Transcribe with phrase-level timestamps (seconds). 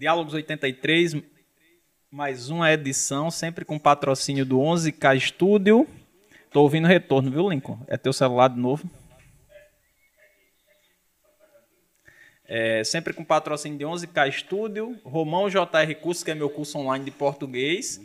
[0.00, 1.16] Diálogos 83,
[2.10, 5.86] mais uma edição, sempre com patrocínio do 11K Studio.
[6.50, 7.78] Tô ouvindo retorno, viu, Lincoln?
[7.86, 8.88] É teu celular de novo?
[12.48, 17.04] É, sempre com patrocínio de 11K Studio, Romão JR Cursos, que é meu curso online
[17.04, 18.00] de português.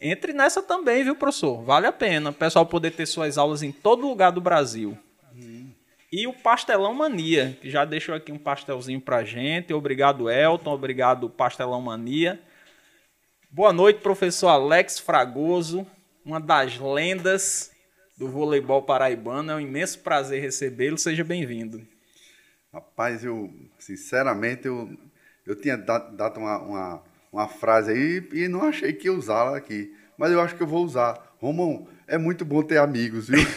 [0.00, 1.60] Entre nessa também, viu, professor?
[1.64, 2.30] Vale a pena.
[2.30, 4.96] O pessoal poder ter suas aulas em todo lugar do Brasil.
[6.12, 9.72] E o Pastelão Mania, que já deixou aqui um pastelzinho pra gente.
[9.72, 10.74] Obrigado, Elton.
[10.74, 12.38] Obrigado, Pastelão Mania.
[13.50, 15.86] Boa noite, professor Alex Fragoso,
[16.22, 17.72] uma das lendas
[18.18, 19.52] do voleibol paraibano.
[19.52, 20.98] É um imenso prazer recebê-lo.
[20.98, 21.80] Seja bem-vindo.
[22.70, 24.94] Rapaz, eu, sinceramente, eu,
[25.46, 29.96] eu tinha dado, uma, uma, uma, frase aí e não achei que ia usá-la aqui.
[30.18, 31.34] Mas eu acho que eu vou usar.
[31.38, 33.40] Romão, é muito bom ter amigos, viu?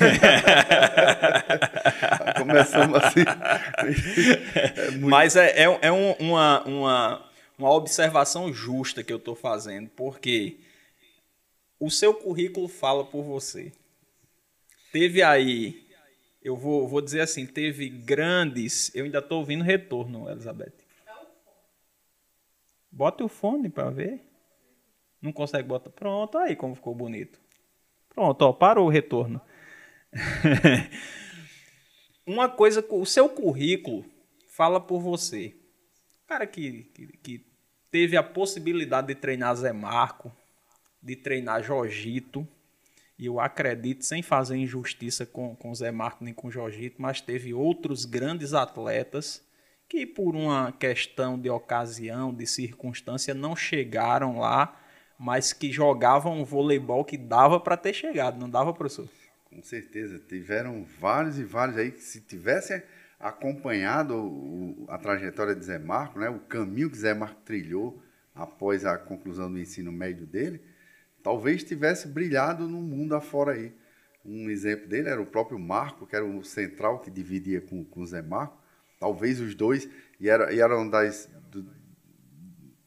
[2.37, 3.21] Começamos assim.
[4.75, 5.07] É muito...
[5.07, 10.57] Mas é, é, é um, uma, uma, uma observação justa que eu estou fazendo, porque
[11.79, 13.71] o seu currículo fala por você.
[14.91, 15.85] Teve aí
[16.45, 18.93] eu vou, vou dizer assim, teve grandes.
[18.93, 20.73] Eu ainda estou ouvindo retorno, Elizabeth.
[22.91, 24.21] Bota o fone para ver.
[25.19, 25.89] Não consegue botar.
[25.89, 27.39] Pronto, aí como ficou bonito.
[28.09, 29.41] Pronto, ó, parou o retorno.
[32.25, 34.03] Uma coisa, o seu currículo
[34.47, 35.55] fala por você.
[36.25, 37.45] Cara que, que, que
[37.91, 40.31] teve a possibilidade de treinar Zé Marco,
[41.01, 42.47] de treinar Jojito,
[43.17, 47.53] e eu acredito, sem fazer injustiça com, com Zé Marco nem com Jorgito, mas teve
[47.53, 49.41] outros grandes atletas
[49.87, 54.81] que, por uma questão de ocasião, de circunstância, não chegaram lá,
[55.17, 59.07] mas que jogavam um voleibol que dava para ter chegado, não dava, professor?
[59.55, 60.19] Com certeza.
[60.19, 62.83] Tiveram vários e vários aí que, se tivessem
[63.19, 68.03] acompanhado o, a trajetória de Zé Marco, né, o caminho que Zé Marco trilhou
[68.35, 70.61] após a conclusão do ensino médio dele
[71.25, 73.73] talvez tivesse brilhado no mundo afora aí.
[74.23, 78.05] Um exemplo dele era o próprio Marco, que era o central que dividia com, com
[78.05, 78.55] Zé Marco.
[78.99, 79.89] Talvez os dois,
[80.19, 81.67] e era, e era uma das, do,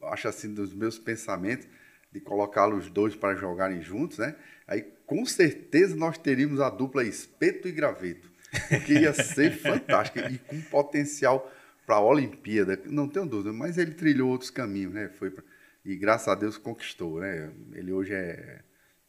[0.03, 1.67] acho assim, dos meus pensamentos,
[2.13, 4.33] de colocá-los dois para jogarem juntos, né?
[4.65, 8.31] Aí com certeza nós teríamos a dupla espeto e graveto,
[8.69, 11.51] porque ia ser fantástico e com potencial
[11.83, 15.09] para a Olimpíada, não tenho dúvida, mas ele trilhou outros caminhos, né?
[15.09, 15.43] Foi pra,
[15.83, 17.51] e graças a Deus conquistou, né?
[17.73, 18.61] Ele hoje é,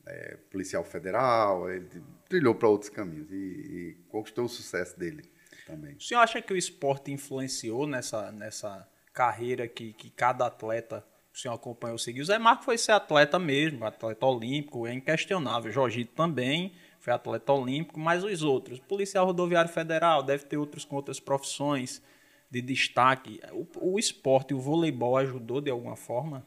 [0.06, 1.86] é policial federal, ele
[2.26, 5.22] trilhou para outros caminhos e, e, conquistou o sucesso dele
[5.66, 5.96] também.
[5.96, 11.38] O senhor acha que o esporte influenciou nessa, nessa carreira que, que cada atleta o
[11.38, 12.24] senhor acompanhou seguiu?
[12.24, 15.70] Zé Marco foi ser atleta mesmo, atleta olímpico, é inquestionável.
[15.70, 20.96] Jorgito também foi atleta olímpico, mas os outros, policial rodoviário federal, deve ter outros com
[20.96, 22.02] outras profissões
[22.50, 23.40] de destaque.
[23.52, 26.44] O, o esporte, o voleibol ajudou de alguma forma?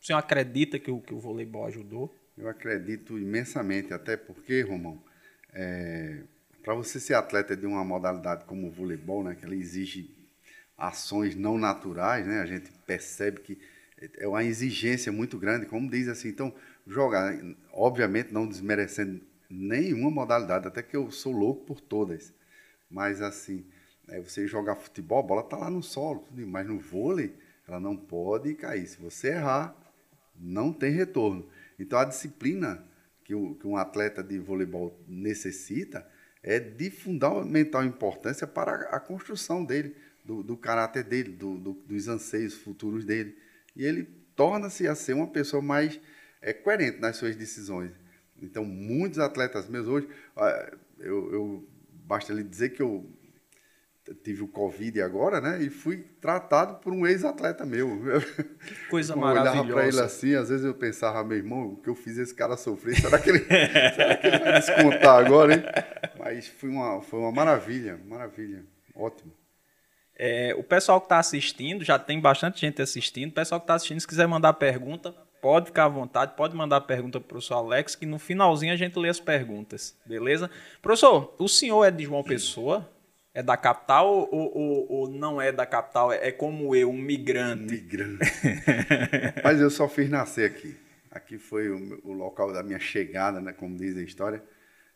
[0.00, 2.12] O senhor acredita que o, que o voleibol ajudou?
[2.36, 5.00] Eu acredito imensamente, até porque, Romão,
[5.52, 6.22] é,
[6.62, 10.16] para você ser atleta de uma modalidade como o voleibol, né, que ela exige
[10.76, 13.60] ações não naturais, né, a gente percebe que
[14.16, 16.28] é uma exigência muito grande, como diz assim.
[16.28, 16.54] Então,
[16.86, 17.34] jogar,
[17.72, 22.32] obviamente, não desmerecendo nenhuma modalidade, até que eu sou louco por todas.
[22.90, 23.64] Mas, assim,
[24.08, 27.34] é, você jogar futebol, a bola está lá no solo, mas no vôlei,
[27.66, 28.86] ela não pode cair.
[28.86, 29.76] Se você errar,
[30.38, 31.46] não tem retorno.
[31.78, 32.84] Então, a disciplina
[33.24, 36.06] que, o, que um atleta de voleibol necessita
[36.42, 42.08] é de fundamental importância para a construção dele, do, do caráter dele, do, do, dos
[42.08, 43.36] anseios futuros dele.
[43.74, 46.00] E ele torna-se a ser uma pessoa mais
[46.40, 47.92] é, coerente nas suas decisões.
[48.40, 50.08] Então, muitos atletas meus hoje,
[50.98, 51.68] eu, eu
[52.04, 53.08] basta lhe dizer que eu
[54.24, 55.62] tive o Covid agora, né?
[55.62, 58.00] E fui tratado por um ex-atleta meu.
[58.66, 59.58] Que coisa maravilhosa.
[59.58, 62.18] Eu olhava para ele assim, às vezes eu pensava, meu irmão, o que eu fiz
[62.18, 63.38] esse cara sofrer, será que ele,
[63.94, 65.62] será que ele vai descontar agora, hein?
[66.18, 69.32] Mas foi uma, foi uma maravilha, maravilha, ótimo.
[70.24, 73.74] É, o pessoal que está assistindo, já tem bastante gente assistindo, o pessoal que está
[73.74, 77.56] assistindo, se quiser mandar pergunta, pode ficar à vontade, pode mandar pergunta para o professor
[77.56, 80.48] Alex, que no finalzinho a gente lê as perguntas, beleza?
[80.80, 82.88] Professor, o senhor é de João Pessoa?
[83.34, 86.12] É da capital ou, ou, ou, não é da capital?
[86.12, 87.72] É como eu, um migrante.
[87.72, 88.24] Migrante.
[89.42, 90.76] Mas eu só fiz nascer aqui.
[91.10, 94.40] Aqui foi o, o, local da minha chegada, né, como diz a história.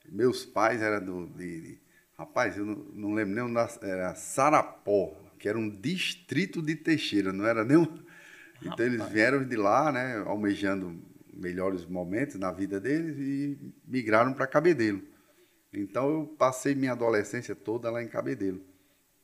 [0.09, 1.27] Meus pais eram do.
[1.27, 1.81] De,
[2.19, 7.33] rapaz, eu não, não lembro nem onde era Sarapó, que era um distrito de Teixeira,
[7.33, 7.85] não era nem um,
[8.63, 8.87] Então rapaz.
[8.87, 11.01] eles vieram de lá, né, almejando
[11.33, 15.03] melhores momentos na vida deles e migraram para Cabedelo.
[15.73, 18.61] Então eu passei minha adolescência toda lá em Cabedelo.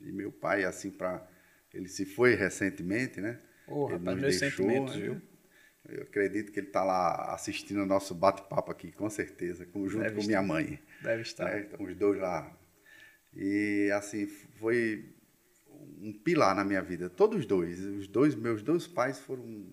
[0.01, 1.27] E meu pai, assim, para
[1.73, 3.41] ele se foi recentemente, né?
[3.67, 5.21] Oh, rapaz, meus deixou, sentimentos, viu?
[5.89, 10.15] Eu acredito que ele está lá assistindo o nosso bate-papo aqui, com certeza, junto Deve
[10.15, 10.27] com estar.
[10.27, 10.81] minha mãe.
[11.01, 11.51] Deve estar.
[11.51, 11.61] Né?
[11.61, 12.57] Então, os dois lá.
[13.35, 15.05] E, assim, foi
[16.01, 17.09] um pilar na minha vida.
[17.09, 17.81] Todos os dois.
[17.81, 19.67] Os dois, meus dois pais foram,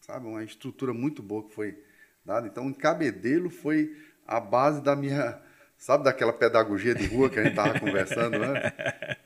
[0.00, 1.78] sabe, uma estrutura muito boa que foi
[2.24, 2.46] dada.
[2.46, 3.96] Então, o Cabedelo foi
[4.26, 5.40] a base da minha,
[5.78, 9.16] sabe, daquela pedagogia de rua que a gente estava conversando, né?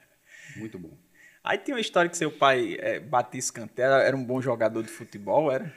[0.56, 0.96] Muito bom.
[1.42, 4.90] Aí tem uma história que seu pai é, batia escanteio, era um bom jogador de
[4.90, 5.72] futebol, era?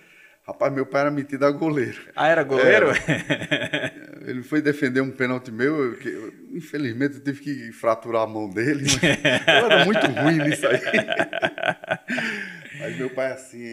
[0.46, 2.02] Rapaz, meu pai era metido a goleiro.
[2.16, 2.90] Ah, era goleiro?
[2.90, 3.94] Era.
[4.28, 8.50] Ele foi defender um pênalti meu, que eu, infelizmente eu tive que fraturar a mão
[8.50, 10.80] dele, mas eu era muito ruim nisso aí.
[12.80, 13.64] Mas meu pai, assim,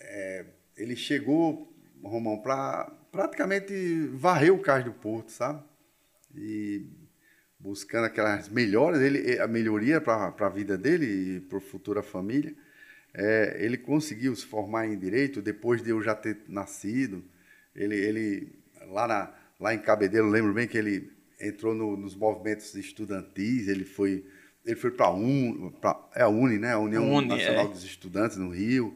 [0.00, 0.44] é,
[0.76, 3.72] ele chegou, Romão, para praticamente
[4.12, 5.62] varrer o cais do Porto, sabe?
[6.34, 6.86] E
[7.58, 12.54] buscando aquelas melhores, ele, a melhoria para a vida dele e para a futura família.
[13.14, 17.24] É, ele conseguiu se formar em direito depois de eu já ter nascido.
[17.74, 18.52] Ele, ele
[18.88, 21.10] lá, na, lá em Cabedelo, lembro bem que ele
[21.40, 24.24] entrou no, nos movimentos estudantis, ele foi
[24.68, 25.06] ele foi para
[26.14, 26.72] é a UNI, né?
[26.72, 27.68] A União Uni, Nacional é.
[27.68, 28.94] dos Estudantes no Rio,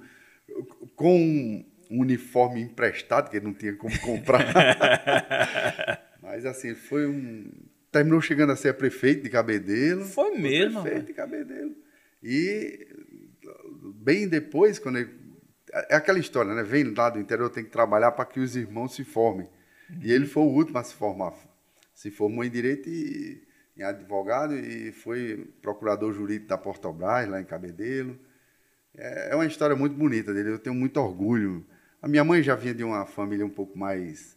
[0.94, 4.42] com um uniforme emprestado que ele não tinha como comprar.
[6.20, 7.50] Mas assim, foi um
[7.90, 10.04] terminou chegando a ser prefeito de Cabedelo.
[10.04, 10.82] Foi mesmo.
[10.82, 11.74] Prefeito de Cabedelo.
[12.22, 12.86] E
[14.02, 15.10] bem depois, quando ele,
[15.88, 16.62] é aquela história, né?
[16.62, 19.48] Vem lá do interior, tem que trabalhar para que os irmãos se formem.
[19.88, 20.00] Uhum.
[20.02, 21.34] E ele foi o último a se formar.
[21.94, 23.42] Se formou em direito e
[23.76, 28.18] em advogado e foi procurador jurídico da Portobras, lá em Cabedelo.
[28.94, 31.66] É, é uma história muito bonita dele, eu tenho muito orgulho.
[32.00, 34.36] A minha mãe já vinha de uma família um pouco mais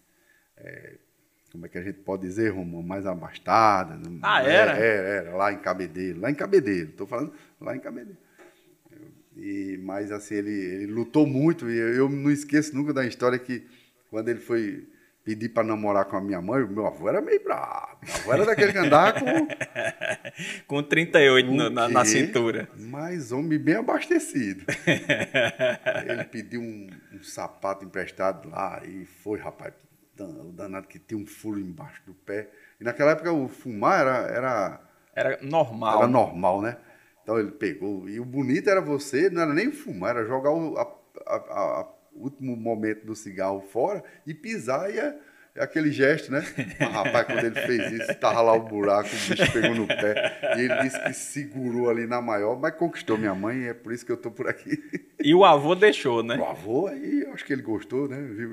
[0.55, 0.97] é,
[1.55, 3.97] como é que a gente pode dizer, Romulo, mais abastada.
[4.21, 4.71] Ah, era?
[4.73, 8.17] Era, era, lá em Cabedelo, lá em Cabedelo, estou falando lá em Cabedelo.
[9.35, 13.65] E, mas assim, ele, ele lutou muito e eu não esqueço nunca da história que
[14.09, 14.87] quando ele foi
[15.25, 17.97] pedir para namorar com a minha mãe, o meu avô era meio bravo.
[18.03, 19.47] Meu avô era daquele que andava com...
[20.67, 22.69] com 38 no, na, na, cintura.
[22.77, 24.63] Mas homem bem abastecido.
[26.07, 29.73] ele pediu um, um, sapato emprestado lá e foi, rapaz,
[30.19, 32.47] o danado que tinha um furo embaixo do pé.
[32.79, 34.29] E naquela época o fumar era...
[34.29, 34.81] Era,
[35.15, 35.97] era normal.
[35.97, 36.77] Era normal, né?
[37.25, 38.07] Então ele pegou.
[38.07, 40.83] E o bonito era você, não era nem fumar, era jogar o a,
[41.25, 45.15] a, a, último momento do cigarro fora e pisar e é,
[45.55, 46.45] é aquele gesto, né?
[46.79, 50.55] Mas, rapaz, quando ele fez isso, estava lá o buraco, o bicho pegou no pé.
[50.55, 53.91] E ele disse que segurou ali na maior, mas conquistou minha mãe e é por
[53.91, 54.77] isso que eu estou por aqui.
[55.19, 56.37] E o avô deixou, né?
[56.37, 58.21] O avô, aí acho que ele gostou, né?
[58.21, 58.51] Viu?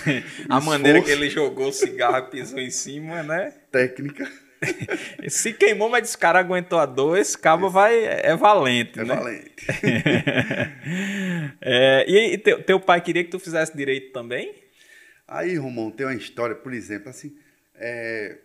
[0.48, 3.52] A maneira que ele jogou o cigarro e pisou em cima, né?
[3.70, 4.26] Técnica.
[5.28, 9.14] Se queimou, mas esse cara aguentou a dor, esse cabo vai, é valente, é né?
[9.14, 9.54] valente.
[11.60, 14.54] é, e teu, teu pai queria que tu fizesse direito também?
[15.26, 17.36] Aí, Romão, tem uma história, por exemplo, assim,
[17.74, 18.38] é,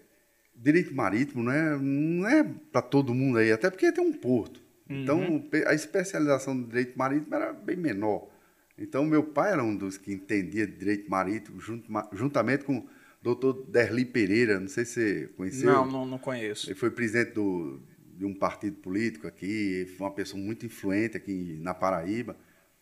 [0.55, 4.61] direito marítimo não é, não é para todo mundo aí, até porque tem um porto.
[4.89, 5.49] Então, uhum.
[5.67, 8.27] a especialização do direito marítimo era bem menor.
[8.75, 12.87] Então, meu pai era um dos que entendia direito marítimo, junto, juntamente com
[13.21, 15.71] doutor Derli Pereira, não sei se você conheceu.
[15.71, 16.67] Não, não, não conheço.
[16.67, 17.79] Ele foi presidente do,
[18.17, 22.35] de um partido político aqui, foi uma pessoa muito influente aqui na Paraíba,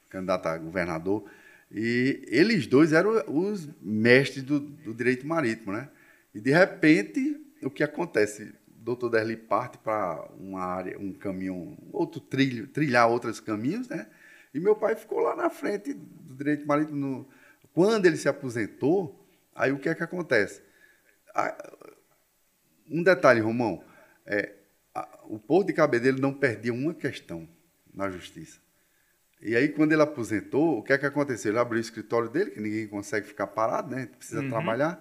[0.10, 1.26] candidato a governador.
[1.72, 5.90] E eles dois eram os mestres do, do direito marítimo, né?
[6.34, 8.54] E de repente, o que acontece?
[8.68, 14.08] O doutor Derli parte para uma área, um caminho, outro trilho, trilhar outros caminhos, né?
[14.54, 16.98] E meu pai ficou lá na frente do direito marítimo.
[16.98, 17.28] No,
[17.74, 19.27] quando ele se aposentou,
[19.58, 20.62] Aí o que é que acontece?
[22.90, 23.84] Um detalhe, Romão,
[24.26, 24.54] é,
[25.26, 27.48] o Porto de Cabedelo não perdia uma questão
[27.94, 28.60] na justiça.
[29.42, 31.52] E aí, quando ele aposentou, o que é que aconteceu?
[31.52, 34.10] Ele abriu o escritório dele, que ninguém consegue ficar parado, né?
[34.18, 34.50] Precisa uhum.
[34.50, 35.00] trabalhar.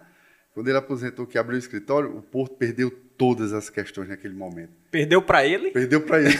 [0.52, 4.72] Quando ele aposentou, que abriu o escritório, o Porto perdeu todas as questões naquele momento.
[4.90, 5.70] Perdeu para ele?
[5.70, 6.34] Perdeu para ele.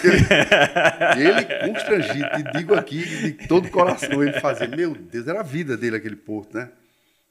[1.15, 5.41] ele, ele constrangido, e digo aqui de todo o coração, ele fazia, meu Deus, era
[5.41, 6.71] a vida dele aquele Porto, né?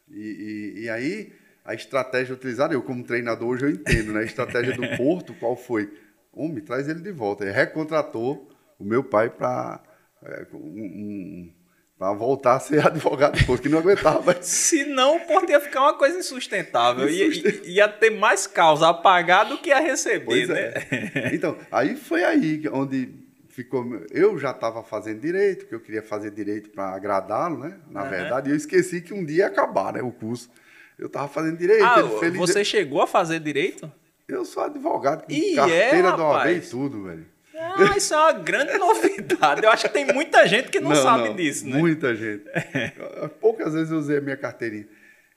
[0.10, 1.34] E, e, e, aí,
[1.64, 4.22] a estratégia utilizada, eu como treinador hoje eu entendo, né?
[4.22, 5.92] A estratégia do Porto, qual foi?
[6.32, 7.44] Homem, traz ele de volta.
[7.44, 9.82] Ele recontratou o meu pai para
[10.24, 11.54] é, um, um,
[11.98, 14.36] para voltar a ser advogado do Porto, que não aguentava.
[14.42, 17.10] Senão o Porto ia ficar uma coisa insustentável.
[17.10, 17.30] Ia,
[17.66, 20.74] ia ter mais causa a pagar do que a receber, pois né?
[20.92, 21.32] É.
[21.34, 23.25] Então, aí foi aí onde
[23.56, 23.86] ficou.
[24.12, 27.80] Eu já estava fazendo direito, que eu queria fazer direito para agradá-lo, né?
[27.90, 28.10] Na uhum.
[28.10, 30.02] verdade, eu esqueci que um dia ia acabar, né?
[30.02, 30.52] O curso.
[31.00, 31.84] Eu estava fazendo direito.
[31.84, 33.90] Ah, você chegou a fazer direito?
[34.28, 37.26] Eu sou advogado, com e carteira é, do OAB e tudo, velho.
[37.58, 39.64] Ah, isso é uma grande novidade.
[39.64, 41.78] Eu acho que tem muita gente que não, não sabe não, disso, né?
[41.78, 42.44] Muita gente.
[43.40, 44.88] Poucas vezes eu usei a minha carteirinha.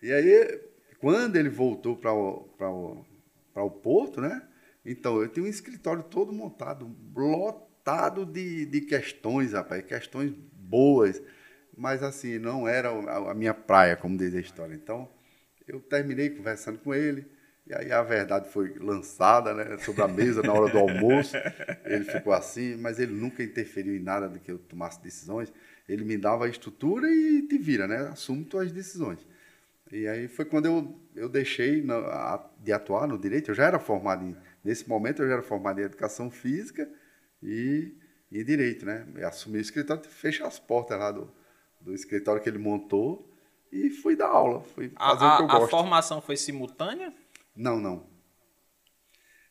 [0.02, 0.60] E aí,
[1.00, 3.04] quando ele voltou para o, o,
[3.54, 4.42] o Porto, né?
[4.84, 7.67] Então, eu tinha um escritório todo montado, lotado
[8.26, 11.22] de, de questões, rapaz, questões boas,
[11.76, 14.74] mas assim, não era a, minha praia, como diz a história.
[14.74, 15.08] Então,
[15.66, 17.26] eu terminei conversando com ele,
[17.66, 21.36] e aí a verdade foi lançada né, sobre a mesa na hora do almoço.
[21.84, 25.52] Ele ficou assim, mas ele nunca interferiu em nada de que eu tomasse decisões.
[25.88, 28.08] Ele me dava a estrutura e te vira, né?
[28.08, 29.26] Assume tuas decisões.
[29.92, 31.84] E aí foi quando eu, eu deixei
[32.62, 33.50] de atuar no direito.
[33.50, 36.88] Eu já era formado em, nesse momento eu já era formado em educação física
[37.42, 37.96] e
[38.30, 39.06] em direito, né?
[39.24, 41.32] Assumi o escritório, fechei as portas lá do,
[41.80, 43.28] do escritório que ele montou
[43.72, 45.64] e fui dar aula, fui fazer a, o que eu gosto.
[45.64, 47.12] A formação foi simultânea?
[47.56, 48.06] Não, não.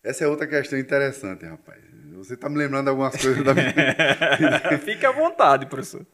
[0.04, 1.84] Essa é outra questão interessante, rapaz.
[2.14, 4.78] Você está me lembrando algumas coisas da minha vida.
[4.80, 6.06] Fique à vontade, professor.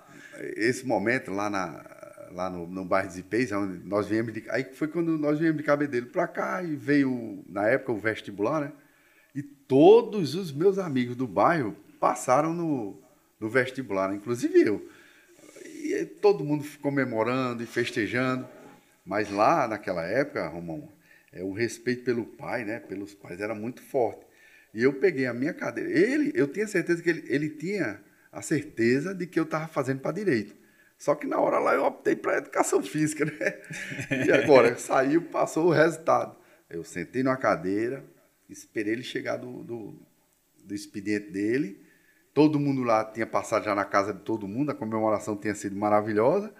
[0.55, 1.83] Esse momento lá, na,
[2.31, 5.57] lá no, no bairro de Zipês, onde nós viemos de, aí foi quando nós viemos
[5.57, 8.71] de Cabedelo para cá e veio, na época, o vestibular, né?
[9.33, 13.01] E todos os meus amigos do bairro passaram no,
[13.39, 14.89] no vestibular, inclusive eu.
[15.65, 18.47] E todo mundo comemorando e festejando.
[19.05, 20.89] Mas lá, naquela época, Romão,
[21.31, 24.25] é, o respeito pelo pai, né, pelos pais, era muito forte.
[24.73, 25.89] E eu peguei a minha cadeira.
[25.89, 27.99] Ele, eu tinha certeza que ele, ele tinha
[28.31, 30.55] a certeza de que eu estava fazendo para direito.
[30.97, 33.57] Só que na hora lá eu optei para educação física, né?
[34.25, 36.35] E agora saiu, passou o resultado.
[36.69, 38.03] Eu sentei numa cadeira,
[38.53, 39.95] esperei ele chegar do, do,
[40.63, 41.81] do expediente dele.
[42.33, 45.75] Todo mundo lá tinha passado já na casa de todo mundo, a comemoração tinha sido
[45.75, 46.53] maravilhosa.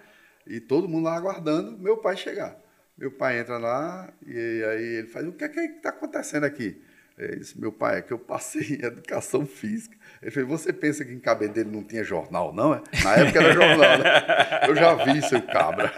[0.46, 2.56] E todo mundo lá aguardando meu pai chegar.
[2.96, 6.80] Meu pai entra lá e aí ele faz: O que é que está acontecendo aqui?
[7.16, 9.96] Disse: Meu pai, é que eu passei em educação física.
[10.20, 12.74] Ele falou: Você pensa que em Cabedelo não tinha jornal, não?
[12.74, 12.82] É?
[13.02, 14.04] Na época era jornal, né?
[14.68, 15.92] Eu já vi, seu cabra.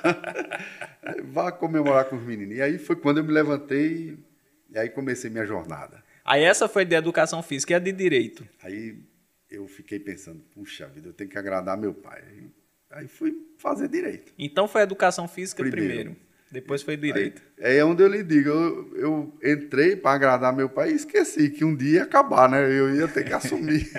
[1.25, 2.57] Vá comemorar com os meninos.
[2.57, 4.19] E aí foi quando eu me levantei
[4.77, 6.05] e aí comecei minha jornada.
[6.23, 8.47] Aí essa foi de educação física e a de direito.
[8.63, 8.99] Aí
[9.51, 12.23] eu fiquei pensando: Puxa vida, eu tenho que agradar meu pai.
[12.91, 14.35] Aí fui fazer direito.
[14.39, 15.87] Então foi educação física primeiro.
[15.87, 16.17] primeiro.
[16.53, 17.41] Depois foi direito.
[17.59, 21.49] Aí, é onde eu lhe digo, eu, eu entrei para agradar meu pai e esqueci
[21.49, 22.63] que um dia ia acabar, né?
[22.63, 23.91] Eu ia ter que assumir.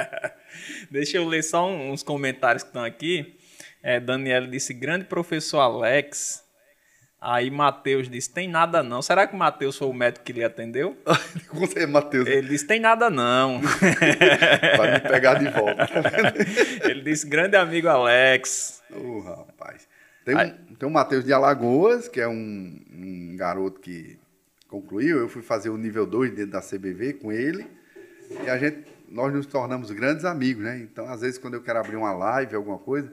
[0.90, 3.36] Deixa eu ler só uns comentários que estão aqui.
[3.82, 6.42] É, Daniela disse, grande professor Alex.
[7.20, 9.02] Aí Matheus disse, tem nada não.
[9.02, 10.96] Será que o Matheus foi o médico que lhe atendeu?
[11.52, 12.26] Certeza, Matheus.
[12.26, 13.60] Ele disse, tem nada não.
[14.78, 15.86] Vai me pegar de volta.
[16.88, 18.82] Ele disse, grande amigo Alex.
[18.90, 19.86] Ô, oh, rapaz.
[20.24, 24.18] Tem um, tem um Matheus de Alagoas, que é um, um, garoto que
[24.66, 25.18] concluiu.
[25.18, 27.66] Eu fui fazer o nível 2 dentro da CBV com ele.
[28.44, 30.78] E a gente, nós nos tornamos grandes amigos, né?
[30.78, 33.12] Então, às vezes, quando eu quero abrir uma live, alguma coisa,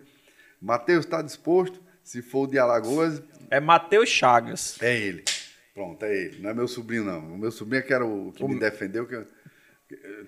[0.61, 1.81] Matheus está disposto?
[2.07, 3.21] Se for o de Alagoas.
[3.51, 4.81] É Matheus Chagas.
[4.81, 5.25] É ele.
[5.73, 6.39] Pronto, é ele.
[6.39, 7.33] Não é meu sobrinho, não.
[7.33, 8.47] O meu sobrinho é que era o que o...
[8.47, 9.25] me defendeu, que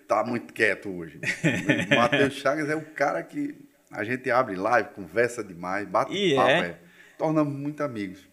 [0.06, 1.22] tá muito quieto hoje.
[1.96, 3.56] Matheus Chagas é o cara que
[3.90, 6.60] a gente abre live, conversa demais, bate e papo, é.
[6.60, 6.80] é.
[7.18, 8.28] Tornamos muito amigos.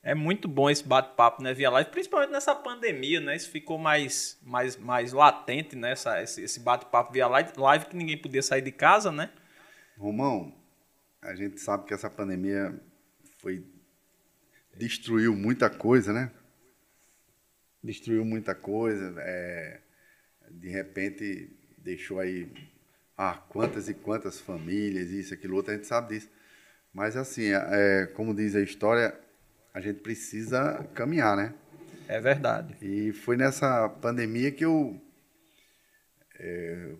[0.00, 3.34] É muito bom esse bate-papo né, via live, principalmente nessa pandemia, né?
[3.34, 5.90] Isso ficou mais, mais, mais latente, né?
[5.90, 9.28] Essa, esse, esse bate-papo via live, live que ninguém podia sair de casa, né?
[9.98, 10.54] Romão,
[11.20, 12.80] a gente sabe que essa pandemia
[13.42, 13.64] foi
[14.76, 16.30] destruiu muita coisa, né?
[17.82, 19.14] Destruiu muita coisa.
[19.18, 19.80] É,
[20.48, 22.48] de repente deixou aí
[23.18, 26.30] ah, quantas e quantas famílias, isso, aquilo, outro, a gente sabe disso.
[26.94, 29.18] Mas, assim, é, como diz a história,
[29.74, 31.52] a gente precisa caminhar, né?
[32.06, 32.76] É verdade.
[32.80, 35.00] E foi nessa pandemia que eu,
[36.38, 36.94] é,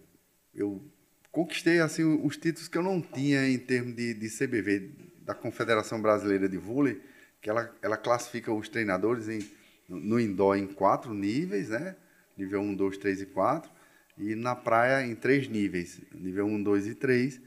[0.55, 0.83] eu
[1.31, 6.01] conquistei, assim, os títulos que eu não tinha em termos de, de CBV, da Confederação
[6.01, 7.01] Brasileira de Vôlei,
[7.41, 9.41] que ela, ela classifica os treinadores em,
[9.89, 11.97] no indoor em quatro níveis, né?
[12.37, 13.83] Nível 1, 2, 3 e 4
[14.17, 17.41] e na praia em três níveis, nível 1, 2 e 3,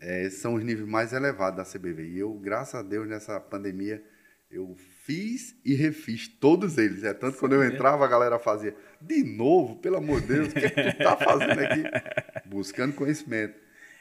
[0.00, 2.08] é, são os níveis mais elevados da CBV.
[2.08, 4.02] E eu, graças a Deus, nessa pandemia,
[4.50, 7.04] eu fiz e refiz todos eles.
[7.04, 10.48] É tanto que quando eu entrava, a galera fazia, de novo, pelo amor de Deus,
[10.48, 11.84] o que, é que tu tá fazendo aqui?
[12.48, 13.54] Buscando conhecimento.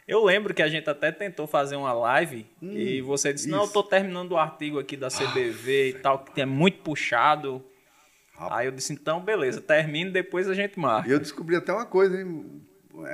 [0.09, 3.65] Eu lembro que a gente até tentou fazer uma live hum, e você disse, não,
[3.65, 7.63] eu tô terminando o artigo aqui da CBV ah, e tal, que é muito puxado.
[8.35, 11.07] Aí eu disse, então, beleza, termine, depois a gente marca.
[11.07, 12.59] E eu descobri até uma coisa, hein?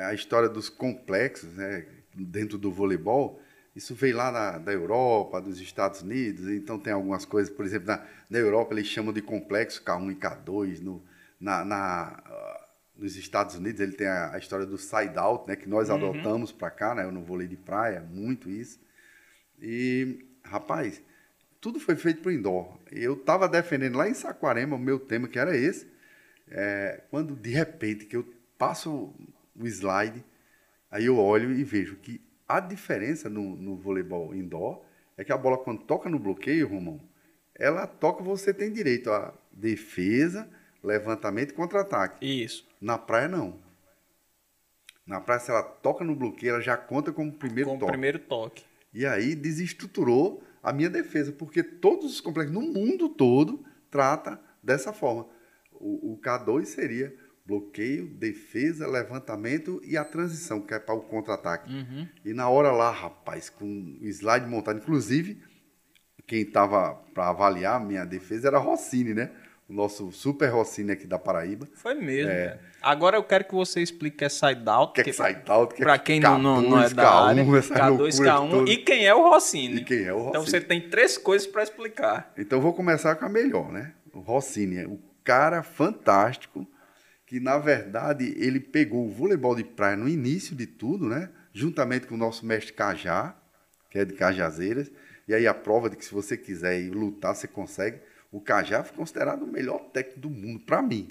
[0.07, 1.85] a história dos complexos, né?
[2.13, 3.41] dentro do voleibol,
[3.75, 7.87] isso veio lá na, da Europa, dos Estados Unidos, então tem algumas coisas, por exemplo,
[7.87, 11.03] na, na Europa eles chamam de complexo K1 e K2, no,
[11.39, 12.23] na, na,
[12.97, 15.55] nos Estados Unidos, ele tem a, a história do side out, né?
[15.55, 15.95] Que nós Uhum.
[15.95, 17.03] adotamos para cá, né?
[17.03, 18.79] Eu no vôlei de praia, muito isso.
[19.61, 21.01] E, rapaz,
[21.59, 22.77] tudo foi feito pro indoor.
[22.91, 25.87] Eu estava defendendo lá em Saquarema o meu tema, que era esse.
[26.49, 28.25] É, quando, de repente, que eu
[28.57, 29.13] passo
[29.55, 30.23] o slide,
[30.91, 34.83] aí eu olho e vejo que a diferença no, no voleibol indoor
[35.17, 37.01] é que a bola, quando toca no bloqueio, Romão,
[37.55, 40.47] ela toca, você tem direito a defesa,
[40.83, 42.23] levantamento e contra-ataque.
[42.43, 42.67] Isso.
[42.79, 43.59] Na praia, não.
[45.05, 47.91] Na praia, se ela toca no bloqueio, ela já conta como primeiro Com o toque.
[47.91, 48.63] primeiro toque.
[48.93, 54.91] E aí desestruturou a minha defesa, porque todos os complexos no mundo todo trata dessa
[54.91, 55.27] forma.
[55.71, 57.15] O, o K2 seria
[57.45, 61.71] bloqueio, defesa, levantamento e a transição, que é para o contra-ataque.
[61.71, 62.07] Uhum.
[62.23, 63.65] E na hora lá, rapaz, com
[64.01, 65.43] o slide montado, inclusive,
[66.25, 69.31] quem estava para avaliar a minha defesa era Rossini, né?
[69.67, 71.67] O nosso super Rossini aqui da Paraíba.
[71.73, 72.29] Foi mesmo.
[72.31, 72.59] cara.
[72.83, 74.93] Agora eu quero que você explique o que é side out.
[74.93, 77.57] Que é que- que é Pra quem não, não, não é K2, da área, K1,
[77.57, 78.71] essa K2, loucura K1 toda.
[78.71, 79.77] e quem é o Rossini.
[79.77, 80.45] E quem é o Então Rossini.
[80.45, 82.31] você tem três coisas para explicar.
[82.37, 83.93] Então eu vou começar com a melhor, né?
[84.13, 86.67] O Rossini, o cara fantástico
[87.25, 91.29] que na verdade ele pegou o voleibol de praia no início de tudo, né?
[91.51, 93.35] Juntamente com o nosso mestre Cajá,
[93.89, 94.91] que é de Cajazeiras,
[95.27, 97.97] e aí a prova de que se você quiser ir lutar, você consegue.
[98.35, 101.09] O Cajá foi considerado o melhor técnico do mundo para mim.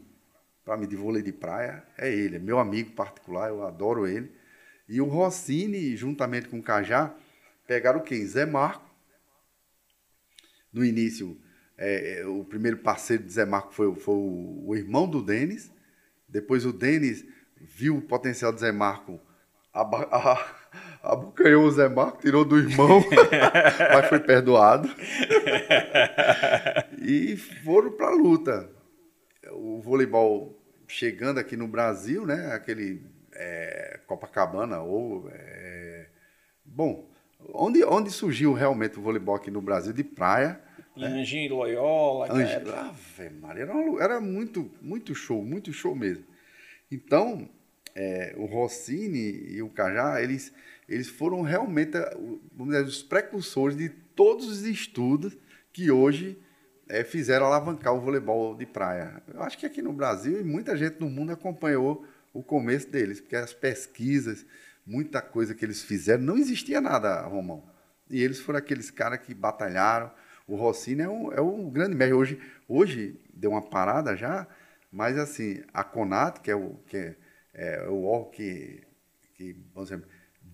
[0.63, 4.31] Para mim de vôlei de praia é ele, é meu amigo particular, eu adoro ele.
[4.87, 7.15] E o Rossini, juntamente com o Cajá,
[7.67, 8.27] pegaram quem?
[8.27, 8.85] Zé Marco,
[10.71, 11.41] no início,
[11.79, 15.23] é, é, o primeiro parceiro de Zé Marco foi, o- foi o, o irmão do
[15.23, 15.73] Denis.
[16.29, 17.25] Depois o Denis
[17.59, 19.19] viu o potencial de Zé Marco,
[19.73, 20.64] aba- a-
[21.03, 23.03] abocanhou o Zé Marco, tirou do irmão,
[23.93, 24.89] mas foi perdoado.
[27.01, 28.71] e foram para a luta.
[29.53, 32.53] O voleibol chegando aqui no Brasil, né?
[32.53, 33.03] Aquele
[33.35, 36.07] é, Copacabana ou é,
[36.65, 37.09] bom,
[37.53, 40.61] onde, onde surgiu realmente o voleibol aqui no Brasil de praia?
[40.97, 42.39] Anjinho Loyola, cara.
[42.39, 46.25] Ange- Ave Maria, era, uma era muito, muito show, muito show mesmo.
[46.91, 47.49] Então,
[47.97, 50.53] é, o Rossini e o Cajá, eles,
[50.89, 51.93] eles foram realmente
[52.53, 55.37] vamos dizer, os precursores de todos os estudos
[55.73, 56.39] que hoje
[56.89, 59.23] é, fizeram alavancar o voleibol de praia.
[59.33, 63.21] Eu acho que aqui no Brasil e muita gente no mundo acompanhou o começo deles,
[63.21, 64.45] porque as pesquisas,
[64.87, 67.65] muita coisa que eles fizeram, não existia nada, Romão.
[68.11, 70.11] E eles foram aqueles caras que batalharam.
[70.47, 72.15] O Rossini é um, é um grande mestre.
[72.15, 74.47] Hoje, hoje deu uma parada já,
[74.93, 77.17] mas assim, a Conat, que é o, que é,
[77.55, 78.83] é o órgão que,
[79.35, 80.05] que vamos dizer,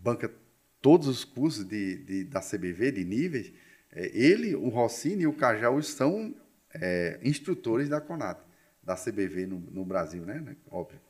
[0.03, 0.31] banca
[0.81, 3.53] todos os cursos de, de- da CBV, de níveis,
[3.93, 6.35] é, ele, o Rossini e o Cajal são
[6.75, 8.39] é, instrutores da Conat,
[8.83, 10.41] da CBV no, no Brasil, né?
[10.41, 10.57] né?
[10.71, 11.01] Óbvio.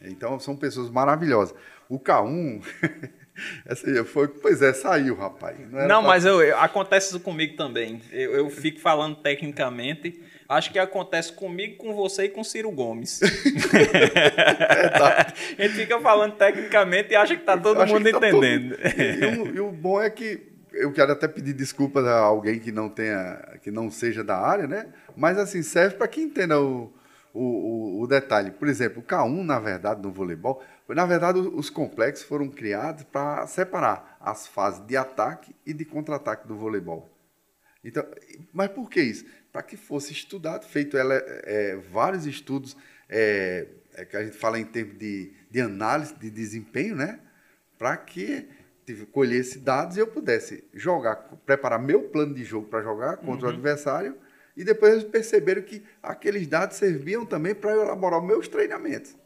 [0.00, 1.54] Então, são pessoas maravilhosas.
[1.88, 2.62] O K1,
[3.66, 5.58] essa foi, pois é, saiu, rapaz.
[5.72, 8.00] era Não, pra- mas eu, eu- acontece isso comigo também.
[8.12, 10.22] Eu, eu fico falando tecnicamente.
[10.48, 13.20] Acho que acontece comigo, com você e com Ciro Gomes.
[15.58, 18.76] A gente fica falando tecnicamente e acha que tá todo mundo tá todo- entendendo.
[18.76, 22.72] E, o, e o bom é que eu quero até pedir desculpas a alguém que
[22.72, 24.88] não tenha, que não seja da área, né?
[25.16, 26.92] Mas assim serve para quem entenda o,
[27.32, 28.50] o, o, o detalhe.
[28.50, 33.46] Por exemplo, o K1 na verdade no voleibol, na verdade os complexos foram criados para
[33.46, 37.10] separar as fases de ataque e de contra-ataque do voleibol.
[37.84, 38.04] Então,
[38.52, 39.24] mas por que isso?
[39.54, 42.76] Para que fosse estudado, feito ela, é, vários estudos
[43.08, 47.20] é, é, que a gente fala em termos de, de análise de desempenho, né?
[47.78, 48.48] Para que
[49.12, 51.14] colhesse dados e eu pudesse jogar,
[51.46, 54.16] preparar meu plano de jogo para jogar contra o adversário
[54.56, 59.16] e depois eles perceberam que aqueles dados serviam também para eu elaborar meus treinamentos.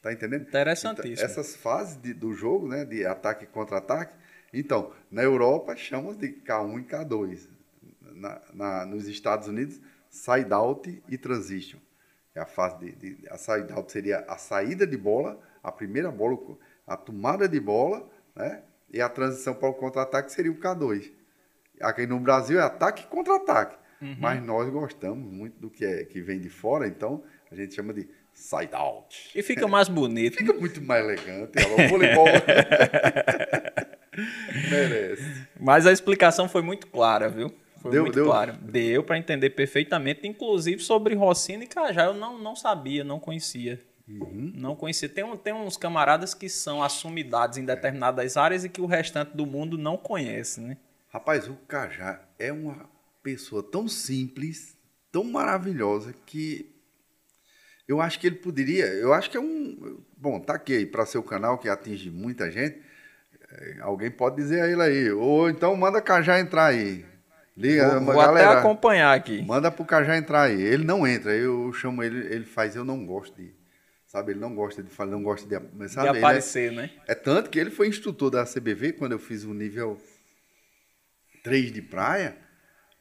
[0.00, 0.48] Tá entendendo?
[0.48, 1.12] Interessantíssimo.
[1.12, 4.14] Então, essas fases de- do jogo, né, de ataque e contra-ataque,
[4.50, 7.57] então, na Europa chamam de K1 e K2.
[8.14, 11.78] Na, na- nos Estados Unidos, side out e transition.
[12.34, 16.10] É a fase de, de- a side out seria a saída de bola, a primeira
[16.10, 16.36] bola,
[16.86, 18.62] a tomada de bola, né?
[18.92, 21.12] E a transição para o contra-ataque seria o K2.
[21.80, 23.76] Aqui no Brasil é ataque e contra-ataque.
[24.18, 27.92] Mas nós gostamos muito do que, é, que vem de fora, então a gente chama
[27.92, 29.30] de side out.
[29.36, 30.36] E fica mais bonito.
[30.38, 31.52] Fica muito mais elegante.
[31.58, 32.26] ela, O voleibol
[34.70, 35.46] merece.
[35.58, 37.52] Mas a explicação foi muito clara, viu?
[37.80, 38.24] Foi Deu- muito deu?
[38.24, 38.52] clara.
[38.60, 42.06] Deu para entender perfeitamente, inclusive sobre Rossini e Cajá.
[42.06, 43.80] Eu não, não sabia, não conhecia.
[44.08, 44.52] Uhum.
[44.54, 45.08] Não conhecia.
[45.08, 49.36] Tem, um- tem uns camaradas que são assumidades em determinadas áreas e que o restante
[49.36, 50.76] do mundo não conhece, né?
[51.10, 52.88] Rapaz, o Cajá é uma
[53.22, 54.76] pessoa tão simples,
[55.12, 56.74] tão maravilhosa, que
[57.86, 61.22] eu acho que ele poderia, eu acho que é um, bom, tá aqui para seu
[61.22, 62.78] canal que atinge muita gente,
[63.50, 67.04] é, alguém pode dizer a ele aí, ou então manda Cajá entrar aí.
[67.58, 69.42] Liga, vou, vou galera, até acompanhar aqui.
[69.42, 70.62] Manda pro Cajá entrar aí.
[70.62, 73.52] Ele não entra, eu chamo ele, ele faz, eu não gosto de,
[74.06, 76.90] sabe, ele não gosta de falar, não gosta de, sabe, de aparecer, é, né?
[77.04, 80.00] É tanto que ele foi instrutor da CBV quando eu fiz o nível
[81.42, 82.36] 3 de praia,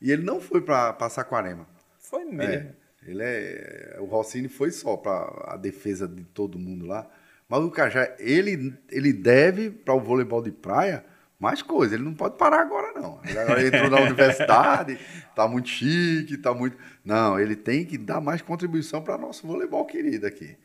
[0.01, 1.67] e ele não foi para Saquarema.
[1.99, 2.43] Foi mesmo.
[2.43, 2.71] É,
[3.05, 7.07] ele é, o Rossini foi só para a defesa de todo mundo lá.
[7.47, 11.05] Mas o Cajá, ele, ele deve para o voleibol de praia
[11.39, 11.95] mais coisa.
[11.95, 13.19] Ele não pode parar agora, não.
[13.23, 14.99] Ele agora entrou na universidade,
[15.35, 16.77] tá muito chique, tá muito.
[17.03, 20.57] Não, ele tem que dar mais contribuição para nosso voleibol querido aqui.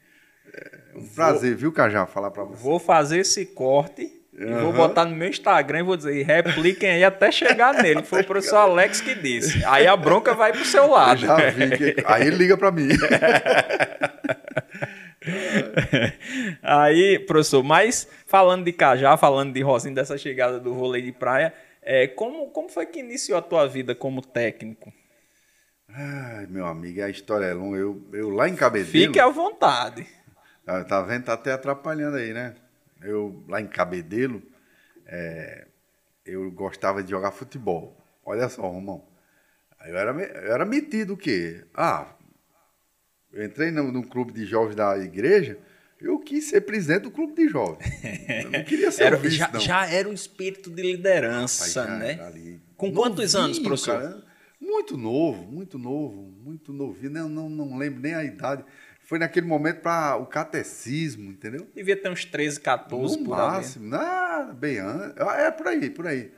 [0.54, 2.62] É um prazer, viu, Cajá, falar para você.
[2.62, 4.58] Vou fazer esse corte Uhum.
[4.58, 8.02] E vou botar no meu Instagram e vou dizer, repliquem aí até chegar nele.
[8.02, 9.62] Foi o professor Alex que disse.
[9.66, 11.22] Aí a bronca vai pro seu lado.
[11.22, 11.76] Eu já vi.
[11.76, 11.96] Que...
[12.06, 12.88] Aí ele liga para mim.
[16.62, 21.54] aí, professor, mas falando de Cajá, falando de Rosinho, dessa chegada do vôlei de praia,
[21.82, 24.92] é, como, como foi que iniciou a tua vida como técnico?
[25.88, 27.76] Ai, meu amigo, a história é longa.
[27.76, 28.90] Eu, eu lá em Cabedelo...
[28.90, 30.06] Fique à vontade.
[30.66, 31.24] Ah, tá vendo?
[31.24, 32.54] Tá até atrapalhando aí, né?
[33.04, 34.42] eu lá em Cabedelo,
[35.06, 35.66] é,
[36.24, 37.96] eu gostava de jogar futebol.
[38.24, 39.04] Olha só, Romão.
[39.84, 41.64] Eu era, eu era metido o quê?
[41.74, 42.14] Ah,
[43.32, 45.58] eu entrei no, no, clube de jovens da igreja,
[46.00, 47.86] eu quis ser presidente do clube de jovens.
[48.28, 49.60] Eu não queria ser era, vice, já, não.
[49.60, 52.14] já era um espírito de liderança, Rapaz, né?
[52.76, 54.00] Com novinho, quantos anos, professor?
[54.00, 54.24] Cara,
[54.60, 57.10] muito novo, muito novo, muito novinho.
[57.10, 58.64] Não, não, não lembro nem a idade
[59.12, 61.68] foi naquele momento para o catecismo, entendeu?
[61.74, 65.16] Devia ter uns 13, 14 no por máximo, nada, bem antes.
[65.38, 66.32] É por aí, por aí.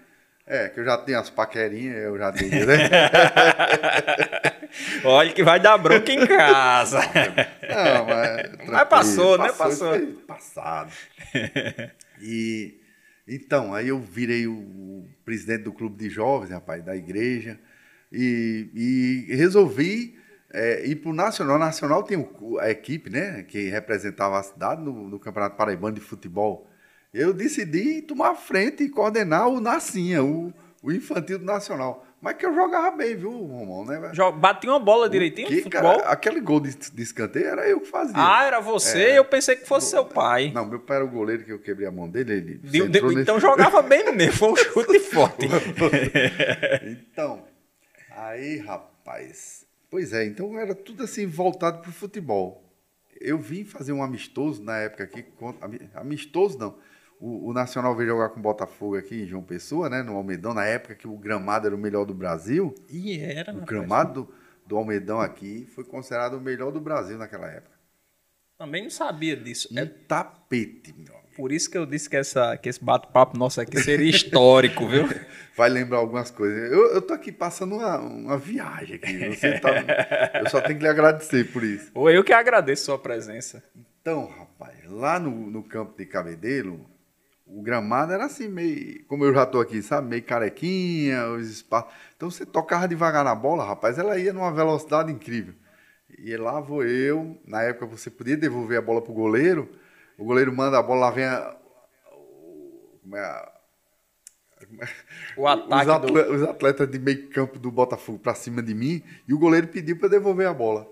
[0.46, 2.76] É, que eu já tenho as paquerinhas, eu já tenho, né?
[5.04, 7.00] Olha que vai dar bronca em casa.
[7.00, 8.54] Não, mas.
[8.68, 9.52] Mas passou, né?
[9.52, 9.98] Passou.
[10.26, 10.92] Passado.
[12.20, 12.80] E.
[13.26, 17.58] Então, aí eu virei o presidente do clube de jovens, rapaz, da igreja,
[18.12, 20.14] e, e resolvi
[20.54, 22.28] é, e para o Nacional, Nacional tem
[22.60, 26.70] a equipe, né, que representava a cidade no, no Campeonato Paraibano de Futebol.
[27.14, 32.04] Eu decidi tomar a frente e coordenar o Nascinha, o, o infantil do Nacional.
[32.20, 34.12] Mas que eu jogava bem, viu, Romão, né?
[34.36, 35.98] Batia uma bola direitinho que, futebol?
[35.98, 38.14] Cara, aquele gol de, de escanteio era eu que fazia.
[38.16, 39.02] Ah, era você?
[39.02, 40.50] É, eu pensei que fosse seu pai.
[40.52, 42.32] Não, meu pai era o goleiro que eu quebrei a mão dele.
[42.32, 43.20] Ele de, de, nesse...
[43.20, 45.46] Então jogava bem mesmo, foi um chute forte.
[47.12, 47.44] então,
[48.16, 52.64] aí, rapaz, Pois é, então era tudo assim voltado para o futebol.
[53.20, 55.24] Eu vim fazer um amistoso na época aqui,
[55.94, 56.76] amistoso não.
[57.20, 60.52] O, o, Nacional veio jogar com o Botafogo aqui em João Pessoa, né, no Almedão,
[60.52, 62.74] na época que o gramado era o melhor do Brasil.
[62.90, 64.34] E era, O gramado do,
[64.66, 67.74] do Almedão aqui foi considerado o melhor do Brasil naquela época.
[68.58, 69.68] Também não sabia disso.
[69.72, 73.60] Um é tapete, meu por isso que eu disse que, essa, que esse bate-papo nosso
[73.60, 75.08] aqui seria histórico, viu?
[75.56, 76.70] Vai lembrar algumas coisas.
[76.72, 79.28] Eu, eu tô aqui passando uma, uma viagem aqui.
[79.28, 79.70] Você tá,
[80.40, 81.90] eu só tenho que lhe agradecer por isso.
[81.94, 83.62] Ou eu que agradeço sua presença.
[84.00, 86.86] Então, rapaz, lá no, no campo de Cabedelo,
[87.46, 89.04] o gramado era assim, meio.
[89.06, 90.08] Como eu já tô aqui, sabe?
[90.08, 91.92] Meio carequinha, os espaços.
[92.16, 95.54] Então você tocava devagar na bola, rapaz, ela ia numa velocidade incrível.
[96.18, 99.68] E lá vou eu, na época você podia devolver a bola pro goleiro
[100.16, 101.56] o goleiro manda a bola, lá vem a,
[103.02, 103.52] como é a,
[105.36, 106.34] o ataque os, atletas, do...
[106.34, 109.98] os atletas de meio campo do Botafogo para cima de mim e o goleiro pediu
[109.98, 110.88] para devolver a bola.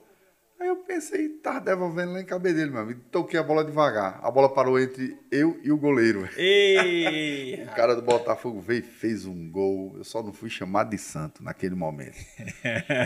[0.62, 3.00] Aí eu pensei, tá devolvendo lá em cabedelo, meu amigo.
[3.10, 4.20] Toquei a bola devagar.
[4.22, 6.28] A bola parou entre eu e o goleiro.
[6.36, 7.64] Ei.
[7.66, 9.94] o cara do Botafogo veio e fez um gol.
[9.96, 12.16] Eu só não fui chamado de santo naquele momento.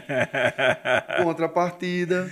[1.24, 2.30] Contrapartida,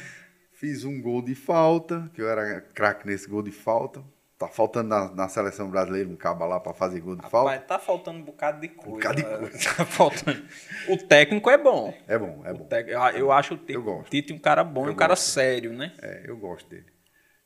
[0.53, 4.05] Fiz um gol de falta, que eu era craque nesse gol de falta.
[4.37, 7.59] Tá faltando na, na seleção brasileira um cabo lá para fazer gol de Rapaz, falta.
[7.61, 8.91] tá faltando um bocado de coisa.
[8.91, 9.59] Um bocado de coisa.
[9.77, 10.43] Tá faltando.
[10.89, 11.95] O técnico é bom.
[12.09, 12.65] É bom, é bom.
[12.65, 12.89] Tec...
[13.15, 15.93] Eu acho o Tite, Tite um cara bom eu e um cara sério, né?
[16.03, 16.87] É, eu gosto dele.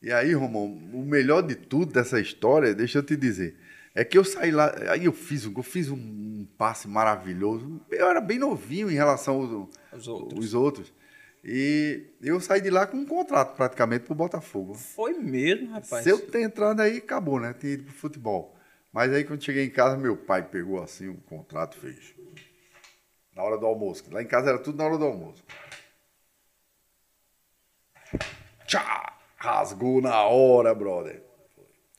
[0.00, 3.58] E aí, Romão, o melhor de tudo dessa história, deixa eu te dizer,
[3.94, 7.80] é que eu saí lá, aí eu fiz um, eu fiz um passe maravilhoso.
[7.90, 10.38] Eu era bem novinho em relação aos, outros.
[10.38, 10.92] Os outros.
[11.44, 14.74] E eu saí de lá com um contrato praticamente pro Botafogo.
[14.74, 16.02] Foi mesmo, rapaz?
[16.02, 17.54] Se eu ter entrado aí, acabou, né?
[17.58, 18.56] Tinha ido pro futebol.
[18.92, 22.14] Mas aí quando cheguei em casa, meu pai pegou assim o um contrato fez.
[23.34, 24.04] Na hora do almoço.
[24.10, 25.44] Lá em casa era tudo na hora do almoço.
[28.66, 29.14] Tchá!
[29.36, 31.22] Rasgou na hora, brother.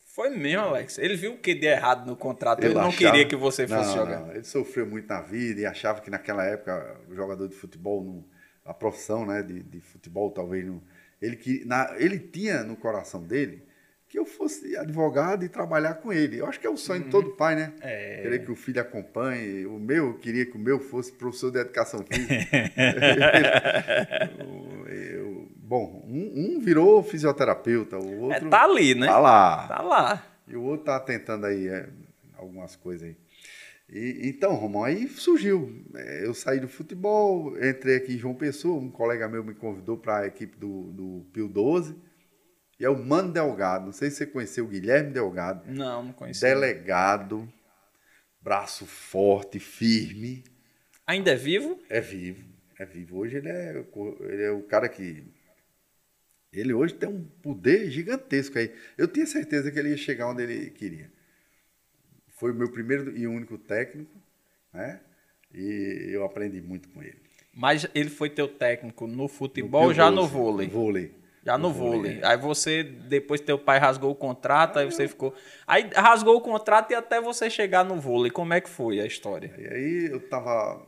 [0.05, 0.97] Foi mesmo, Alex.
[0.97, 2.59] Ele viu o que de errado no contrato.
[2.59, 2.97] Ele, ele não achava...
[2.97, 4.19] queria que você fosse não, jogar.
[4.19, 4.31] Não.
[4.31, 8.38] Ele sofreu muito na vida e achava que naquela época o jogador de futebol não
[8.65, 10.81] a profissão né, de, de futebol talvez não,
[11.21, 13.63] Ele, que, na, ele tinha no coração dele
[14.09, 16.39] que eu fosse advogado e trabalhar com ele.
[16.39, 17.73] Eu acho que é o sonho de todo pai, né?
[17.79, 18.23] É.
[18.23, 19.67] Querer que o filho acompanhe.
[19.67, 22.33] O meu, eu queria que o meu fosse professor de educação física.
[24.39, 28.47] eu, eu, bom, um, um, virou fisioterapeuta, o outro.
[28.47, 29.05] É, tá ali, né?
[29.05, 29.67] Tá lá.
[29.67, 30.23] Tá lá.
[30.47, 31.87] E o outro tá tentando aí é,
[32.35, 33.15] algumas coisas aí.
[33.91, 35.83] E, então, Romão, aí surgiu.
[35.95, 39.97] É, eu saí do futebol, entrei aqui em João Pessoa, um colega meu me convidou
[39.97, 41.95] para a equipe do, do Pio 12
[42.79, 43.85] e é o Mano Delgado.
[43.85, 45.69] Não sei se você conheceu o Guilherme Delgado.
[45.69, 46.41] Não, não conheci.
[46.41, 47.51] Delegado,
[48.41, 50.43] braço forte, firme.
[51.05, 51.77] Ainda é vivo?
[51.89, 52.47] É vivo,
[52.77, 53.17] é vivo.
[53.17, 53.83] Hoje ele é,
[54.21, 55.23] ele é o cara que.
[56.53, 58.73] Ele hoje tem um poder gigantesco aí.
[58.97, 61.11] Eu tinha certeza que ele ia chegar onde ele queria.
[62.39, 64.15] Foi o meu primeiro e único técnico,
[64.73, 65.01] né?
[65.53, 67.17] E eu aprendi muito com ele.
[67.53, 70.69] Mas ele foi teu técnico no futebol ou já no vôlei?
[70.69, 71.11] Vôlei.
[71.43, 72.13] Já no, no vôlei.
[72.13, 72.19] vôlei.
[72.23, 75.09] Aí você, depois teu pai rasgou o contrato, aí, aí você eu...
[75.09, 75.35] ficou.
[75.67, 78.31] Aí rasgou o contrato e até você chegar no vôlei.
[78.31, 79.53] Como é que foi a história?
[79.57, 80.87] E aí eu tava.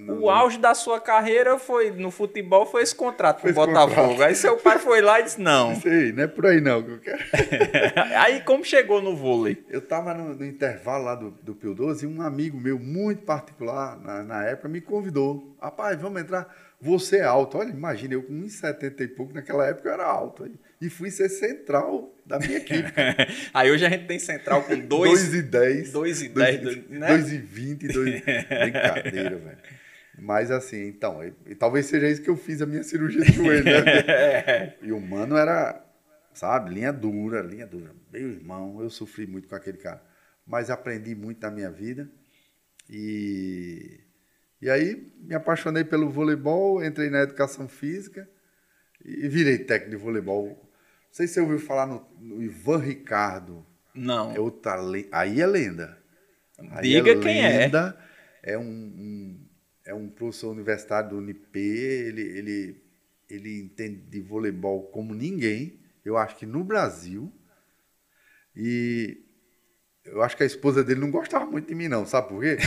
[0.00, 0.22] No...
[0.22, 3.94] O auge da sua carreira foi no futebol foi esse contrato com o Botafogo.
[3.94, 4.22] Contrato.
[4.22, 5.74] Aí seu pai foi lá e disse: não.
[5.80, 7.18] Sei, não é por aí não que eu quero.
[8.16, 9.64] aí como chegou no vôlei?
[9.68, 13.22] Eu tava no, no intervalo lá do, do Pio 12 e um amigo meu, muito
[13.22, 15.56] particular, na, na época, me convidou.
[15.60, 16.46] Rapaz, vamos entrar
[16.80, 17.58] você é alto.
[17.58, 20.48] Olha, imagina, eu com 1,70 e pouco, naquela época eu era alto.
[20.80, 22.92] E fui ser central da minha equipe.
[23.52, 25.92] aí hoje a gente tem central com 2 e 10.
[25.92, 27.18] 2 e 10, 2 né?
[27.18, 29.58] e 20, 2 Brincadeira, velho.
[30.20, 33.32] Mas assim, então, e, e, talvez seja isso que eu fiz a minha cirurgia de
[33.32, 34.74] joelho, né?
[34.82, 35.84] e o mano era,
[36.34, 37.94] sabe, linha dura, linha dura.
[38.12, 40.02] Meu irmão, eu sofri muito com aquele cara.
[40.46, 42.10] Mas aprendi muito na minha vida.
[42.90, 44.00] E
[44.60, 48.28] e aí me apaixonei pelo voleibol, entrei na educação física
[49.04, 50.48] e virei técnico de voleibol.
[50.48, 53.64] Não sei se você ouviu falar no, no Ivan Ricardo.
[53.94, 54.34] Não.
[54.34, 54.76] É outra,
[55.12, 55.96] aí é lenda.
[56.72, 57.58] Aí Diga é quem é.
[57.58, 57.96] lenda,
[58.42, 58.54] é.
[58.54, 59.47] É um, um,
[59.88, 62.82] é um professor universitário do Unip, ele, ele,
[63.28, 67.32] ele entende de voleibol como ninguém, eu acho que no Brasil.
[68.54, 69.16] E
[70.04, 72.58] eu acho que a esposa dele não gostava muito de mim, não, sabe por quê?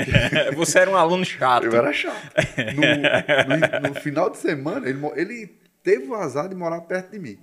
[0.54, 1.64] Você era um aluno chato.
[1.64, 2.30] Eu era chato.
[2.74, 7.18] No, no, no final de semana, ele, ele, teve o azar de morar perto de
[7.18, 7.38] mim.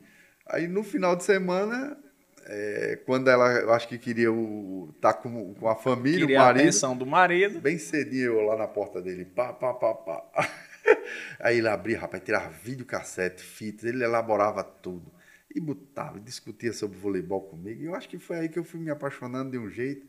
[0.47, 1.97] Aí no final de semana,
[2.45, 6.43] é, quando ela, eu acho que queria estar tá com, com a família, queria o
[6.43, 6.59] marido.
[6.59, 7.59] a atenção do marido.
[7.59, 10.49] Bem cedinho eu lá na porta dele, pá, pá, pá, pá.
[11.39, 15.11] Aí ele abria, rapaz, tirava vídeo, cassete, fitas, ele elaborava tudo
[15.55, 17.81] e botava, discutia sobre voleibol comigo.
[17.81, 20.07] E eu acho que foi aí que eu fui me apaixonando de um jeito.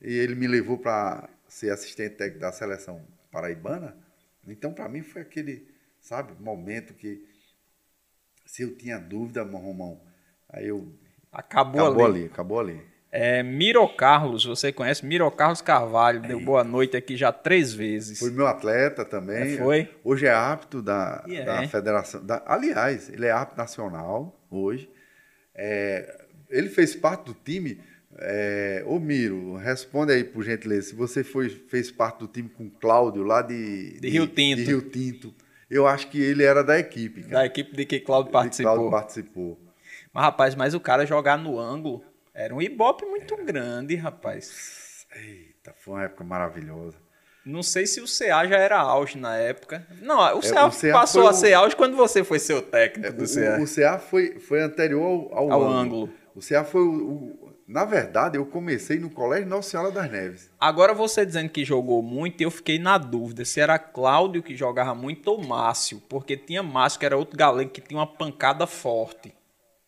[0.00, 3.96] E ele me levou para ser assistente técnico da seleção paraibana.
[4.46, 5.68] Então, para mim, foi aquele,
[6.00, 7.26] sabe, momento que
[8.44, 10.00] se eu tinha dúvida, Romão,
[10.48, 10.94] aí eu.
[11.36, 12.14] Acabou, acabou ali.
[12.16, 12.24] ali.
[12.26, 12.82] Acabou ali.
[13.12, 15.04] É, Miro Carlos, você conhece?
[15.04, 18.18] Miro Carlos Carvalho, deu boa noite aqui já três vezes.
[18.18, 19.54] Foi meu atleta também.
[19.54, 19.88] É, foi?
[20.02, 21.62] Hoje é apto da, yeah.
[21.62, 22.24] da federação.
[22.24, 24.90] Da, aliás, ele é apto nacional hoje.
[25.54, 27.80] É, ele fez parte do time.
[28.18, 30.88] É, ô Miro, responde aí por gentileza.
[30.88, 34.56] Se você foi, fez parte do time com Cláudio lá de, de, de, Rio Tinto.
[34.56, 35.34] de Rio Tinto,
[35.70, 37.22] eu acho que ele era da equipe.
[37.22, 37.34] Cara.
[37.34, 38.72] Da equipe de que Cláudio participou.
[38.72, 39.65] Cláudio participou.
[40.16, 42.02] Mas, rapaz, mas o cara jogar no ângulo
[42.32, 43.44] era um ibope muito é.
[43.44, 45.04] grande, rapaz.
[45.14, 46.96] Eita, foi uma época maravilhosa.
[47.44, 49.86] Não sei se o CA já era auge na época.
[50.00, 53.08] Não, o CA, é, o CA passou a ser auge quando você foi seu técnico
[53.08, 53.58] é, do CA.
[53.60, 55.02] O, o CA foi, foi anterior
[55.32, 56.04] ao, ao, ao ângulo.
[56.04, 56.12] ângulo.
[56.34, 60.50] O CA foi o, o, Na verdade, eu comecei no Colégio Nossa Senhora das Neves.
[60.58, 64.94] Agora você dizendo que jogou muito, eu fiquei na dúvida se era Cláudio que jogava
[64.94, 66.02] muito ou Márcio.
[66.08, 69.36] Porque tinha Márcio, que era outro galego que tinha uma pancada forte.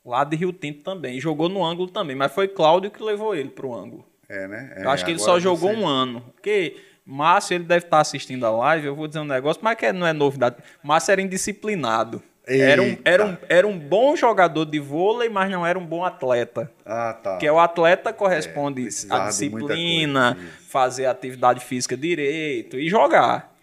[0.09, 1.21] Lá de Rio Tinto também.
[1.21, 2.17] Jogou no ângulo também.
[2.17, 4.07] Mas foi Cláudio que levou ele pro ângulo.
[4.27, 4.73] É, né?
[4.77, 6.23] É, eu acho que ele só jogou um ano.
[6.35, 9.93] Porque Márcio, ele deve estar assistindo a live, eu vou dizer um negócio, mas que
[9.93, 10.57] não é novidade.
[10.83, 12.23] Márcio era indisciplinado.
[12.47, 16.03] Era um, era, um, era um bom jogador de vôlei, mas não era um bom
[16.03, 16.73] atleta.
[16.87, 17.37] Ah, tá.
[17.37, 20.39] Que o atleta corresponde é, à disciplina,
[20.71, 23.55] fazer atividade física direito e jogar.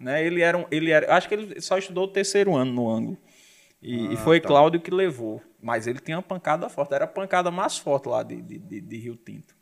[0.00, 0.26] Né?
[0.26, 3.18] Ele era um, ele era, acho que ele só estudou o terceiro ano no ângulo.
[3.80, 4.48] E, ah, e foi tá.
[4.48, 5.40] Cláudio que levou.
[5.62, 8.80] Mas ele tinha uma pancada forte, era a pancada mais forte lá de, de, de,
[8.80, 9.54] de Rio Tinto.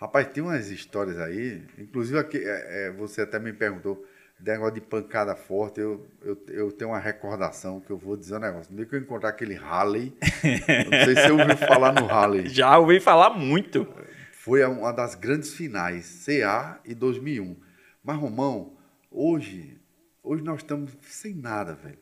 [0.00, 4.06] Rapaz, tem umas histórias aí, inclusive aqui, é, é, você até me perguntou,
[4.40, 8.38] negócio de pancada forte, eu, eu, eu, tenho uma recordação que eu vou dizer um
[8.38, 8.70] negócio.
[8.70, 12.48] No dia que eu encontrar aquele Harley, não sei se você ouviu falar no Harley.
[12.48, 13.86] Já ouvi falar muito.
[14.32, 17.56] Foi uma das grandes finais, CA e 2001.
[18.04, 18.76] Mas, Romão,
[19.10, 19.80] hoje,
[20.22, 21.98] hoje nós estamos sem nada, velho.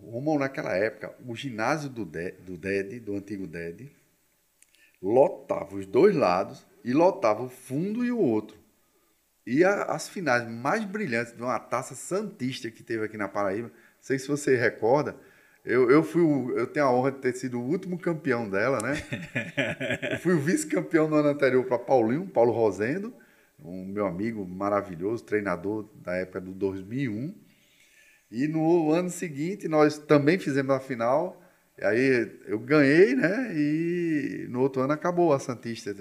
[0.00, 3.90] Romão, naquela época, o ginásio do, de, do DED, do antigo DED,
[5.02, 8.56] lotava os dois lados e lotava o fundo e o outro.
[9.46, 13.68] E a, as finais mais brilhantes de uma taça santista que teve aqui na Paraíba,
[13.68, 15.16] não sei se você recorda,
[15.64, 18.78] eu, eu, fui o, eu tenho a honra de ter sido o último campeão dela,
[18.80, 18.94] né?
[20.12, 23.12] eu fui o vice-campeão no ano anterior para Paulinho, Paulo Rosendo,
[23.62, 27.34] um meu amigo maravilhoso, treinador da época do 2001.
[28.30, 31.42] E no ano seguinte nós também fizemos a final.
[31.80, 33.52] Aí eu ganhei, né?
[33.54, 35.94] E no outro ano acabou a Santista.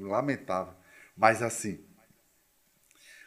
[0.00, 0.74] Lamentável.
[1.16, 1.80] Mas assim,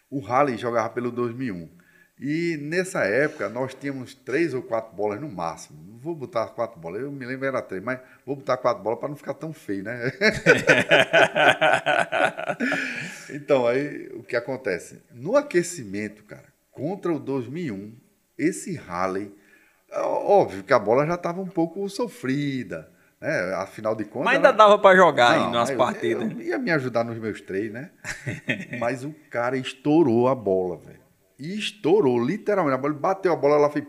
[0.09, 1.81] o Rally jogava pelo 2001.
[2.19, 5.81] E nessa época nós tínhamos três ou quatro bolas no máximo.
[5.83, 8.99] Não vou botar quatro bolas, eu me lembro era três, mas vou botar quatro bolas
[8.99, 10.11] para não ficar tão feio, né?
[13.33, 15.01] então, aí o que acontece?
[15.11, 17.95] No aquecimento, cara, contra o 2001,
[18.43, 19.34] esse rally,
[19.93, 23.54] óbvio que a bola já estava um pouco sofrida, né?
[23.56, 24.25] Afinal de contas.
[24.25, 26.32] Mas ainda dava para jogar não, nas partidas.
[26.32, 27.91] Eu ia me ajudar nos meus três, né?
[28.80, 31.01] mas o cara estourou a bola, velho
[31.41, 32.75] e estourou, literalmente.
[32.75, 33.84] A bola bateu a bola, ela fez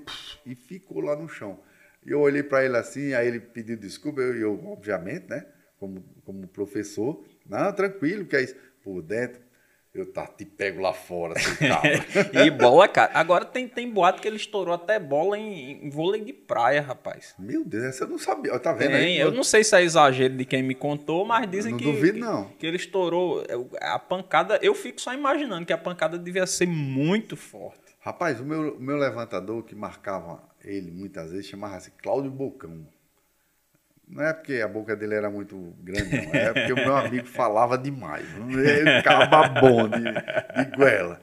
[0.46, 1.60] e ficou lá no chão.
[2.04, 5.44] E eu olhei para ele assim, aí ele pediu desculpa, eu, eu, obviamente, né,
[5.78, 8.56] como, como professor, não, tranquilo, que é isso.
[8.82, 9.40] Por dentro,
[9.94, 11.34] eu tá, te pego lá fora,
[12.32, 13.12] E bola, cara.
[13.14, 17.34] Agora tem, tem boato que ele estourou até bola em, em vôlei de praia, rapaz.
[17.38, 18.58] Meu Deus, essa eu não sabia.
[18.58, 19.18] Tá vendo tem, aí?
[19.18, 21.84] Eu não sei se é exagero de quem me contou, mas dizem não que.
[21.84, 22.44] Não duvido, que, não.
[22.58, 23.44] Que ele estourou.
[23.80, 27.94] A pancada, eu fico só imaginando que a pancada devia ser muito forte.
[28.00, 32.86] Rapaz, o meu, o meu levantador que marcava ele muitas vezes chamava-se Cláudio Bocão.
[34.12, 36.34] Não é porque a boca dele era muito grande, não.
[36.34, 38.26] É porque o meu amigo falava demais.
[38.50, 41.18] Ele ficava bom de, de goela.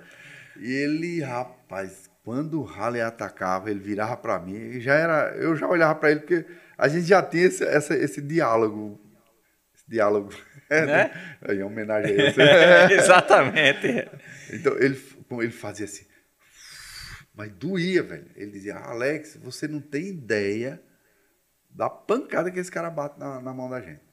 [0.59, 5.67] E ele, rapaz, quando o Halle atacava, ele virava para mim, já era, eu já
[5.67, 8.99] olhava para ele, porque a gente já tinha esse, esse, esse diálogo.
[9.75, 10.33] Esse diálogo.
[10.67, 11.11] É, né?
[11.47, 12.41] Em homenagem a isso.
[12.91, 14.09] Exatamente.
[14.51, 14.99] Então, ele,
[15.29, 16.05] ele fazia assim.
[17.35, 18.25] Mas doía, velho.
[18.35, 20.81] Ele dizia, Alex, você não tem ideia
[21.69, 24.09] da pancada que esse cara bate na, na mão da gente.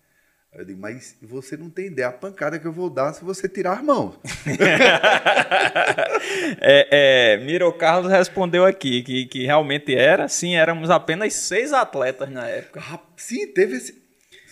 [0.57, 3.47] Eu digo, mas você não tem ideia a pancada que eu vou dar se você
[3.47, 4.19] tirar as mãos.
[6.63, 12.31] é, é, Miro Carlos respondeu aqui que, que realmente era, sim, éramos apenas seis atletas
[12.31, 12.83] na época.
[12.91, 14.03] Ah, sim, teve esse.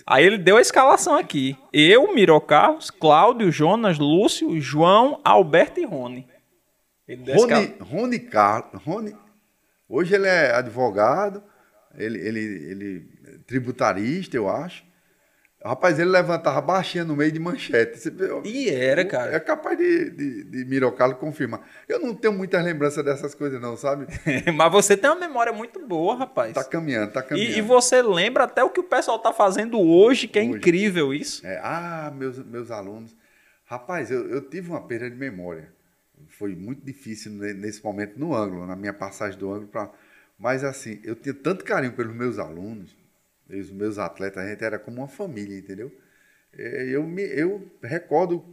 [0.07, 1.57] Aí ele deu a escalação aqui.
[1.73, 6.29] Eu, Miro Carlos, Cláudio, Jonas, Lúcio, João, Alberto e Rony.
[7.09, 8.83] Rony, Rony Carlos.
[8.83, 9.17] Rony,
[9.88, 11.43] hoje ele é advogado
[11.96, 13.09] ele, ele, ele
[13.46, 14.85] tributarista, eu acho.
[15.66, 17.98] Rapaz, ele levantava baixinha no meio de manchete.
[18.44, 19.35] E era, cara.
[19.35, 21.66] É capaz de, de, de Mirocalo confirmar.
[21.88, 24.07] Eu não tenho muitas lembranças dessas coisas, não, sabe?
[24.54, 26.52] Mas você tem uma memória muito boa, rapaz.
[26.52, 27.50] Tá caminhando, tá caminhando.
[27.50, 30.50] E, e você lembra até o que o pessoal tá fazendo hoje, que é hoje.
[30.50, 31.46] incrível isso.
[31.46, 33.16] É, ah, meus, meus alunos.
[33.64, 35.72] Rapaz, eu, eu tive uma perda de memória.
[36.28, 39.90] Foi muito difícil nesse momento no ângulo, na minha passagem do ângulo para
[40.38, 42.97] mas assim, eu tinha tanto carinho pelos meus alunos,
[43.49, 45.92] os meus atletas, a gente era como uma família, entendeu?
[46.53, 48.44] Eu, me, eu recordo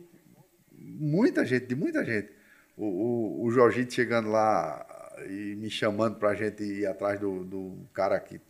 [0.72, 2.30] muita gente, de muita gente.
[2.76, 4.86] O, o, o Jorgito chegando lá
[5.30, 8.42] e me chamando para a gente ir atrás do, do cara que,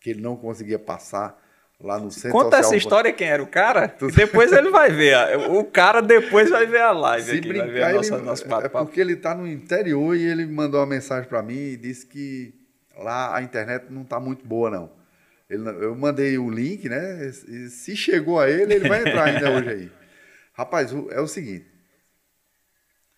[0.00, 1.40] que ele não conseguia passar
[1.80, 2.60] lá no centro Conta social.
[2.60, 4.08] essa história quem era o cara, tu...
[4.08, 5.16] depois ele vai ver.
[5.50, 8.24] O cara depois vai ver a live Se aqui, brincar, vai ver a nossa, ele,
[8.24, 11.76] nosso É porque ele está no interior e ele mandou uma mensagem para mim e
[11.76, 12.59] disse que
[13.02, 15.00] lá a internet não está muito boa, não.
[15.48, 17.26] Ele, eu mandei o link, né?
[17.26, 19.92] E se chegou a ele, ele vai entrar ainda hoje aí.
[20.54, 21.66] Rapaz, é o seguinte.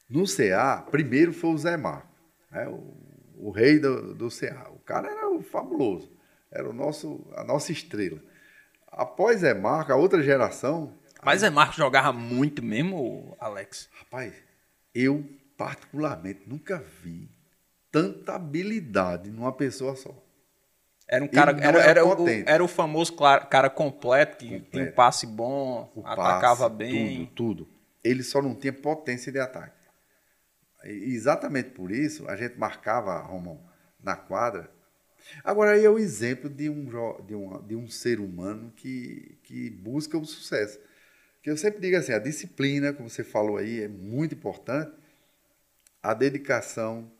[0.08, 2.08] No CA, primeiro foi o Zé Marco,
[2.50, 2.68] né?
[2.68, 4.70] o, o rei do, do CA.
[4.70, 6.10] O cara era o fabuloso,
[6.50, 8.20] era o nosso, a nossa estrela.
[8.88, 10.98] Após Zé Marco, a outra geração.
[11.22, 13.88] Mas Zé Marco jogava muito mesmo, Alex?
[13.98, 14.34] Rapaz,
[14.94, 17.30] eu particularmente nunca vi
[17.92, 20.12] tanta habilidade numa pessoa só.
[21.06, 24.70] Era um cara, era, era, era, o, era, o, famoso cara completo, que completo.
[24.70, 27.26] tinha um passe bom, o atacava passe, bem.
[27.26, 27.68] Tudo, tudo.
[28.02, 29.76] Ele só não tinha potência de ataque.
[30.84, 33.62] E exatamente por isso, a gente marcava, Romão,
[34.02, 34.70] na quadra.
[35.44, 36.86] Agora, aí é o exemplo de um,
[37.26, 40.80] de um, de um ser humano que, que busca o sucesso.
[41.42, 44.92] Que eu sempre digo assim, a disciplina, como você falou aí, é muito importante.
[46.02, 47.12] A dedicação,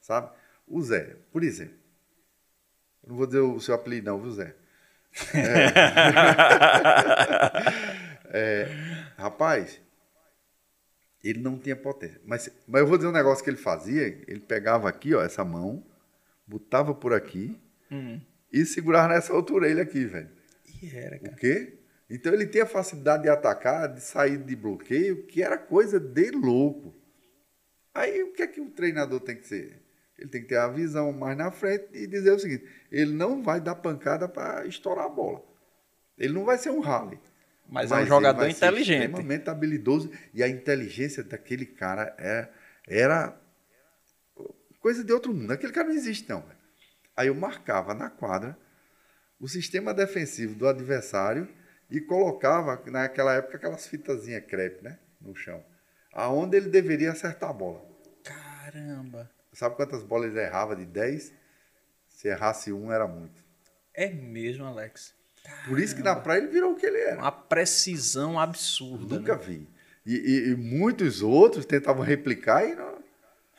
[0.00, 0.30] sabe?
[0.66, 1.78] O Zé, por exemplo.
[3.02, 4.54] Eu não vou dizer o seu apelido, não, viu, Zé?
[5.34, 5.66] É,
[8.32, 8.68] é,
[9.16, 9.80] rapaz,
[11.22, 12.20] ele não tinha potência.
[12.24, 14.06] Mas, mas eu vou dizer um negócio que ele fazia.
[14.28, 15.84] Ele pegava aqui, ó, essa mão,
[16.46, 17.58] botava por aqui,
[17.92, 18.20] Hum.
[18.52, 20.30] e segurava nessa outra orelha aqui, velho.
[20.80, 21.36] E era, O cara.
[21.36, 21.76] quê?
[22.08, 26.94] Então ele tinha facilidade de atacar, de sair de bloqueio, que era coisa de louco.
[27.92, 29.82] Aí o que é que o treinador tem que ser?
[30.20, 33.42] Ele tem que ter a visão mais na frente e dizer o seguinte: ele não
[33.42, 35.42] vai dar pancada para estourar a bola.
[36.18, 37.18] Ele não vai ser um rally.
[37.66, 39.06] Mas, é um jogador inteligente.
[39.06, 40.10] Extremamente habilidoso.
[40.34, 42.48] E a inteligência daquele cara é,
[42.86, 43.34] era
[44.80, 45.52] coisa de outro mundo.
[45.52, 46.44] Aquele cara não existe, não.
[47.16, 48.58] Aí eu marcava na quadra
[49.38, 51.48] o sistema defensivo do adversário
[51.90, 54.98] e colocava, naquela época, aquelas fitazinhas crepe, né?
[55.20, 55.64] No chão.
[56.12, 57.82] Aonde ele deveria acertar a bola.
[58.22, 59.30] Caramba.
[59.52, 61.32] Sabe quantas bolas ele errava de 10?
[62.08, 63.42] Se errasse um, era muito.
[63.94, 65.14] É mesmo, Alex.
[65.66, 67.18] Por isso que na praia ele virou o que ele era.
[67.18, 69.16] Uma precisão absurda.
[69.18, 69.42] Nunca né?
[69.42, 69.68] vi.
[70.06, 73.00] E, e- e muitos outros tentavam replicar e não.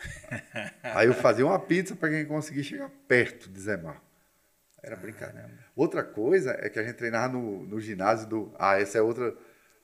[0.83, 4.01] Aí eu fazia uma pizza para quem conseguir chegar perto de Zé Marco.
[4.81, 5.51] Era brincadeira.
[5.75, 8.53] Outra coisa é que a gente treinava no, no ginásio do.
[8.57, 9.35] Ah, esse é outra,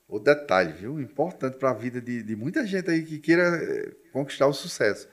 [0.07, 0.99] outro detalhe, viu?
[0.99, 5.07] Importante para a vida de, de muita gente aí que queira eh, conquistar o sucesso.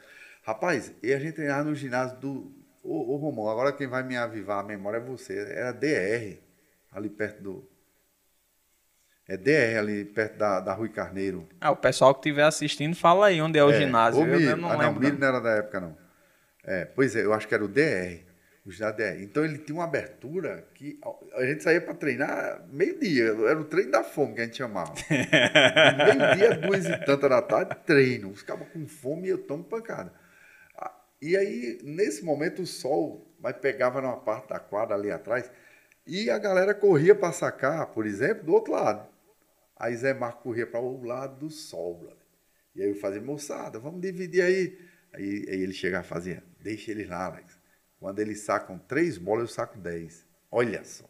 [0.44, 2.52] Rapaz, e a gente treinava no ginásio do.
[2.82, 5.38] Ô, ô Romão, agora quem vai me avivar a memória é você.
[5.38, 6.38] Era DR,
[6.92, 7.70] ali perto do.
[9.26, 11.48] É DR, ali perto da, da Rui Carneiro.
[11.58, 14.20] Ah, o pessoal que estiver assistindo, fala aí onde é o ginásio.
[14.20, 14.50] O Eu, Miro.
[14.50, 14.98] eu não ah, não, lembro.
[14.98, 15.20] o Miro não.
[15.20, 15.96] não era da época, não.
[16.62, 18.20] É, pois é, eu acho que era o DR.
[18.66, 19.22] O ginásio DR.
[19.22, 21.00] Então ele tinha uma abertura que
[21.36, 23.34] a gente saía para treinar meio-dia.
[23.48, 24.92] Era o treino da fome que a gente chamava.
[25.08, 28.28] meio-dia, duas e tanta da tarde, treino.
[28.28, 30.12] Os cabos com fome e eu tomo pancada.
[31.26, 35.50] E aí, nesse momento, o sol mas pegava numa parte da quadra ali atrás
[36.06, 39.08] e a galera corria para sacar, por exemplo, do outro lado.
[39.74, 42.18] Aí Zé Marco corria para o lado do sol, brother.
[42.74, 44.78] E aí eu fazia, moçada, vamos dividir aí.
[45.14, 47.58] Aí, aí ele chegava e fazia, deixa eles lá, Alex.
[47.98, 50.26] Quando eles sacam três bolas, eu saco dez.
[50.50, 51.04] Olha só.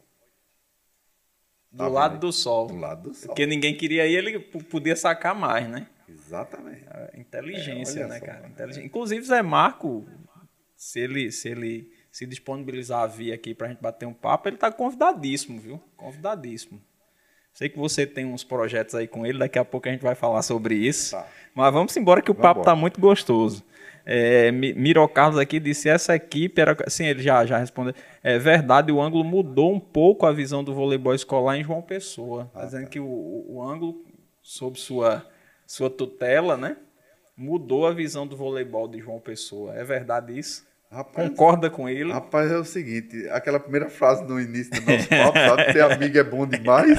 [1.72, 2.20] Do Tá lado vendo?
[2.20, 2.66] do sol.
[2.68, 3.28] Do lado do sol.
[3.28, 5.88] Porque ninguém queria ir, ele podia sacar mais, né?
[6.08, 6.84] Exatamente.
[6.90, 8.40] É, Inteligência, É, né, só, cara?
[8.40, 8.48] né?
[8.48, 8.86] Inteligência.
[8.86, 10.04] Inclusive, Zé Marco,
[10.76, 14.56] se ele, se ele se disponibilizar a vir aqui pra gente bater um papo, ele
[14.56, 15.80] tá convidadíssimo, viu?
[15.96, 16.80] Convidadíssimo.
[17.52, 20.14] Sei que você tem uns projetos aí com ele, daqui a pouco a gente vai
[20.16, 21.12] falar sobre isso.
[21.12, 21.26] Tá.
[21.54, 22.64] Mas vamos embora que o papo Vambora.
[22.64, 23.64] tá muito gostoso.
[24.06, 26.76] É, Mi- Miro Carlos aqui disse essa equipe era.
[26.90, 27.94] Sim, ele já, já respondeu.
[28.22, 32.50] É verdade, o ângulo mudou um pouco a visão do voleibol escolar em João Pessoa.
[32.52, 33.06] Tá dizendo que o,
[33.48, 34.04] o ângulo,
[34.42, 35.24] sob sua,
[35.66, 36.76] sua tutela, né?
[37.36, 39.74] Mudou a visão do voleibol de João Pessoa.
[39.74, 40.64] É verdade isso?
[40.90, 42.12] Rapaz, Concorda com ele?
[42.12, 45.72] rapaz, é o seguinte, aquela primeira frase no início do nosso papo, sabe?
[45.72, 46.96] Ter amigo é bom demais.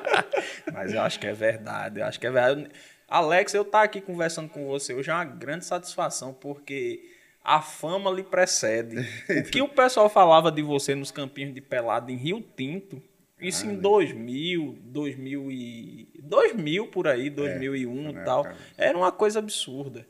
[0.72, 2.00] Mas eu acho que é verdade.
[2.00, 2.70] Eu acho que é verdade.
[3.08, 7.02] Alex, eu estar aqui conversando com você hoje é uma grande satisfação, porque
[7.44, 9.06] a fama lhe precede.
[9.28, 13.00] O que o pessoal falava de você nos campinhos de pelado em Rio Tinto,
[13.40, 18.56] isso em 2000, 2000 e 2000 por aí, 2001 né, e tal, cara?
[18.76, 20.06] era uma coisa absurda.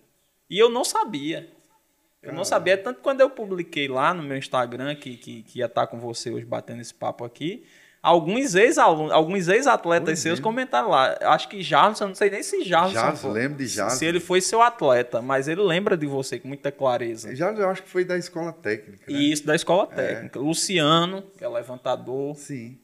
[0.48, 1.48] E eu não sabia.
[2.22, 5.66] Eu não sabia, tanto quando eu publiquei lá no meu Instagram que, que, que ia
[5.66, 7.64] estar com você hoje batendo esse papo aqui,
[8.02, 10.42] alguns ex-alunos, alguns ex-atletas seus mesmo.
[10.44, 11.16] comentaram lá.
[11.22, 13.98] Acho que Jarlson, eu não sei nem se Jarlson, foi- lembro de Jarlson.
[13.98, 17.34] Se ele foi seu atleta, mas ele lembra de você com muita clareza.
[17.36, 19.04] Já eu acho que foi da escola técnica.
[19.10, 19.18] né?
[19.18, 20.40] E isso da escola técnica.
[20.40, 22.34] Luciano, que é levantador.
[22.36, 22.76] Sim.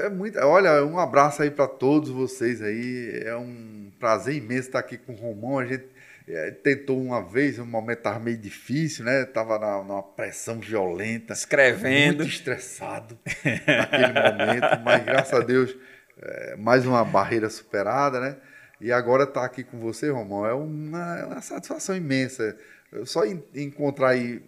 [0.00, 0.38] É muito.
[0.40, 3.22] Olha, um abraço aí para todos vocês aí.
[3.24, 5.58] É um prazer imenso estar aqui com o Romão.
[5.58, 5.84] A gente
[6.26, 9.24] é, tentou uma vez, um momento estava meio difícil, né?
[9.24, 11.32] Tava na, numa pressão violenta.
[11.32, 12.18] Escrevendo.
[12.18, 15.76] Muito estressado naquele momento, mas graças a Deus,
[16.20, 18.36] é, mais uma barreira superada, né?
[18.80, 22.56] E agora estar aqui com você, Romão, é uma, é uma satisfação imensa.
[22.90, 24.42] Eu só en- encontrar aí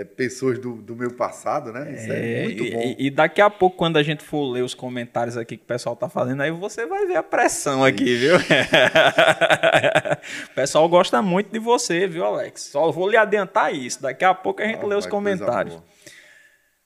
[0.00, 1.92] é, pessoas do, do meu passado, né?
[1.92, 2.80] Isso é, É, muito bom.
[2.98, 5.66] e- e daqui a pouco, quando a gente for ler os comentários aqui que o
[5.66, 8.36] pessoal tá fazendo, aí você vai ver a pressão aqui, viu?
[10.50, 12.62] o pessoal gosta muito de você, viu, Alex?
[12.62, 14.02] Só vou lhe adiantar isso.
[14.02, 15.78] Daqui a pouco a gente Ah, lê os comentários.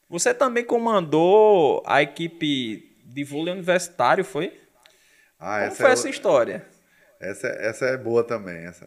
[0.08, 4.52] Você também comandou a equipe de vôlei universitário, foi?
[5.38, 6.66] Ah, Como essa foi é, essa história?
[7.22, 8.64] Essa, essa é boa também.
[8.64, 8.84] Essa,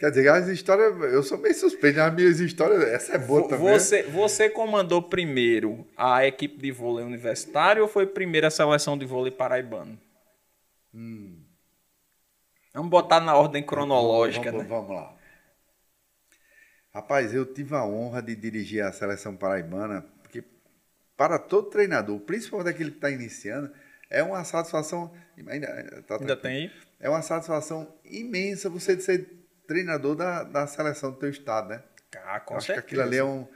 [0.00, 3.78] quer dizer, as histórias, eu sou meio suspeito, as minhas histórias, essa é boa também.
[3.78, 9.06] Você, você comandou primeiro a equipe de vôlei universitário ou foi primeiro a seleção de
[9.06, 9.96] vôlei paraibano?
[10.92, 11.44] Hum.
[12.74, 14.68] Vamos botar na ordem cronológica, vamos, né?
[14.68, 15.16] vamos lá.
[16.92, 20.42] Rapaz, eu tive a honra de dirigir a seleção paraibana, porque
[21.16, 23.70] para todo treinador, principalmente aquele que está iniciando,
[24.10, 25.14] é uma satisfação.
[25.46, 26.85] Ainda, tá Ainda tem aí?
[27.00, 29.28] É uma satisfação imensa você ser
[29.66, 31.82] treinador da, da seleção do teu estado, né?
[32.24, 32.80] Ah, com Eu acho que certeza.
[32.80, 33.46] aquilo ali é um,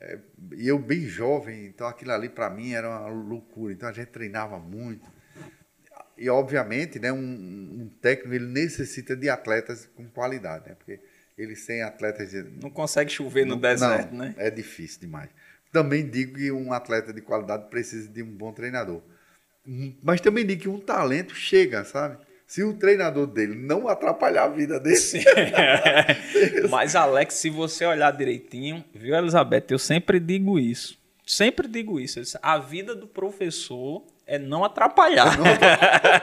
[0.00, 0.18] É,
[0.56, 3.72] e eu bem jovem, então aquilo ali para mim era uma loucura.
[3.72, 5.10] Então a gente treinava muito.
[6.16, 10.74] E obviamente, né, um, um técnico ele necessita de atletas com qualidade, né?
[10.74, 11.00] Porque
[11.36, 14.34] ele sem atletas não consegue chover no não, deserto, não, né?
[14.36, 15.30] É difícil demais.
[15.72, 19.02] Também digo que um atleta de qualidade precisa de um bom treinador.
[20.02, 22.18] Mas também digo que um talento chega, sabe?
[22.48, 24.96] Se o treinador dele não atrapalhar a vida dele.
[26.70, 29.66] Mas, Alex, se você olhar direitinho, viu, Elizabeth?
[29.68, 30.96] Eu sempre digo isso.
[31.26, 32.18] Sempre digo isso.
[32.40, 35.36] A vida do professor é não atrapalhar.
[35.36, 35.44] Não...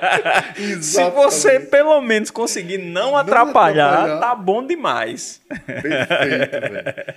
[0.82, 5.44] se você pelo menos conseguir não, não atrapalhar, atrapalhar, tá bom demais.
[5.48, 7.16] Perfeito, velho.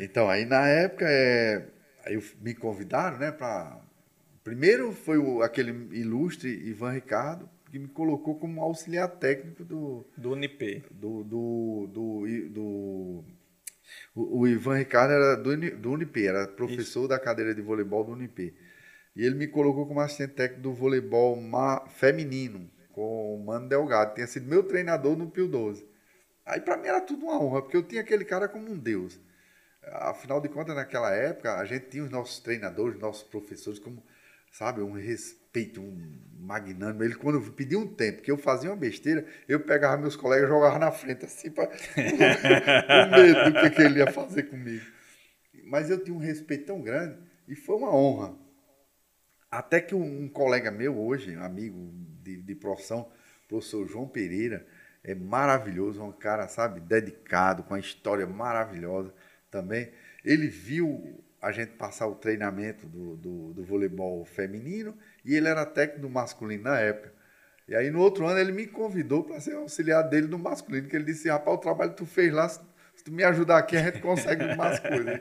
[0.00, 1.64] Então, aí na época, é...
[2.04, 3.78] aí me convidaram, né, para
[4.44, 10.04] Primeiro foi o, aquele ilustre Ivan Ricardo, que me colocou como auxiliar técnico do.
[10.16, 10.84] Do Unip.
[10.90, 11.22] Do.
[11.22, 13.24] do, do, do
[14.14, 17.08] o, o, Ivan Ricardo era do, do Unip, era professor Isso.
[17.08, 18.54] da cadeira de voleibol do Unip.
[19.16, 21.36] E ele me colocou como assistente técnico do voleibol
[21.88, 24.14] feminino, com o Mano Delgado.
[24.14, 25.88] Tinha sido meu treinador no Pio 12.
[26.44, 29.20] Aí para mim era tudo uma honra, porque eu tinha aquele cara como um deus.
[29.82, 34.02] Afinal de contas, naquela época, a gente tinha os nossos treinadores, nossos professores como
[34.50, 37.04] sabe, um respeito, um magnânimo.
[37.04, 40.52] Ele, quando pedia um tempo que eu fazia uma besteira, eu pegava meus colegas e
[40.52, 44.84] jogava na frente, assim, para com medo do que, que, ele ia fazer comigo.
[45.64, 48.36] Mas eu tinha um respeito tão grande e foi uma honra.
[49.50, 51.92] Até que um, um colega meu hoje, um amigo
[52.22, 53.10] de, de profissão,
[53.48, 54.66] professor João Pereira,
[55.02, 59.12] é maravilhoso, um cara, sabe, dedicado, com uma história maravilhosa
[59.50, 59.90] também.
[60.24, 65.64] Ele viu a gente passar o treinamento do, do, do, voleibol feminino e ele era
[65.64, 67.12] técnico do masculino na época.
[67.66, 70.96] E aí no outro ano ele me convidou para ser auxiliar dele no masculino, que
[70.96, 72.60] ele disse, rapaz, o trabalho que tu fez lá, se
[73.04, 75.20] tu me ajudar aqui, a gente consegue mais coisas.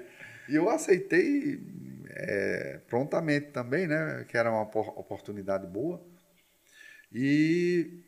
[0.49, 1.61] E eu aceitei
[2.09, 4.25] é, prontamente também, né?
[4.27, 6.03] Que era uma oportunidade boa.
[7.13, 8.03] E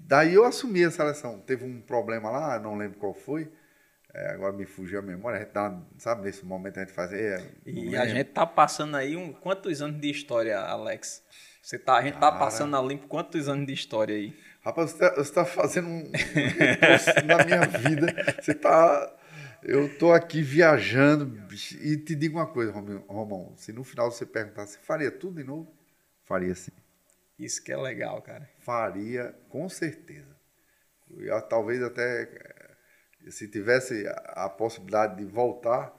[0.00, 1.40] daí eu assumi a seleção.
[1.40, 3.50] Teve um problema lá, não lembro qual foi,
[4.12, 7.40] é, agora me fugiu a memória, a gente tá, sabe, nesse momento a gente fazer.
[7.40, 11.22] É, e a gente tá passando aí um, quantos anos de história, Alex?
[11.62, 14.34] Você tá, a gente tá Cara, tá passando a limpo quantos anos de história aí?
[14.62, 18.14] Rapaz, você está tá fazendo um, um na minha vida.
[18.40, 19.16] Você tá.
[19.62, 21.38] Eu tô aqui viajando
[21.80, 23.52] e te digo uma coisa, Romão.
[23.56, 25.72] Se no final você perguntar, você faria tudo de novo?
[26.24, 26.72] Faria sim.
[27.38, 28.48] Isso que é legal, cara.
[28.58, 30.34] Faria, com certeza.
[31.10, 32.26] Eu, talvez até
[33.28, 35.92] se tivesse a possibilidade de voltar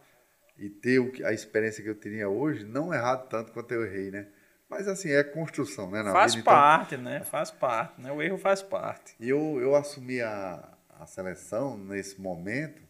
[0.57, 4.27] e ter a experiência que eu teria hoje, não errado tanto quanto eu errei, né?
[4.69, 6.01] Mas assim, é construção, né?
[6.11, 7.03] faz vida, então parte, então...
[7.03, 7.23] né?
[7.23, 8.11] Faz parte, né?
[8.11, 9.15] O erro faz parte.
[9.19, 10.63] E eu, eu assumi a,
[10.97, 12.81] a seleção nesse momento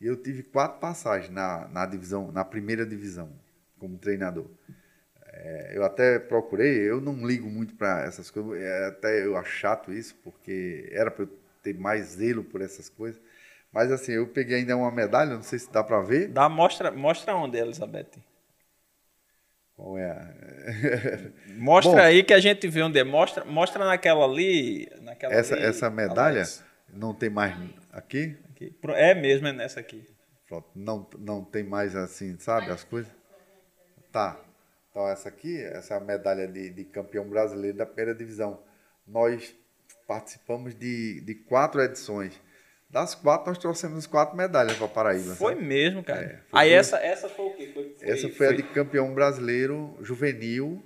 [0.00, 3.32] e eu tive quatro passagens na, na divisão, na primeira divisão,
[3.78, 4.50] como treinador.
[5.32, 9.50] É, eu até procurei, eu não ligo muito para essas coisas, é, até eu acho
[9.50, 11.30] chato isso, porque era para eu
[11.62, 13.20] ter mais zelo por essas coisas.
[13.72, 16.28] Mas assim, eu peguei ainda uma medalha, não sei se dá para ver.
[16.28, 18.10] Dá, mostra, mostra onde, Elizabeth.
[19.74, 20.28] Qual é a...
[21.56, 23.04] Mostra Bom, aí que a gente vê onde é.
[23.04, 24.88] Mostra, mostra naquela ali.
[25.00, 26.64] Naquela essa, ali, essa medalha Alex.
[26.92, 27.56] não tem mais
[27.90, 28.36] aqui?
[28.50, 28.74] aqui?
[28.90, 30.06] É mesmo, é nessa aqui.
[30.46, 33.10] Pronto, não, não tem mais assim, sabe, as coisas?
[34.12, 34.38] Tá.
[34.90, 38.62] Então essa aqui, essa é a medalha de, de campeão brasileiro da primeira divisão.
[39.06, 39.54] Nós
[40.06, 42.38] participamos de, de quatro edições.
[42.92, 45.34] Das quatro, nós trouxemos quatro medalhas para Paraíba.
[45.34, 45.64] Foi sabe?
[45.64, 46.20] mesmo, cara.
[46.20, 47.70] É, foi Aí essa, essa foi o quê?
[47.72, 50.84] Foi, foi, essa foi, foi, a de campeão brasileiro juvenil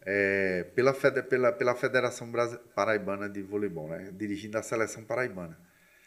[0.00, 2.32] é, pela, fede, pela, pela Federação
[2.74, 4.10] Paraibana de Voleibol, né?
[4.14, 5.58] dirigindo a seleção paraibana.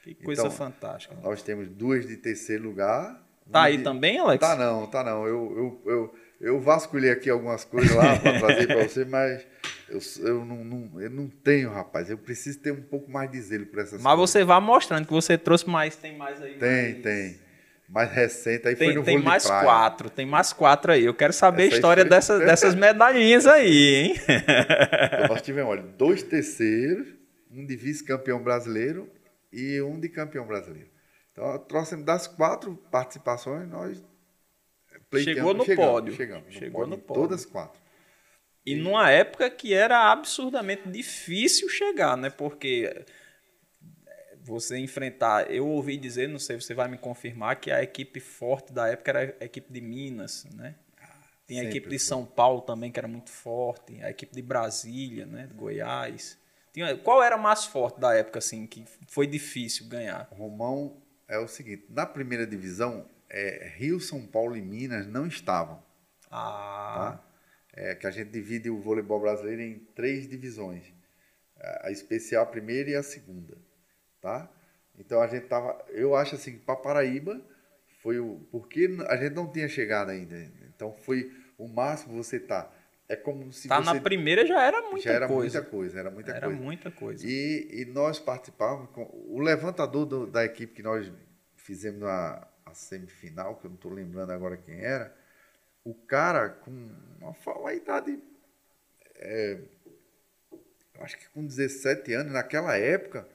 [0.03, 1.15] Que coisa então, fantástica.
[1.21, 3.23] Nós temos duas de terceiro lugar.
[3.51, 3.83] Tá aí de...
[3.83, 4.39] também, Alex?
[4.39, 5.27] Tá não, tá não.
[5.27, 9.45] Eu, eu, eu, eu vasculhei aqui algumas coisas lá para trazer para você, mas
[9.87, 12.09] eu, eu, não, não, eu não tenho, rapaz.
[12.09, 14.29] Eu preciso ter um pouco mais de zelo por essas Mas coisas.
[14.31, 15.95] você vai mostrando que você trouxe mais.
[15.95, 16.57] Tem mais aí?
[16.57, 17.03] Tem, mais...
[17.03, 17.45] tem.
[17.87, 21.05] Mais recente, aí tem, foi no Tem mais quatro, tem mais quatro aí.
[21.05, 22.09] Eu quero saber Essa a história foi...
[22.09, 24.15] dessas, dessas medalhinhas aí, hein?
[25.13, 27.07] Então, nós tivemos, olha, dois terceiros,
[27.51, 29.07] um de vice-campeão brasileiro
[29.53, 30.89] e um de campeão brasileiro.
[31.31, 34.03] Então, trouxemos das quatro participações, nós
[35.13, 36.13] Chegou no chegamos, pódio.
[36.13, 37.23] Chegamos, Chegou pódio, no pódio.
[37.23, 37.81] Todas quatro.
[38.65, 42.29] E numa época que era absurdamente difícil chegar, né?
[42.29, 43.05] Porque eh,
[44.41, 45.51] você enfrentar.
[45.51, 49.11] Eu ouvi dizer, não sei, você vai me confirmar, que a equipe forte da época
[49.11, 50.75] era a equipe de Minas, né?
[51.45, 55.27] Tem a equipe de São Paulo também, que era muito forte, a equipe de Brasília,
[55.27, 55.45] né?
[55.45, 56.39] De Goiás.
[56.73, 60.27] Tinha, qual era a mais forte da época, assim, que foi difícil ganhar?
[60.31, 65.83] Romão é o seguinte: na primeira divisão, é, Rio, São Paulo e Minas não estavam.
[66.31, 67.19] Ah.
[67.19, 67.25] Tá?
[67.77, 70.93] É, que a gente divide o voleibol brasileiro em três divisões.
[71.81, 73.57] A especial, a primeira e a segunda.
[74.21, 74.49] Tá?
[74.97, 75.83] Então a gente tava.
[75.89, 77.41] Eu acho assim, para Paraíba
[78.01, 78.39] foi o.
[78.51, 80.37] Porque a gente não tinha chegado ainda.
[80.73, 82.71] Então foi o máximo você tá.
[83.07, 85.59] É como se tá na primeira já era muita já era coisa.
[85.59, 86.61] muita coisa, era muita era coisa.
[86.61, 87.25] muita coisa.
[87.27, 88.89] E, e nós participávamos.
[88.91, 91.11] Com, o levantador do- da equipe que nós
[91.55, 95.15] fizemos a, a semifinal, que eu não estou lembrando agora quem era,
[95.83, 96.71] o cara com
[97.19, 98.19] uma, uma idade.
[99.15, 99.59] é,
[100.93, 103.27] eu acho que com 17 anos, naquela época,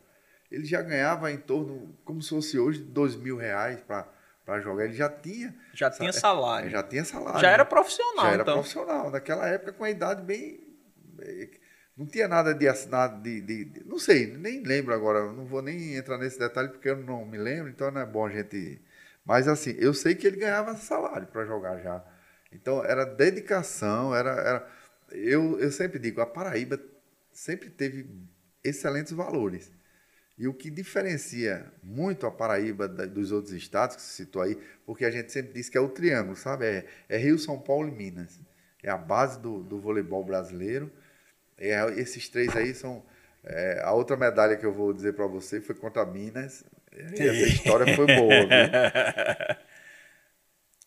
[0.51, 4.85] ele já ganhava em torno, como se fosse hoje, dois mil reais para jogar.
[4.87, 5.55] Ele já tinha.
[5.75, 6.71] Já tinha salário.
[6.71, 7.41] Já tinha salário.
[7.41, 7.69] Já era né?
[7.69, 8.55] profissional, Já era então.
[8.55, 9.11] profissional.
[9.11, 10.59] Naquela época, com a idade bem.
[10.97, 11.51] bem-
[11.97, 15.31] Não tinha nada de assinado de, de- de- Não sei, nem lembro agora.
[15.31, 18.25] Não vou nem entrar nesse detalhe porque eu não me lembro, então não é bom
[18.27, 18.81] a gente.
[19.31, 22.05] Mas assim, eu sei que ele ganhava salário para jogar já.
[22.51, 24.31] Então era dedicação, era.
[24.33, 24.69] era...
[25.13, 26.81] Eu, eu sempre digo, a Paraíba
[27.33, 28.11] sempre teve
[28.65, 29.71] excelentes valores.
[30.37, 35.05] E o que diferencia muito a Paraíba dos outros estados que você citou aí, porque
[35.05, 36.67] a gente sempre diz que é o triângulo, sabe?
[36.67, 38.41] É, é Rio, São Paulo e Minas.
[38.83, 40.91] É a base do, do voleibol brasileiro.
[41.57, 43.05] É, esses três aí são.
[43.45, 46.65] é, a outra medalha que eu vou dizer para você foi contra Minas.
[46.93, 48.49] E essa história foi boa, viu?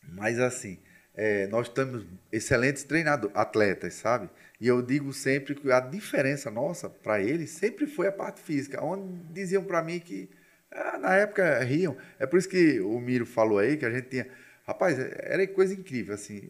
[0.15, 0.79] Mas assim,
[1.15, 4.29] é, nós temos excelentes treinadores, atletas, sabe?
[4.59, 8.83] E eu digo sempre que a diferença nossa para eles sempre foi a parte física,
[8.83, 10.29] onde diziam para mim que
[10.71, 11.95] ah, na época riam.
[12.19, 14.27] É por isso que o Miro falou aí que a gente tinha,
[14.65, 16.49] rapaz, era coisa incrível assim,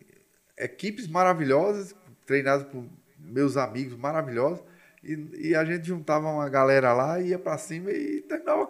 [0.58, 1.96] equipes maravilhosas
[2.26, 2.86] treinadas por
[3.20, 4.64] meus amigos maravilhosos.
[5.04, 8.70] E, e a gente juntava uma galera lá, ia para cima e terminava.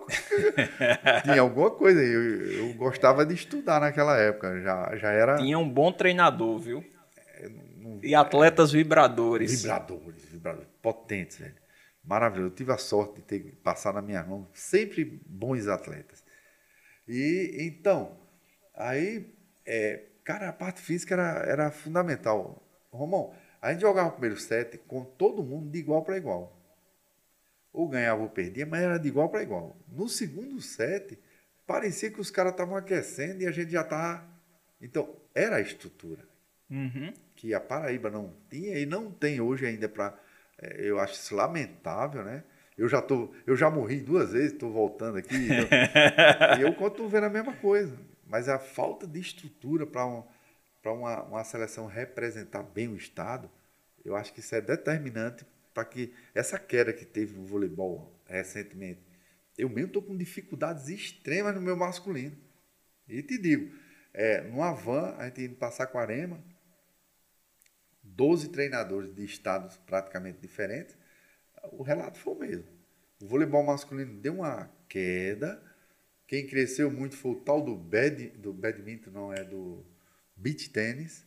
[1.24, 2.00] Tinha alguma coisa.
[2.00, 2.08] aí.
[2.08, 4.60] Eu, eu gostava de estudar naquela época.
[4.62, 5.38] Já, já era.
[5.38, 6.84] Tinha um bom treinador, viu?
[8.02, 9.62] E atletas vibradores.
[9.62, 11.56] Vibradores, vibradores, potentes, velho.
[12.04, 12.52] Maravilhoso.
[12.52, 16.24] Eu tive a sorte de ter passado na minha mão sempre bons atletas.
[17.08, 18.18] E então,
[18.76, 19.34] aí,
[19.66, 22.62] é, cara, a parte física era, era fundamental.
[22.92, 23.34] Romão,
[23.64, 26.60] a gente jogava o primeiro set com todo mundo de igual para igual.
[27.72, 29.76] Ou ganhava ou perdia, mas era de igual para igual.
[29.88, 31.18] No segundo set,
[31.66, 34.24] parecia que os caras estavam aquecendo e a gente já estava.
[34.82, 36.28] Então, era a estrutura
[36.70, 37.14] Uhum.
[37.36, 40.18] que a Paraíba não tinha e não tem hoje ainda para
[40.78, 42.44] eu acho isso lamentável, né?
[42.78, 45.36] Eu já tô, eu já morri duas vezes, estou voltando aqui
[46.58, 50.24] e eu continuo vendo a mesma coisa, mas a falta de estrutura para um,
[50.84, 53.50] para uma, uma seleção representar bem o estado,
[54.04, 59.02] eu acho que isso é determinante para que essa queda que teve no voleibol recentemente,
[59.58, 62.38] eu mesmo estou com dificuldades extremas no meu masculino.
[63.08, 63.74] E te digo,
[64.14, 66.44] é, no Avan, a gente indo para Saquarema,
[68.04, 70.98] 12 treinadores de estados praticamente diferentes,
[71.72, 72.68] o relato foi o mesmo.
[73.22, 75.64] O voleibol masculino deu uma queda.
[76.28, 79.86] Quem cresceu muito foi o tal do, bad, do badminton, não é do
[80.36, 81.26] beach tênis,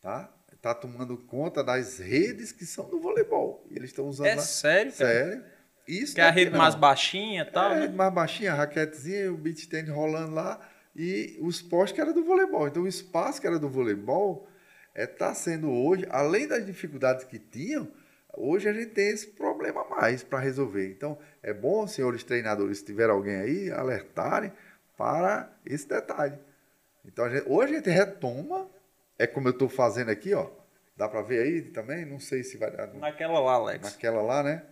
[0.00, 0.32] tá?
[0.62, 3.66] Tá tomando conta das redes que são do voleibol.
[3.70, 4.42] E eles estão usando É lá.
[4.42, 5.12] sério, cara?
[5.12, 5.44] Sério.
[5.86, 6.58] Isso Que é a rede não.
[6.58, 7.88] mais baixinha e tal, É, né?
[7.88, 10.58] mais baixinha, a raquetezinha, o beach tênis rolando lá
[10.96, 12.66] e o esporte que era do voleibol.
[12.66, 14.48] Então o espaço que era do voleibol
[14.94, 17.86] está sendo hoje, além das dificuldades que tinham,
[18.32, 20.88] hoje a gente tem esse problema mais para resolver.
[20.90, 24.50] Então é bom, senhores treinadores, se tiver alguém aí, alertarem
[24.96, 26.38] para esse detalhe.
[27.04, 28.68] Então a gente- hoje a gente retoma,
[29.18, 30.48] é como eu estou fazendo aqui, ó.
[30.96, 32.04] Dá para ver aí também?
[32.04, 32.86] Não sei se vai dar.
[32.94, 33.82] Naquela lá, Alex.
[33.92, 34.62] Naquela lá, né?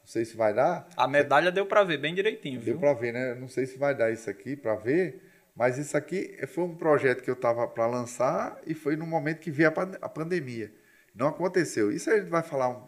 [0.00, 0.88] Não sei se vai dar.
[0.96, 2.78] A medalha deu pra ver bem direitinho, Deu viu?
[2.80, 3.34] para ver, né?
[3.34, 5.22] Não sei se vai dar isso aqui para ver,
[5.56, 9.38] mas isso aqui foi um projeto que eu estava para lançar e foi no momento
[9.40, 10.72] que veio a, pan- a pandemia.
[11.14, 11.90] Não aconteceu.
[11.92, 12.68] Isso a gente vai falar.
[12.70, 12.84] um-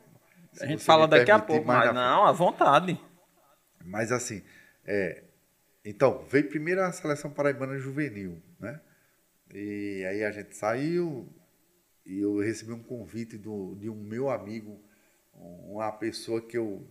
[0.61, 2.99] A gente fala daqui a pouco, mas não, à vontade.
[3.85, 4.43] mas assim,
[4.87, 5.23] é,
[5.85, 8.81] então, veio primeiro a seleção paraibana juvenil, né?
[9.55, 11.29] E aí a gente saiu
[12.05, 14.83] e eu recebi um convite do, de um meu amigo,
[15.33, 16.85] uma pessoa que eu,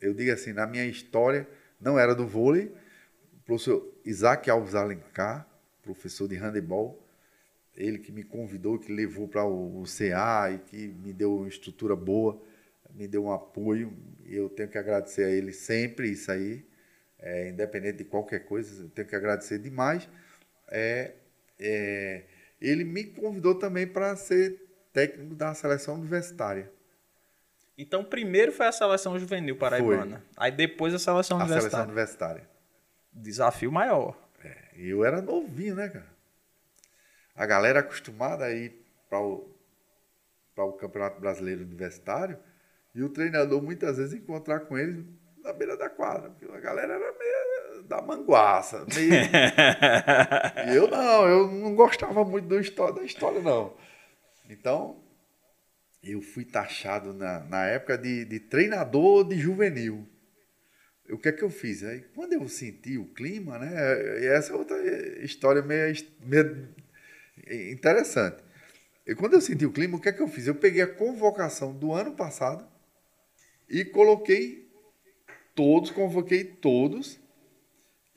[0.00, 1.48] eu digo assim, na minha história,
[1.80, 2.74] não era do vôlei,
[3.32, 5.48] o professor Isaac Alves Alencar,
[5.82, 7.00] professor de handebol,
[7.76, 11.94] ele que me convidou, que levou para o, CA e que me deu uma estrutura
[11.94, 12.42] boa,
[12.92, 13.96] me deu um apoio.
[14.26, 16.66] Eu tenho que agradecer a ele sempre isso aí,
[17.20, 20.08] é, independente de qualquer coisa, eu tenho que agradecer demais.
[20.68, 21.14] É,
[21.60, 22.24] é,
[22.60, 24.60] ele me convidou também para ser
[24.92, 26.70] técnico da seleção universitária.
[27.78, 30.24] Então, primeiro foi a seleção juvenil paraibana.
[30.36, 31.86] Aí depois a seleção A seleção universitária.
[31.86, 32.50] universitária.
[33.12, 34.16] Desafio maior.
[34.76, 36.10] E eu era novinho, né, cara?
[37.34, 39.48] a galera acostumada a ir para o,
[40.56, 42.38] o Campeonato Brasileiro Universitário
[42.94, 45.02] e o treinador muitas vezes encontrar com eles
[45.42, 47.36] na beira da quadra, porque a galera era meio
[47.90, 48.86] da manguaça.
[48.94, 49.12] Meio...
[50.72, 53.76] eu não, eu não gostava muito do história, da história, não.
[54.48, 55.02] Então,
[56.02, 60.08] eu fui taxado na, na época de, de treinador de juvenil.
[61.10, 61.82] O que é que eu fiz?
[61.82, 64.24] Aí, quando eu senti o clima, né?
[64.24, 64.78] Essa é outra
[65.24, 65.92] história meio,
[66.24, 66.68] meio
[67.72, 68.40] interessante.
[69.04, 70.46] E quando eu senti o clima, o que é que eu fiz?
[70.46, 72.64] Eu peguei a convocação do ano passado
[73.68, 74.70] e coloquei
[75.56, 77.19] todos, convoquei todos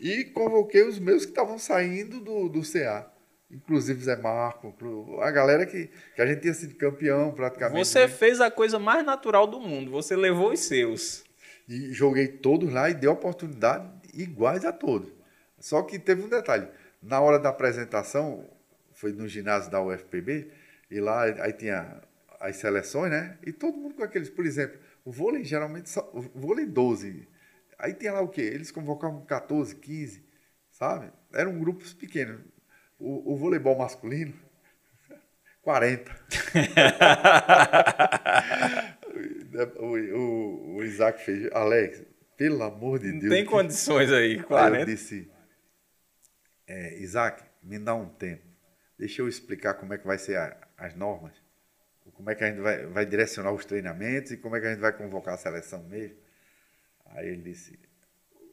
[0.03, 3.09] e convoquei os meus que estavam saindo do, do CA.
[3.49, 4.75] Inclusive Zé Marco,
[5.21, 7.87] a galera que, que a gente tinha sido campeão praticamente.
[7.87, 8.07] Você né?
[8.09, 11.23] fez a coisa mais natural do mundo, você levou os seus.
[11.69, 15.09] E joguei todos lá e dei oportunidade iguais a todos.
[15.57, 16.67] Só que teve um detalhe.
[17.01, 18.45] Na hora da apresentação,
[18.91, 20.49] foi no ginásio da UFPB,
[20.91, 22.01] e lá aí tinha
[22.41, 23.37] as seleções, né?
[23.45, 27.25] E todo mundo com aqueles, por exemplo, o vôlei geralmente, só, o vôlei 12.
[27.77, 28.41] Aí tinha lá o quê?
[28.41, 30.25] Eles convocavam 14, 15,
[30.71, 31.11] sabe?
[31.33, 32.41] Eram grupos pequenos.
[32.99, 34.33] O, o voleibol masculino,
[35.61, 36.11] 40.
[39.79, 42.03] o, o, o, Isaac fez, Alex,
[42.37, 43.23] pelo amor de Deus.
[43.23, 44.75] Não tem condições aí, 40.
[44.75, 45.29] Aí eu disse,
[46.67, 48.43] é, Isaac, me dá um tempo.
[48.97, 51.43] Deixa eu explicar como é que vai ser a, as normas
[52.13, 54.71] como é que a gente vai, vai direcionar os treinamentos e como é que a
[54.71, 56.17] gente vai convocar a seleção mesmo.
[57.13, 57.79] Aí ele disse,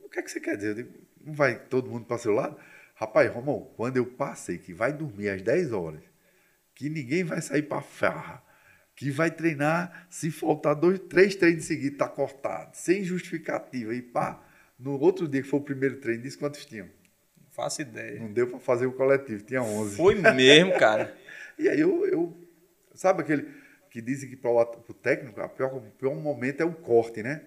[0.05, 0.71] o que é que você quer dizer?
[0.71, 2.57] Eu digo, não vai todo mundo para o seu lado?
[2.95, 6.03] Rapaz, Romão, quando eu passei que vai dormir às 10 horas,
[6.75, 8.43] que ninguém vai sair para farra,
[8.95, 14.43] que vai treinar, se faltar dois, três treinos seguidos, tá cortado, sem justificativa, e pá,
[14.79, 16.87] no outro dia que foi o primeiro treino, disse quantos tinham?
[16.87, 18.21] Não faço ideia.
[18.21, 19.97] Não deu para fazer o coletivo, tinha 11.
[19.97, 21.17] Foi mesmo, cara.
[21.59, 22.51] e aí eu, eu
[23.01, 23.49] Sabe aquele
[23.89, 27.41] que dizem que para o técnico, o pior, o pior momento é o corte, né?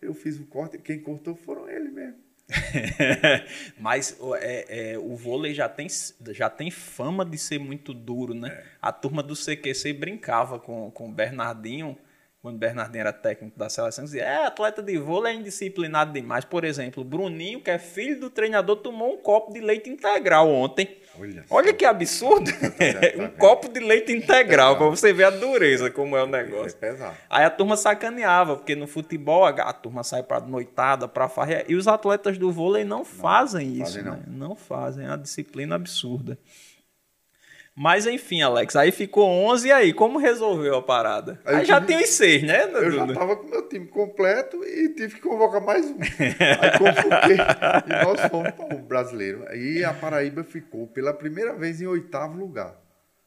[0.00, 2.16] Eu fiz o corte, quem cortou foram eles mesmo.
[3.78, 5.86] Mas é, é, o vôlei já tem,
[6.30, 8.48] já tem fama de ser muito duro, né?
[8.48, 8.64] É.
[8.82, 11.96] A turma do CQC brincava com, com o Bernardinho
[12.42, 16.44] quando o Bernardinho era técnico da seleção, dizia: é, atleta de vôlei é indisciplinado demais.
[16.44, 20.48] Por exemplo, o Bruninho, que é filho do treinador, tomou um copo de leite integral
[20.48, 20.96] ontem.
[21.20, 22.50] Olha, Olha que absurdo!
[23.18, 26.76] um copo de leite integral, para você ver a dureza como é o negócio.
[26.80, 26.96] É
[27.28, 31.74] Aí a turma sacaneava, porque no futebol a, turma sai para noitada, para farra, e
[31.74, 33.94] os atletas do vôlei não, não fazem isso.
[33.94, 34.12] Fazem, não.
[34.12, 34.22] Né?
[34.26, 36.38] não fazem, é uma disciplina absurda.
[37.82, 41.40] Mas enfim, Alex, aí ficou 11 e aí, como resolveu a parada?
[41.46, 42.64] Aí, aí já tive, tem os seis, né?
[42.74, 45.96] Eu já tava com meu time completo e tive que convocar mais um.
[45.98, 47.36] aí convoquei
[47.86, 49.46] e nós fomos para o brasileiro.
[49.48, 52.78] Aí a Paraíba ficou pela primeira vez em oitavo lugar.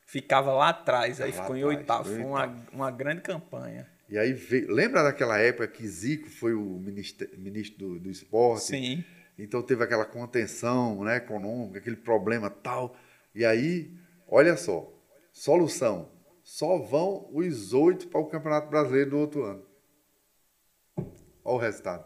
[0.06, 2.10] Ficava lá atrás, aí lá ficou atrás, em oitavo.
[2.10, 3.88] Foi uma, uma grande campanha.
[4.08, 8.66] E aí veio, lembra daquela época que Zico foi o ministro, ministro do, do esporte?
[8.66, 9.04] Sim.
[9.36, 12.96] Então teve aquela contenção né, econômica, aquele problema tal.
[13.34, 14.03] E aí
[14.36, 14.92] Olha só,
[15.32, 16.10] solução.
[16.44, 19.64] Só vão os oito para o Campeonato Brasileiro do outro ano.
[20.98, 21.06] Olha
[21.44, 22.04] o resultado.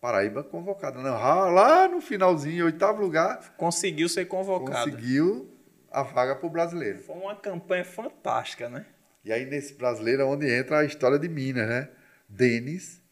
[0.00, 1.02] Paraíba convocada.
[1.02, 3.56] Não, lá no finalzinho, oitavo lugar.
[3.56, 4.88] Conseguiu ser convocado.
[4.88, 5.52] Conseguiu
[5.90, 7.00] a vaga para o brasileiro.
[7.00, 8.86] Foi uma campanha fantástica, né?
[9.24, 11.90] E aí, nesse brasileiro, é onde entra a história de Minas, né?
[12.28, 13.02] Denis,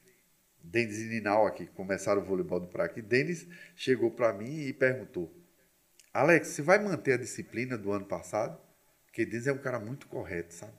[0.62, 3.02] Denis e Ninal aqui, começaram o voleibol do Praia aqui.
[3.02, 3.44] Denis
[3.74, 5.34] chegou para mim e perguntou:
[6.12, 8.58] Alex, você vai manter a disciplina do ano passado?
[9.06, 10.72] Porque Denis é um cara muito correto, sabe?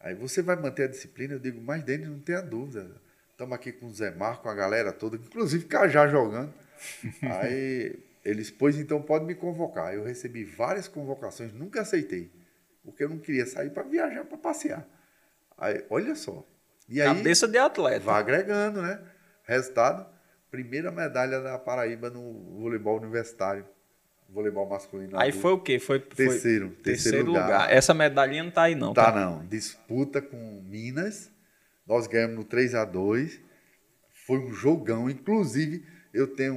[0.00, 1.34] Aí você vai manter a disciplina?
[1.34, 3.00] Eu digo, mas Denis, não tenha dúvida.
[3.30, 6.52] Estamos aqui com o Zé Marco, com a galera toda, inclusive Cajá jogando.
[7.22, 9.94] Aí eles, pois então pode me convocar.
[9.94, 12.32] Eu recebi várias convocações, nunca aceitei,
[12.82, 14.86] porque eu não queria sair para viajar, para passear.
[15.58, 16.46] Aí, olha só.
[16.88, 18.04] E aí, Cabeça de atleta.
[18.04, 19.00] Vai agregando, né?
[19.44, 20.06] Resultado,
[20.50, 23.66] primeira medalha da Paraíba no voleibol universitário
[24.28, 25.18] voleibol masculino.
[25.18, 25.38] Aí adulto.
[25.40, 25.78] foi o quê?
[25.78, 27.44] Foi, terceiro, foi terceiro, terceiro lugar.
[27.44, 27.72] lugar.
[27.72, 28.92] Essa medalhinha não tá aí não.
[28.92, 29.46] Tá, tá não.
[29.46, 31.30] Disputa com Minas.
[31.86, 33.40] Nós ganhamos no 3 a 2
[34.26, 35.08] Foi um jogão.
[35.08, 36.54] Inclusive, eu tenho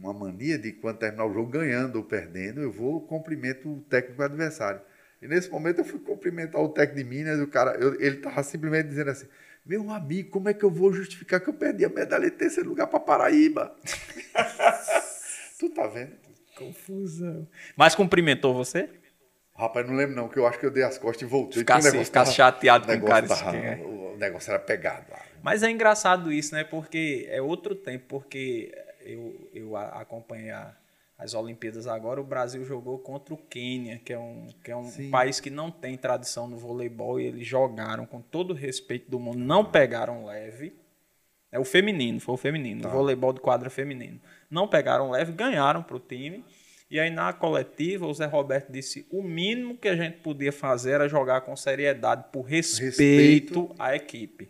[0.00, 4.22] uma mania de quando terminar o jogo ganhando ou perdendo, eu vou cumprimento o técnico
[4.22, 4.80] adversário.
[5.20, 8.42] E nesse momento eu fui cumprimentar o técnico de Minas, o cara, eu, ele tava
[8.42, 9.26] simplesmente dizendo assim:
[9.64, 12.70] "Meu amigo, como é que eu vou justificar que eu perdi a medalha de terceiro
[12.70, 13.76] lugar para Paraíba?"
[15.58, 16.29] tu tá vendo?
[16.66, 17.48] Confusão.
[17.76, 18.88] Mas cumprimentou você?
[19.56, 21.58] Rapaz, não lembro não, que eu acho que eu dei as costas e voltei.
[21.58, 23.28] Ficasse, ficasse tava, chateado com o cara.
[23.28, 23.52] Tava,
[23.84, 25.06] o negócio era pegado.
[25.10, 25.22] Lá.
[25.42, 26.64] Mas é engraçado isso, né?
[26.64, 30.74] Porque é outro tempo, porque eu, eu acompanhei a,
[31.18, 35.10] as Olimpíadas agora, o Brasil jogou contra o Quênia, que é um, que é um
[35.10, 39.20] país que não tem tradição no voleibol, e eles jogaram com todo o respeito do
[39.20, 40.79] mundo, não pegaram leve.
[41.52, 42.88] É o feminino, foi o feminino, tá.
[42.88, 44.20] o voleibol de quadra feminino.
[44.50, 46.44] Não pegaram leve, ganharam para o time.
[46.90, 50.92] E aí na coletiva, o Zé Roberto disse: o mínimo que a gente podia fazer
[50.92, 53.74] era jogar com seriedade, por respeito, respeito.
[53.78, 54.48] à equipe.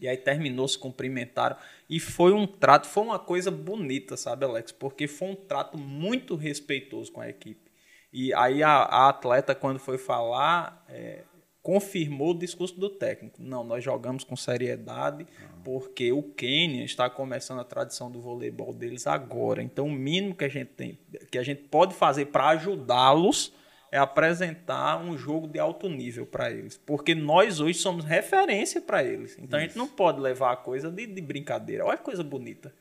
[0.00, 1.56] E aí terminou, se cumprimentaram.
[1.88, 4.72] E foi um trato, foi uma coisa bonita, sabe, Alex?
[4.72, 7.70] Porque foi um trato muito respeitoso com a equipe.
[8.10, 11.22] E aí a, a atleta, quando foi falar, é,
[11.62, 13.42] confirmou o discurso do técnico.
[13.42, 15.26] Não, nós jogamos com seriedade,
[15.62, 19.62] porque o Quênia está começando a tradição do voleibol deles agora.
[19.62, 20.98] Então, o mínimo que a gente tem,
[21.30, 23.52] que a gente pode fazer para ajudá-los
[23.92, 26.78] é apresentar um jogo de alto nível para eles.
[26.78, 29.32] Porque nós hoje somos referência para eles.
[29.32, 29.56] Então Isso.
[29.56, 31.84] a gente não pode levar a coisa de, de brincadeira.
[31.84, 32.72] Olha que coisa bonita.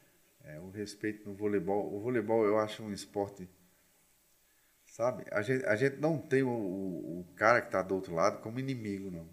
[0.43, 1.93] É, o respeito no voleibol.
[1.93, 3.47] O voleibol eu acho um esporte.
[4.99, 5.23] Sabe?
[5.31, 8.59] A gente, a gente não tem o, o cara que está do outro lado como
[8.59, 9.29] inimigo, não.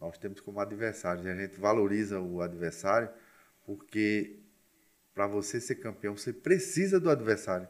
[0.00, 1.22] Nós temos como adversário.
[1.22, 3.10] E a gente valoriza o adversário
[3.66, 4.38] porque
[5.12, 7.68] para você ser campeão, você precisa do adversário.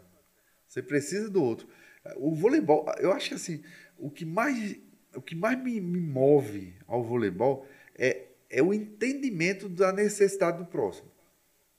[0.69, 1.67] Você precisa do outro.
[2.15, 3.65] O voleibol, eu acho que assim,
[3.99, 4.77] o que mais,
[5.17, 7.67] o que mais me, me move ao voleibol
[7.97, 11.11] é, é o entendimento da necessidade do próximo.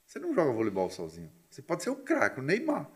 [0.05, 1.31] Você não joga voleibol sozinho.
[1.49, 2.91] Você pode ser o craque, o Neymar,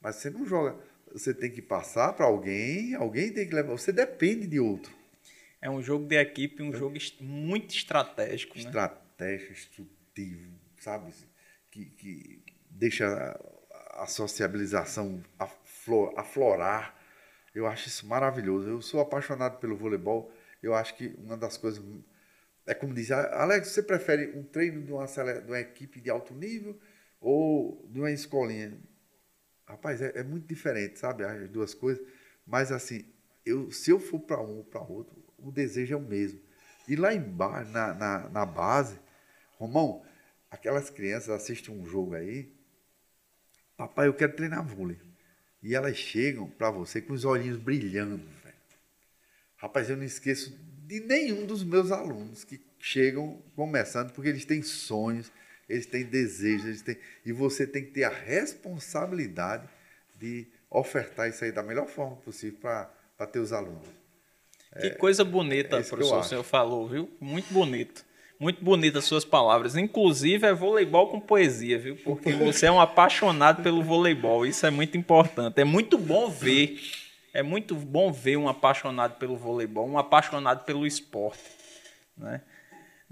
[0.00, 0.91] mas você não joga.
[1.12, 3.72] Você tem que passar para alguém, alguém tem que levar.
[3.72, 4.92] Você depende de outro.
[5.60, 6.76] É um jogo de equipe, um é.
[6.76, 8.56] jogo muito estratégico.
[8.56, 8.64] Né?
[8.64, 11.12] Estratégico, instrutivo, sabe?
[11.70, 15.22] Que, que deixa a, a sociabilização
[16.16, 16.98] aflorar.
[17.54, 18.68] Eu acho isso maravilhoso.
[18.68, 20.32] Eu sou apaixonado pelo voleibol.
[20.62, 21.82] Eu acho que uma das coisas.
[22.66, 26.32] É como diz, Alex, você prefere um treino de uma, de uma equipe de alto
[26.32, 26.78] nível
[27.20, 28.78] ou de uma escolinha?
[29.66, 31.24] Rapaz, é, é muito diferente, sabe?
[31.24, 32.04] As duas coisas.
[32.46, 33.04] Mas assim,
[33.44, 36.40] eu, se eu for para um ou para outro, o desejo é o mesmo.
[36.88, 38.98] E lá embaixo, na, na, na base,
[39.58, 40.04] Romão,
[40.50, 42.52] aquelas crianças assistem um jogo aí,
[43.76, 44.98] papai, eu quero treinar vôlei.
[45.62, 48.20] E elas chegam para você com os olhinhos brilhando.
[49.56, 50.52] Rapaz, eu não esqueço
[50.86, 55.30] de nenhum dos meus alunos que chegam começando, porque eles têm sonhos,
[55.72, 56.96] eles têm desejos, eles têm...
[57.24, 59.68] e você tem que ter a responsabilidade
[60.18, 63.88] de ofertar isso aí da melhor forma possível para ter os alunos.
[64.80, 67.10] Que é, coisa bonita, é professor, o senhor falou, viu?
[67.20, 68.04] Muito bonito.
[68.38, 69.76] Muito bonitas suas palavras.
[69.76, 71.96] Inclusive é voleibol com poesia, viu?
[71.96, 74.44] Porque você é um apaixonado pelo voleibol.
[74.44, 75.60] Isso é muito importante.
[75.60, 76.80] É muito bom ver.
[77.32, 81.42] É muito bom ver um apaixonado pelo voleibol, um apaixonado pelo esporte.
[82.16, 82.42] Né?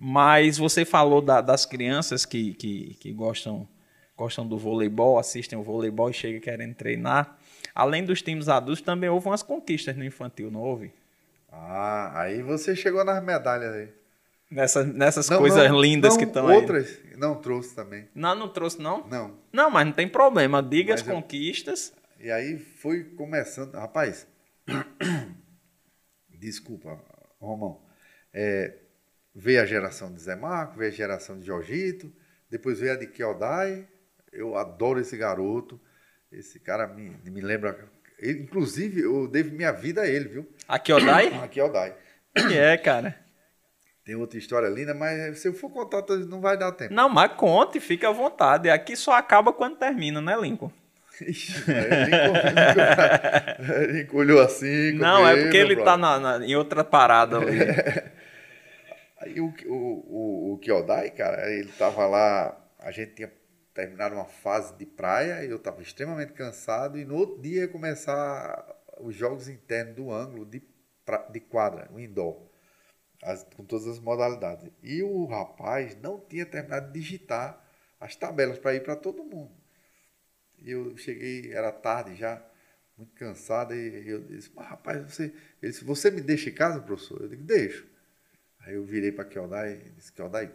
[0.03, 3.68] Mas você falou da, das crianças que, que, que gostam,
[4.16, 7.36] gostam do voleibol, assistem o voleibol e chegam querendo treinar.
[7.74, 10.90] Além dos times adultos, também houve umas conquistas no infantil, não houve?
[11.53, 13.88] Ah, aí você chegou nas medalhas aí.
[14.51, 16.57] Nessa, nessas não, coisas não, lindas não, que estão aí.
[16.57, 18.09] Outras não trouxe também.
[18.14, 19.07] Não, não trouxe não?
[19.07, 19.34] Não.
[19.53, 20.62] Não, mas não tem problema.
[20.62, 21.14] Diga mas as eu...
[21.14, 21.92] conquistas.
[22.18, 23.74] E aí foi começando.
[23.74, 24.26] Rapaz,
[26.30, 26.98] desculpa,
[27.38, 27.82] Romão.
[28.32, 28.76] É,
[29.35, 32.12] veio a geração de Zé Marco, veio a geração de Jorgito,
[32.51, 33.87] depois veio a de Kiodai.
[34.33, 35.81] Eu adoro esse garoto.
[36.31, 37.89] Esse cara me, me lembra.
[38.18, 40.49] Ele, inclusive, eu devo minha vida a ele, viu?
[40.68, 41.28] A Kiodai?
[41.43, 41.95] A Kiodai.
[42.35, 43.16] Que é, cara.
[44.05, 46.95] Tem outra história linda, mas se eu for contar, não vai dar tempo.
[46.95, 48.70] Não, mas conte, fique à vontade.
[48.70, 50.72] Aqui só acaba quando termina, né, Lincoln?
[51.20, 51.64] Ixi,
[53.83, 54.93] ele encolheu assim.
[54.93, 55.99] Não, é porque ele está
[56.43, 57.59] em outra parada ali.
[59.21, 63.33] Aí o, o, o, o Kyodai, cara, ele tava lá, a gente tinha
[63.75, 68.77] terminado uma fase de praia, eu estava extremamente cansado e no outro dia ia começar
[68.99, 70.62] os jogos internos do ângulo de,
[71.31, 72.51] de quadra, o indoor
[73.23, 74.71] as, com todas as modalidades.
[74.83, 77.62] E o rapaz não tinha terminado de digitar
[77.99, 79.53] as tabelas para ir para todo mundo.
[80.59, 82.43] E eu cheguei, era tarde já,
[82.97, 85.25] muito cansado, e eu disse, mas rapaz, você,
[85.62, 87.23] ele disse, você me deixa em casa, professor?
[87.23, 87.87] Eu digo, deixo.
[88.61, 90.55] Aí eu virei para Keldai e disse, Keldai,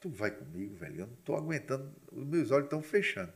[0.00, 3.32] tu vai comigo, velho, eu não estou aguentando, os meus olhos estão fechando.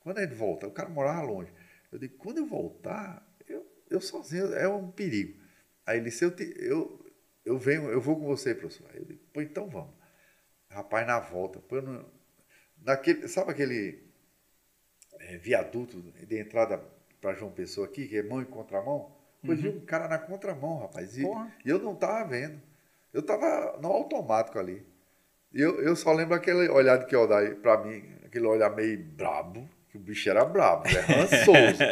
[0.00, 1.52] Quando a gente volta, o cara morava longe.
[1.90, 5.40] Eu digo, quando eu voltar, eu, eu sozinho, é um perigo.
[5.86, 7.04] Aí ele disse, eu, te, eu,
[7.44, 8.88] eu venho, eu vou com você, professor.
[8.92, 9.94] Aí eu digo, pô, então vamos.
[10.68, 12.04] Rapaz, na volta, pô, no,
[12.78, 14.02] naquele, sabe aquele
[15.20, 16.78] é, viaduto de entrada
[17.20, 19.16] para João Pessoa aqui, que é mão e contramão?
[19.44, 19.72] Pois uhum.
[19.72, 21.16] vi um cara na contramão, rapaz.
[21.16, 21.22] E,
[21.64, 22.60] e eu não estava vendo.
[23.12, 24.84] Eu estava no automático ali.
[25.52, 29.98] Eu, eu só lembro aquele olhar de Keldai para mim, aquele olhar meio brabo, que
[29.98, 31.82] o bicho era brabo, é rançoso.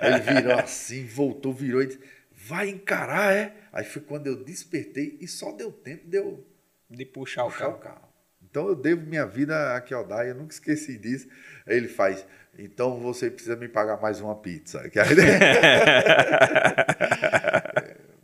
[0.00, 2.00] Aí ele virou assim, voltou, virou e disse,
[2.30, 3.54] vai encarar, é?
[3.72, 6.46] Aí foi quando eu despertei e só deu tempo de eu
[6.88, 7.76] de puxar, puxar o, carro.
[7.76, 8.08] o carro.
[8.48, 11.26] Então eu devo minha vida a Keldai, eu nunca esqueci disso.
[11.66, 12.24] Aí ele faz,
[12.56, 14.80] então você precisa me pagar mais uma pizza.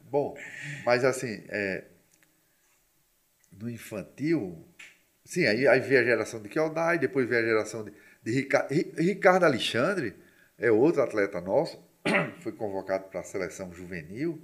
[0.09, 0.37] Bom,
[0.85, 1.85] mas assim, é,
[3.61, 4.67] no infantil,
[5.25, 7.93] sim, aí, aí veio a geração de Keldai, depois veio a geração de,
[8.23, 10.15] de Ricardo, Ricardo Alexandre,
[10.57, 11.83] é outro atleta nosso,
[12.41, 14.41] foi convocado para a seleção juvenil,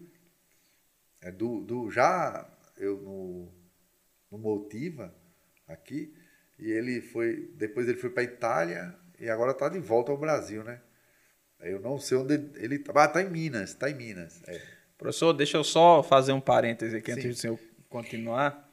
[1.21, 2.47] é do, do já
[2.77, 3.49] eu no,
[4.31, 5.15] no Motiva
[5.67, 6.15] aqui,
[6.59, 10.19] e ele foi, depois ele foi para a Itália e agora está de volta ao
[10.19, 10.81] Brasil, né?
[11.61, 12.93] Eu não sei onde ele está.
[12.95, 14.43] Ah, está em Minas, está em Minas.
[14.47, 14.61] É.
[14.99, 17.19] Professor, deixa eu só fazer um parêntese aqui Sim.
[17.19, 17.59] antes de senhor
[17.89, 18.64] continuar.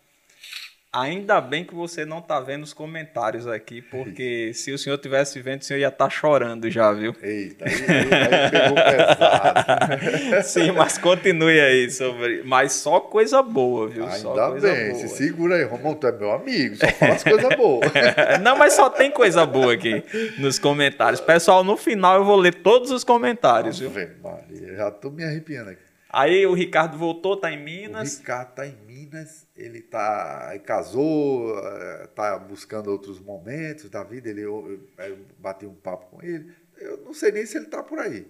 [0.94, 5.40] Ainda bem que você não está vendo os comentários aqui, porque se o senhor tivesse
[5.40, 7.16] vendo, o senhor ia estar tá chorando já, viu?
[7.24, 10.44] Eita, aí, aí, aí pegou pesado.
[10.44, 12.44] Sim, mas continue aí sobre.
[12.44, 14.04] Mas só coisa boa, viu?
[14.04, 14.96] Ainda só bem, boa.
[14.96, 17.90] se segura aí, Romão, tu é meu amigo, só fala as coisas boas.
[18.44, 20.04] não, mas só tem coisa boa aqui
[20.40, 21.22] nos comentários.
[21.22, 24.10] Pessoal, no final eu vou ler todos os comentários, Ave viu?
[24.22, 25.91] Maria, já tô me arrepiando aqui.
[26.14, 28.16] Aí o Ricardo voltou, tá em Minas.
[28.16, 34.30] O Ricardo tá em Minas, ele tá casou, eh, tá buscando outros momentos da vida.
[34.30, 36.54] Ele eu, eu bati um papo com ele.
[36.78, 38.28] Eu não sei nem se ele tá por aí.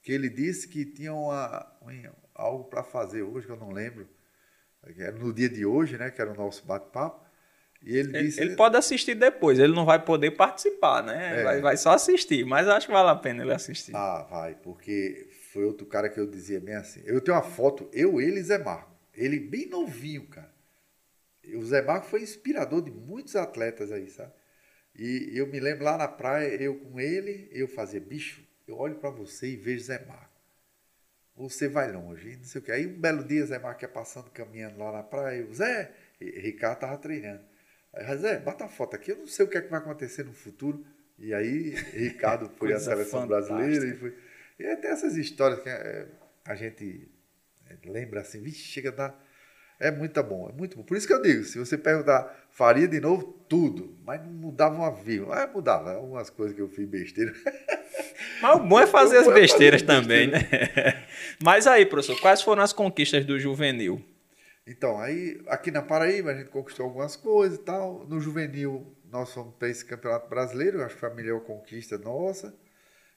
[0.00, 1.66] Que ele disse que tinha uma,
[2.34, 4.08] algo para fazer hoje que eu não lembro.
[4.96, 6.10] Era no dia de hoje, né?
[6.10, 7.26] Que era o nosso bate-papo.
[7.82, 11.40] E ele, ele, disse, ele pode assistir depois, ele não vai poder participar, né?
[11.40, 11.44] É.
[11.44, 13.94] Vai, vai só assistir, mas acho que vale a pena ele assistir.
[13.94, 15.27] Ah, vai, porque
[15.58, 17.02] foi outro cara que eu dizia bem assim.
[17.04, 18.96] Eu tenho uma foto, eu, ele e Zé Marco.
[19.12, 20.54] Ele bem novinho, cara.
[21.52, 24.30] O Zé Marco foi inspirador de muitos atletas aí, sabe?
[24.94, 28.94] E eu me lembro lá na praia, eu com ele, eu fazia, bicho, eu olho
[29.00, 30.40] para você e vejo Zé Marco.
[31.34, 32.70] Você vai longe, não sei o que.
[32.70, 35.90] Aí um belo dia, Zé Marco ia passando, caminhando lá na praia, eu, Zé,
[36.20, 37.42] e Ricardo tava treinando.
[37.92, 40.22] Aí, Zé, bota a foto aqui, eu não sei o que, é que vai acontecer
[40.22, 40.86] no futuro.
[41.18, 43.56] E aí, Ricardo foi à seleção fantástica.
[43.56, 44.28] brasileira e foi.
[44.58, 46.06] E até essas histórias que é,
[46.44, 47.08] a gente
[47.68, 49.28] é, lembra assim, vixe, chega a dar.
[49.80, 50.82] É muito bom, é muito bom.
[50.82, 54.74] Por isso que eu digo, se você perguntar, faria de novo tudo, mas não mudava
[54.74, 55.44] uma vírgula.
[55.44, 57.32] Ah, mudava algumas coisas que eu fiz besteira.
[58.42, 60.72] Mas o bom é fazer as besteiras fazer também, besteira.
[60.76, 61.06] né?
[61.42, 64.04] Mas aí, professor, quais foram as conquistas do juvenil?
[64.66, 68.06] Então, aí, aqui na Paraíba, a gente conquistou algumas coisas e tal.
[68.06, 72.54] No juvenil, nós fomos para esse campeonato brasileiro, acho que foi a melhor conquista nossa.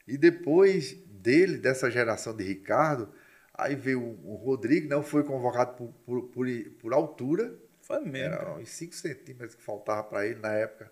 [0.06, 3.12] E depois dele, dessa geração de Ricardo,
[3.54, 6.46] aí veio o Rodrigo, não foi convocado por, por, por,
[6.80, 7.54] por altura.
[7.80, 8.34] Foi mesmo.
[8.34, 10.90] Era uns 5 centímetros que faltava para ele na época.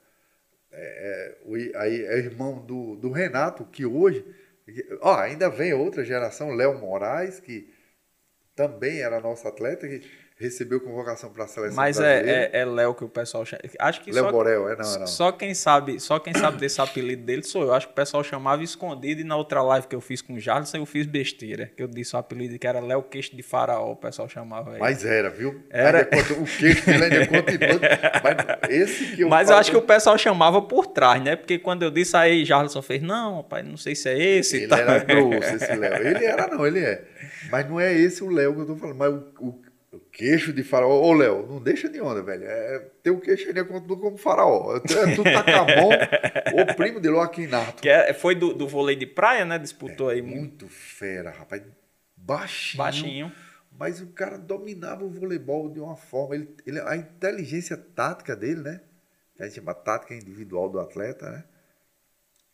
[0.72, 4.24] É, é, aí é irmão do, do Renato, que hoje.
[5.00, 7.72] Ó, ainda vem outra geração, Léo Moraes, que
[8.54, 10.02] também era nosso atleta, que
[10.40, 13.60] recebeu convocação para a seleção Mas é, é, é Léo que o pessoal chama.
[13.78, 15.06] Acho que Léo só, Borel, é não, é não.
[15.06, 17.74] Só quem sabe, só quem sabe desse apelido dele sou eu.
[17.74, 20.40] Acho que o pessoal chamava escondido e na outra live que eu fiz com o
[20.40, 23.92] Jardim eu fiz besteira, que eu disse o apelido que era Léo Queixo de Faraó,
[23.92, 24.78] o pessoal chamava ele.
[24.78, 25.62] Mas era, viu?
[25.68, 26.08] Era.
[26.38, 27.80] o queixo dele ainda continua.
[28.24, 31.36] Mas esse que eu Mas eu acho que o pessoal chamava por trás, né?
[31.36, 34.56] Porque quando eu disse aí, Jardim fez, não, pai, não sei se é esse.
[34.56, 34.78] Ele tá.
[34.78, 36.06] era grosso, esse Léo.
[36.06, 37.04] Ele era, não, ele é.
[37.50, 40.62] Mas não é esse o Léo que eu tô falando, mas o, o queixo de
[40.62, 41.00] faraó.
[41.00, 42.44] Ô, Léo, não deixa de onda, velho.
[42.44, 44.76] É, teu queixo ele é como faraó.
[44.76, 45.90] É, tu Tacamon,
[46.62, 47.82] o primo de Loaquinato.
[47.82, 49.58] Que é, foi do, do vôlei de praia, né?
[49.58, 50.22] Disputou é, aí.
[50.22, 51.62] Muito fera, rapaz.
[52.16, 52.78] Baixinho.
[52.78, 53.32] Baixinho.
[53.76, 56.36] Mas o cara dominava o voleibol de uma forma.
[56.36, 58.80] Ele, ele, a inteligência tática dele, né?
[59.36, 61.44] Que a gente chama tática individual do atleta, né?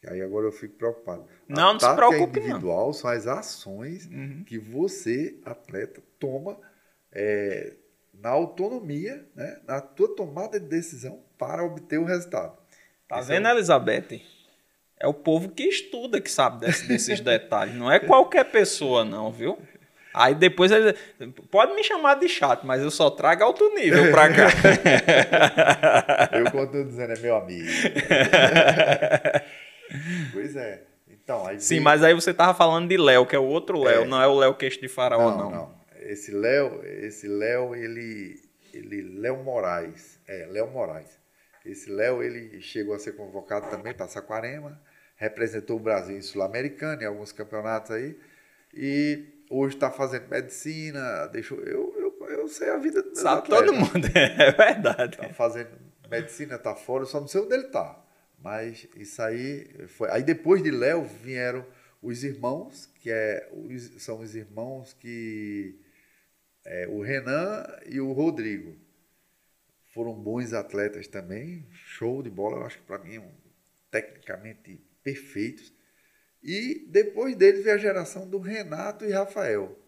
[0.02, 1.26] E aí agora eu fico preocupado.
[1.48, 2.92] Não, a não se preocupe, individual não.
[2.92, 4.44] são as ações uhum.
[4.46, 6.58] que você, atleta, toma
[7.18, 7.72] é,
[8.12, 12.54] na autonomia, né, na tua tomada de decisão para obter o resultado.
[13.08, 13.56] Tá Esse vendo, é o...
[13.56, 14.20] Elizabeth?
[15.00, 17.74] É o povo que estuda que sabe desse, desses detalhes.
[17.74, 19.58] Não é qualquer pessoa, não, viu?
[20.12, 20.94] Aí depois ele.
[21.50, 24.48] Pode me chamar de chato, mas eu só trago alto nível pra cá.
[26.32, 27.68] eu, quando estou dizendo, é meu amigo.
[30.32, 30.82] pois é.
[31.08, 34.04] Então, aí Sim, mas aí você tava falando de Léo, que é o outro Léo,
[34.04, 34.06] é.
[34.06, 35.38] não é o Léo Queixo de Faraó, não.
[35.38, 35.75] Não, não
[36.12, 38.40] esse Léo, esse Léo, ele,
[38.72, 41.18] ele, Léo Moraes, é, Léo Moraes.
[41.64, 44.80] Esse Léo, ele chegou a ser convocado também para Saquarema,
[45.16, 48.16] representou o Brasil em Sul-Americana, em alguns campeonatos aí,
[48.72, 54.06] e hoje está fazendo medicina, deixou, eu, eu, eu sei a vida Sabe todo mundo,
[54.14, 55.16] é verdade.
[55.16, 55.70] Está fazendo
[56.10, 58.02] medicina, está fora, só não sei onde ele está.
[58.42, 60.10] Mas isso aí foi.
[60.10, 61.66] Aí depois de Léo vieram
[62.02, 65.80] os irmãos, que é, os, são os irmãos que.
[66.66, 68.76] É, o Renan e o Rodrigo.
[69.94, 73.30] Foram bons atletas também, show de bola, eu acho que para mim, um,
[73.90, 75.72] tecnicamente perfeitos.
[76.42, 79.78] E depois deles veio a geração do Renato e Rafael.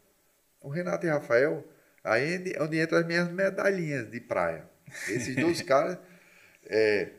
[0.60, 1.66] O Renato e Rafael,
[2.02, 4.68] aí é onde entram as minhas medalhinhas de praia.
[5.08, 5.98] Esses dois caras.
[6.64, 7.10] É,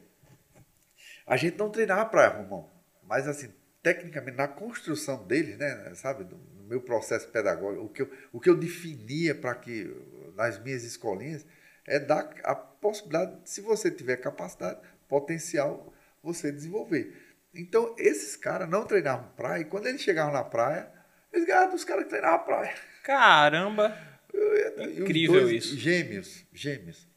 [1.28, 2.70] a gente não treinava praia, Romão.
[3.04, 3.54] Mas assim,
[3.84, 6.26] tecnicamente, na construção deles, né, sabe,
[6.70, 9.94] meu processo pedagógico, o que eu, o que eu definia para que,
[10.36, 11.46] nas minhas escolinhas,
[11.86, 15.92] é dar a possibilidade, se você tiver capacidade, potencial,
[16.22, 17.16] você desenvolver.
[17.54, 20.92] Então, esses caras não treinavam praia, e quando eles chegavam na praia,
[21.34, 22.76] eles ganhavam dos caras que treinavam praia.
[23.04, 23.98] Caramba!
[24.98, 25.76] Incrível isso.
[25.78, 27.08] Gêmeos, gêmeos.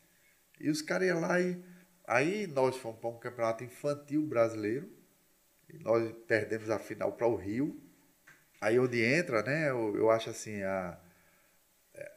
[0.58, 1.62] E os caras iam lá e.
[2.06, 4.88] Aí nós fomos para um campeonato infantil brasileiro.
[5.68, 7.81] E nós perdemos a final para o Rio.
[8.62, 9.70] Aí onde entra, né?
[9.70, 10.96] Eu, eu acho assim, a,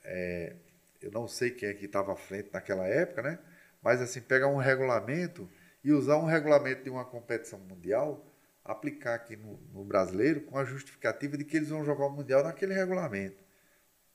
[0.03, 0.55] é,
[1.01, 3.39] eu não sei quem é que estava à frente naquela época, né?
[3.81, 5.49] Mas assim, pegar um regulamento
[5.83, 8.31] e usar um regulamento de uma competição mundial,
[8.63, 12.43] aplicar aqui no, no brasileiro com a justificativa de que eles vão jogar o mundial
[12.43, 13.43] naquele regulamento.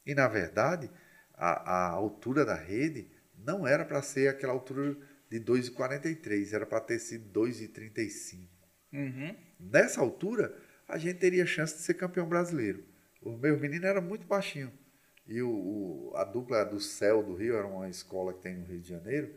[0.06, 0.88] E na verdade,
[1.34, 4.96] a, a altura da rede não era para ser aquela altura
[5.28, 8.46] de 2,43, era para ter sido 2,35.
[8.92, 9.36] Uhum.
[9.58, 10.56] Nessa altura,
[10.90, 12.84] a gente teria chance de ser campeão brasileiro.
[13.22, 14.72] Os meus meninos eram muito baixinhos.
[15.26, 18.66] E o, o, a dupla do Céu do Rio era uma escola que tem no
[18.66, 19.32] Rio de Janeiro.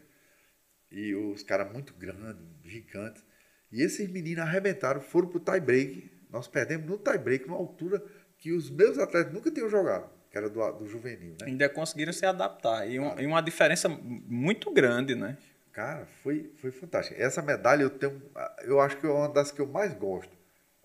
[0.91, 3.23] E os caras muito grandes, gigantes.
[3.71, 6.11] E esses meninos arrebentaram, foram pro tie break.
[6.29, 8.03] Nós perdemos no tie break, numa altura
[8.37, 11.47] que os meus atletas nunca tinham jogado, que era do, do juvenil, né?
[11.47, 12.89] Ainda conseguiram se adaptar.
[12.89, 15.37] E, um, e uma diferença muito grande, né?
[15.71, 17.19] Cara, foi, foi fantástico.
[17.19, 18.21] Essa medalha eu tenho,
[18.63, 20.35] eu acho que é uma das que eu mais gosto.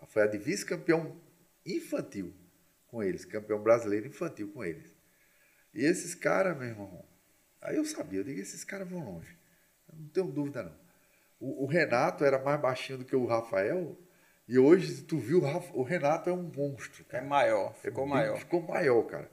[0.09, 1.17] Foi a de vice-campeão
[1.65, 2.35] infantil
[2.89, 4.91] com eles, campeão brasileiro infantil com eles.
[5.75, 7.05] E esses caras, meu irmão,
[7.61, 9.37] aí eu sabia, eu digo, esses caras vão longe.
[9.89, 10.75] Eu não tenho dúvida, não.
[11.39, 13.97] O, o, Renato era mais baixinho do que o Rafael,
[14.49, 15.43] e hoje, tu viu,
[15.75, 17.05] o Renato é um monstro.
[17.05, 17.23] Cara.
[17.23, 18.39] É maior, ficou é, maior.
[18.39, 19.31] Ficou maior, cara.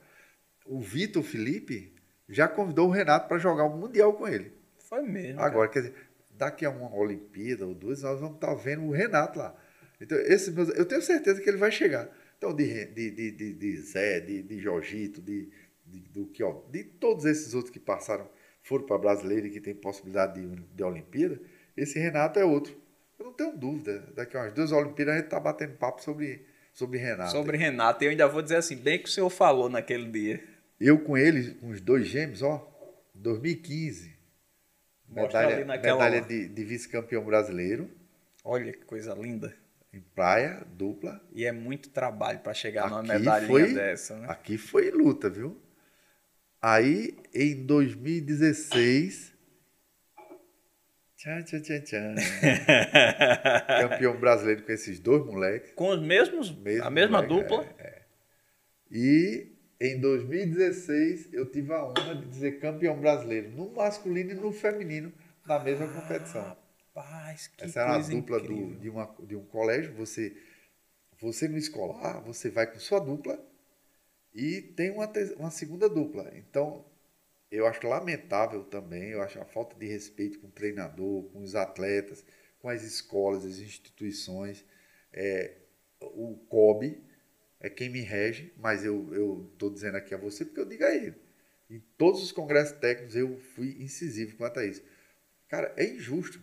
[0.66, 1.96] O Vitor Felipe
[2.28, 4.52] já convidou o Renato para jogar o Mundial com ele.
[4.78, 5.40] Foi mesmo.
[5.40, 5.84] Agora, cara.
[5.84, 9.40] quer dizer, daqui a uma Olimpíada ou duas, nós vamos estar tá vendo o Renato
[9.40, 9.56] lá.
[10.00, 12.10] Então, esse, eu tenho certeza que ele vai chegar.
[12.38, 15.50] Então, de, de, de, de, de Zé, de, de Jorgito, de,
[15.86, 18.30] de, do que, ó, de todos esses outros que passaram,
[18.62, 21.40] foram para brasileiro e que tem possibilidade de, de Olimpíada,
[21.78, 22.76] esse Renato é outro.
[23.18, 24.00] Eu não tenho dúvida.
[24.16, 27.32] Daqui a umas duas Olimpíadas a gente está batendo papo sobre, sobre Renato.
[27.32, 28.04] Sobre Renato.
[28.04, 30.44] E eu ainda vou dizer assim, bem que o senhor falou naquele dia.
[30.80, 32.70] Eu com ele, com os dois gêmeos, ó,
[33.14, 34.14] 2015.
[35.08, 37.90] Medalha, medalha de, de vice-campeão brasileiro.
[38.44, 39.56] Olha que coisa linda
[40.00, 41.22] praia, dupla.
[41.34, 44.28] E é muito trabalho para chegar numa medalhinha foi, dessa, né?
[44.30, 45.62] Aqui foi luta, viu?
[46.62, 49.34] Aí, em 2016.
[51.18, 52.16] Tchan, tchan, tchan, tchan.
[53.90, 55.72] campeão brasileiro com esses dois moleques.
[55.74, 56.52] Com os mesmos?
[56.52, 57.68] Mesmo a mesma moleque, dupla?
[57.78, 58.02] É, é.
[58.92, 64.52] E em 2016 eu tive a honra de dizer campeão brasileiro no masculino e no
[64.52, 65.12] feminino
[65.46, 66.58] na mesma competição.
[66.96, 69.94] Rapaz, que Essa era a dupla do, de, uma, de um colégio.
[69.96, 70.36] Você,
[71.20, 73.38] você no escolar, você vai com sua dupla
[74.34, 76.32] e tem uma, uma segunda dupla.
[76.36, 76.86] Então,
[77.52, 81.54] eu acho lamentável também, eu acho a falta de respeito com o treinador, com os
[81.54, 82.24] atletas,
[82.60, 84.64] com as escolas, as instituições.
[85.12, 85.54] É,
[86.00, 86.98] o COB
[87.60, 90.96] é quem me rege, mas eu estou dizendo aqui a você porque eu digo a
[90.96, 91.16] ele.
[91.70, 94.82] Em todos os congressos técnicos eu fui incisivo quanto a isso.
[95.50, 96.40] Cara, é injusto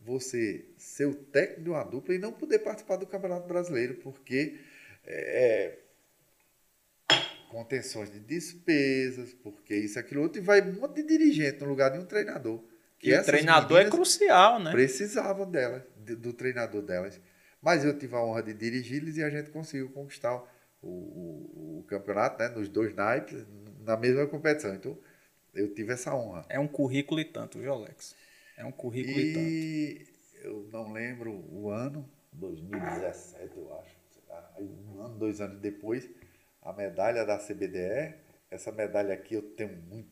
[0.00, 4.58] você ser o técnico de uma dupla e não poder participar do Campeonato Brasileiro, porque
[5.04, 5.78] é,
[7.50, 11.90] contenções de despesas, porque isso, aquilo, outro, e vai um monte de dirigente no lugar
[11.90, 12.62] de um treinador.
[12.98, 14.70] Que e o treinador é crucial, né?
[14.70, 17.20] Precisavam delas, do treinador delas.
[17.60, 20.34] Mas eu tive a honra de dirigi-los e a gente conseguiu conquistar
[20.80, 23.44] o, o, o campeonato, né, nos dois naipes,
[23.84, 24.74] na mesma competição.
[24.74, 24.96] Então,
[25.54, 26.44] eu tive essa honra.
[26.48, 28.14] É um currículo e tanto, viu, Alex?
[28.60, 30.06] É um currículo e, e.
[30.42, 33.98] Eu não lembro o ano, 2017, eu acho.
[34.58, 36.08] Um ano, dois anos depois,
[36.62, 38.14] a medalha da CBDE.
[38.50, 40.10] Essa medalha aqui eu tenho muita.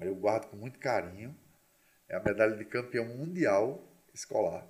[0.00, 1.36] Eu guardo com muito carinho.
[2.08, 4.66] É a medalha de campeão mundial escolar.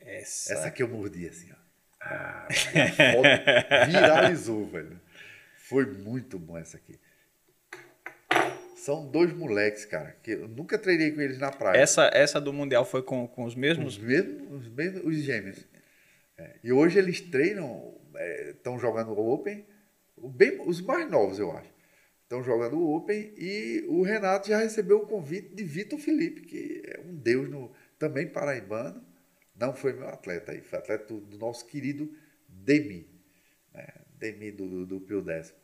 [0.00, 1.56] Essa, Essa aqui eu mordi assim, ó.
[2.00, 2.48] Ah,
[3.86, 5.00] viralizou, velho.
[5.56, 6.98] Foi muito bom essa aqui.
[8.84, 11.80] São dois moleques, cara, que eu nunca treinei com eles na praia.
[11.80, 13.96] Essa, essa do Mundial foi com, com os mesmos?
[13.96, 15.66] Os mesmos, os, mesmos, os gêmeos.
[16.36, 17.94] É, e hoje eles treinam,
[18.50, 19.64] estão é, jogando o Open,
[20.18, 21.72] bem, os mais novos, eu acho.
[22.24, 26.82] Estão jogando o Open e o Renato já recebeu o convite de Vitor Felipe, que
[26.84, 29.02] é um deus no, também paraibano.
[29.58, 32.14] Não foi meu atleta aí, foi atleta do, do nosso querido
[32.46, 33.08] Demi,
[33.72, 33.86] né?
[34.18, 35.63] Demi do, do, do Pio Décimo.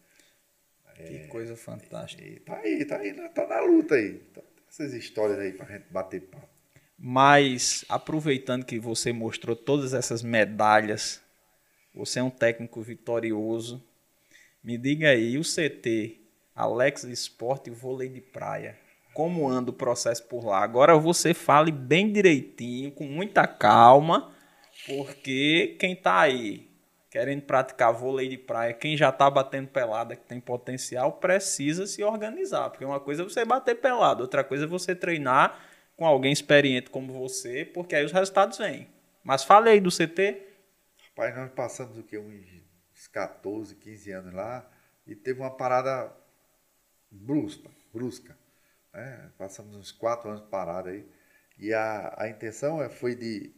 [1.06, 2.22] Que é, coisa fantástica.
[2.22, 4.14] E, tá aí, tá aí, tá na luta aí.
[4.32, 6.48] Tá, essas histórias aí pra gente bater papo.
[6.96, 11.20] Mas, aproveitando que você mostrou todas essas medalhas,
[11.94, 13.82] você é um técnico vitorioso.
[14.62, 16.20] Me diga aí, o CT,
[16.54, 18.78] Alex Esporte e Vôlei de Praia,
[19.14, 20.62] como anda o processo por lá?
[20.62, 24.32] Agora você fale bem direitinho, com muita calma,
[24.86, 26.69] porque quem está aí
[27.10, 32.04] querendo praticar vôlei de praia, quem já está batendo pelada, que tem potencial, precisa se
[32.04, 32.70] organizar.
[32.70, 35.60] Porque uma coisa é você bater pelada, outra coisa é você treinar
[35.96, 38.88] com alguém experiente como você, porque aí os resultados vêm.
[39.24, 40.40] Mas fale aí do CT.
[41.08, 42.16] Rapaz, nós passamos o quê?
[42.16, 44.70] Uns 14, 15 anos lá
[45.06, 46.10] e teve uma parada
[47.10, 47.68] brusca.
[47.92, 48.38] brusca
[48.92, 49.30] né?
[49.36, 51.06] Passamos uns 4 anos parados aí.
[51.58, 53.52] E a, a intenção é, foi de,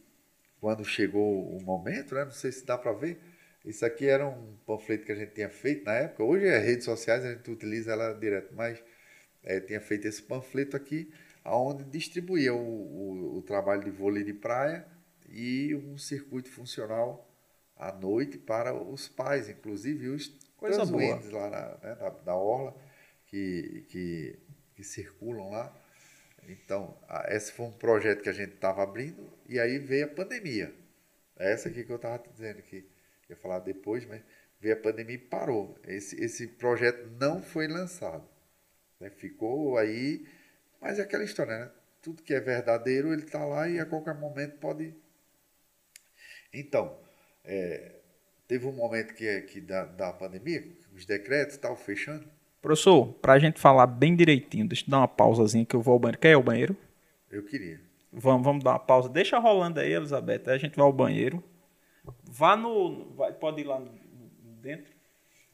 [0.59, 2.25] quando chegou o momento, né?
[2.25, 3.19] não sei se dá para ver,
[3.65, 6.23] isso aqui era um panfleto que a gente tinha feito na época.
[6.23, 8.83] Hoje é redes sociais, a gente utiliza ela direto, mas
[9.41, 11.11] é, tinha feito esse panfleto aqui,
[11.45, 14.85] onde distribuía o, o, o, trabalho de vôlei de praia
[15.29, 17.29] e um circuito funcional
[17.77, 20.27] à noite para os pais, inclusive os
[20.57, 21.21] Coisa boa.
[21.31, 22.73] lá na, né, da, da Orla,
[23.27, 24.39] que, que,
[24.75, 25.75] que circulam lá.
[26.47, 30.73] Então, esse foi um projeto que a gente estava abrindo e aí veio a pandemia.
[31.37, 32.85] É essa aqui que eu estava dizendo que
[33.33, 34.21] ia falar depois, mas
[34.59, 35.77] veio a pandemia e parou.
[35.85, 38.23] Esse, esse projeto não foi lançado.
[38.99, 39.09] Né?
[39.09, 40.25] Ficou aí,
[40.81, 41.71] mas é aquela história, né?
[42.01, 44.93] Tudo que é verdadeiro, ele está lá e a qualquer momento pode.
[46.53, 46.97] Então,
[47.43, 47.95] é,
[48.47, 52.27] teve um momento que, que da, da pandemia, os decretos estavam fechando.
[52.61, 55.93] Professor, para a gente falar bem direitinho, deixa eu dar uma pausazinha que eu vou
[55.93, 56.19] ao banheiro.
[56.19, 56.77] Quer ir ao banheiro?
[57.29, 57.81] Eu queria.
[58.11, 59.09] Vamos, vamos dar uma pausa.
[59.09, 60.43] Deixa rolando aí, Elizabeth.
[60.45, 61.43] Aí a gente vai ao banheiro.
[62.29, 63.13] Vá no.
[63.15, 63.81] Vai, pode ir lá
[64.61, 64.91] dentro.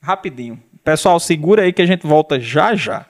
[0.02, 0.64] Rapidinho.
[0.84, 3.06] Pessoal, segura aí que a gente volta já já.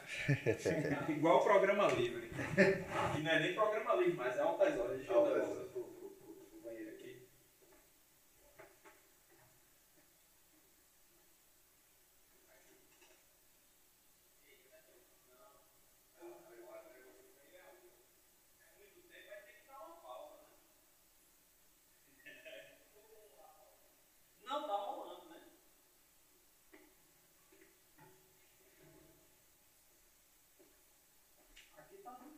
[1.07, 2.29] Igual o programa livre.
[3.15, 4.97] Que não é nem programa livre, mas é altas horas.
[4.97, 5.68] Deixa eu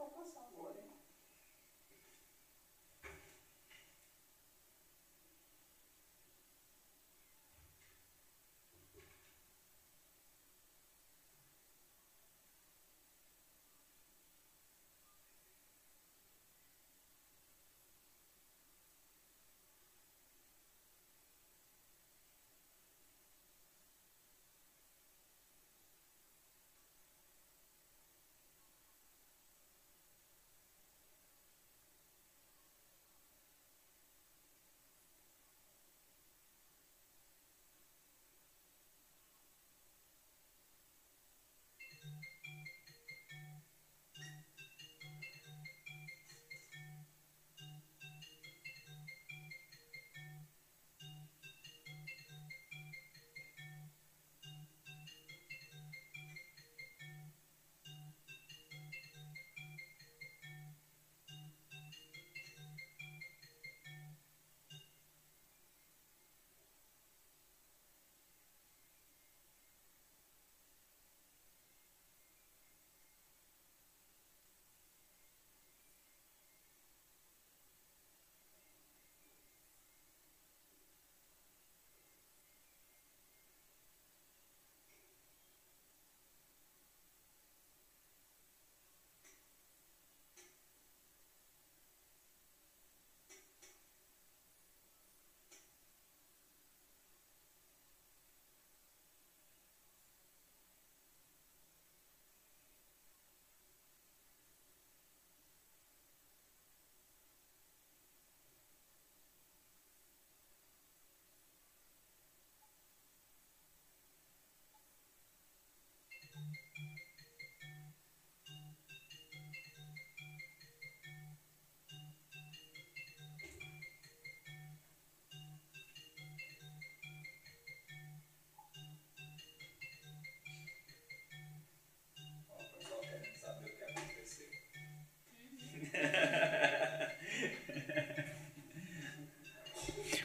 [0.01, 0.90] vai passar agora.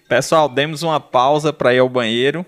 [0.08, 2.46] Pessoal, demos uma pausa para ir ao banheiro,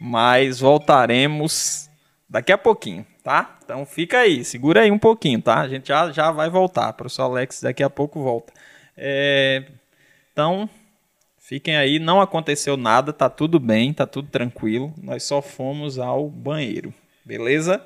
[0.00, 1.90] mas voltaremos
[2.26, 3.58] daqui a pouquinho, tá?
[3.62, 5.60] Então fica aí, segura aí um pouquinho, tá?
[5.60, 6.88] A gente já, já vai voltar.
[6.88, 8.50] O professor Alex daqui a pouco volta.
[8.96, 9.64] É,
[10.32, 10.70] então,
[11.38, 14.94] fiquem aí, não aconteceu nada, tá tudo bem, tá tudo tranquilo.
[14.96, 16.94] Nós só fomos ao banheiro,
[17.26, 17.84] beleza?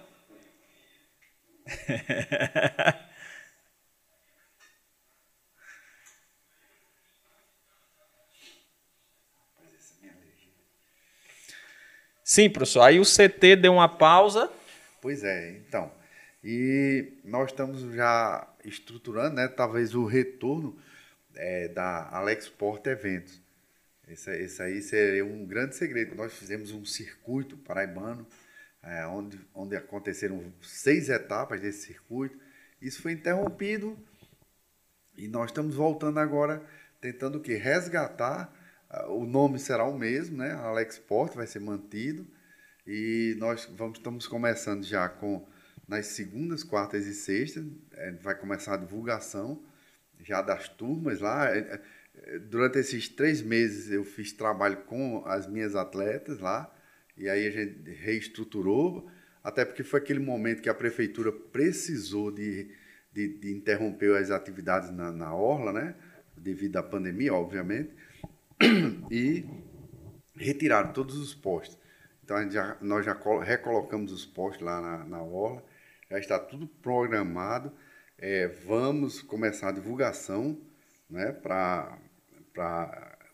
[12.31, 12.82] Sim, professor.
[12.82, 14.48] Aí o CT deu uma pausa.
[15.02, 15.90] Pois é, então.
[16.44, 19.48] E nós estamos já estruturando, né?
[19.48, 20.78] Talvez o retorno
[21.35, 23.43] é, da Alex Porta Eventos.
[24.07, 26.15] Esse, esse, aí seria um grande segredo.
[26.15, 28.24] Nós fizemos um circuito paraibano,
[28.81, 32.39] é, onde, onde aconteceram seis etapas desse circuito.
[32.81, 33.98] Isso foi interrompido
[35.16, 36.62] e nós estamos voltando agora,
[37.01, 37.57] tentando o quê?
[37.57, 38.57] Resgatar
[39.09, 40.53] o nome será o mesmo, né?
[40.53, 42.27] Alex Port vai ser mantido.
[42.87, 45.47] E nós vamos, estamos começando já com
[45.87, 47.65] nas segundas, quartas e sextas.
[47.93, 49.62] É, vai começar a divulgação
[50.21, 51.49] já das turmas lá.
[51.55, 51.81] É,
[52.15, 56.73] é, durante esses três meses eu fiz trabalho com as minhas atletas lá.
[57.17, 59.09] E aí a gente reestruturou,
[59.45, 62.71] até porque foi aquele momento que a prefeitura precisou de,
[63.12, 65.95] de, de interromper as atividades na, na orla, né?
[66.37, 67.91] Devido à pandemia, obviamente
[69.11, 69.45] e
[70.37, 71.78] retiraram todos os postes.
[72.23, 75.65] Então já, nós já recolocamos os postes lá na, na orla,
[76.11, 77.73] já está tudo programado.
[78.19, 80.61] É, vamos começar a divulgação
[81.09, 81.99] né, para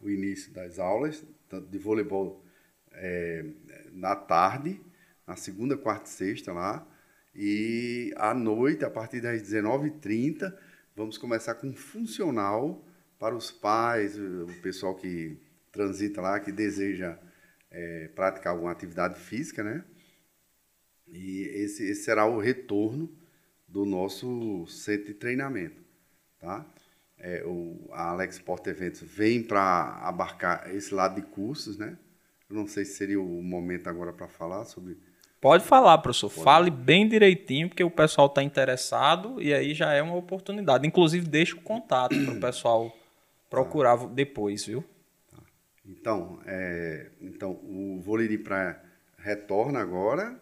[0.00, 1.24] o início das aulas,
[1.68, 2.44] de voleibol
[2.92, 3.44] é,
[3.92, 4.80] na tarde,
[5.26, 6.86] na segunda, quarta e sexta lá,
[7.34, 10.56] e à noite, a partir das 19h30,
[10.94, 12.85] vamos começar com funcional
[13.18, 15.38] para os pais, o pessoal que
[15.72, 17.18] transita lá, que deseja
[17.70, 19.84] é, praticar alguma atividade física, né?
[21.06, 23.10] E esse, esse, será o retorno
[23.68, 25.82] do nosso centro de treinamento,
[26.38, 26.66] tá?
[27.18, 31.96] É, o, a Alex Sport Eventos vem para abarcar esse lado de cursos, né?
[32.48, 34.98] Eu não sei se seria o momento agora para falar sobre...
[35.40, 36.30] Pode falar, professor.
[36.30, 36.44] Pode.
[36.44, 40.86] Fale bem direitinho, porque o pessoal está interessado e aí já é uma oportunidade.
[40.86, 42.96] Inclusive, deixa o contato para o pessoal
[43.50, 44.06] procurar tá.
[44.06, 44.84] depois, viu?
[45.30, 45.42] Tá.
[45.84, 48.80] Então, é, então, o vôlei de praia
[49.18, 50.40] retorna agora,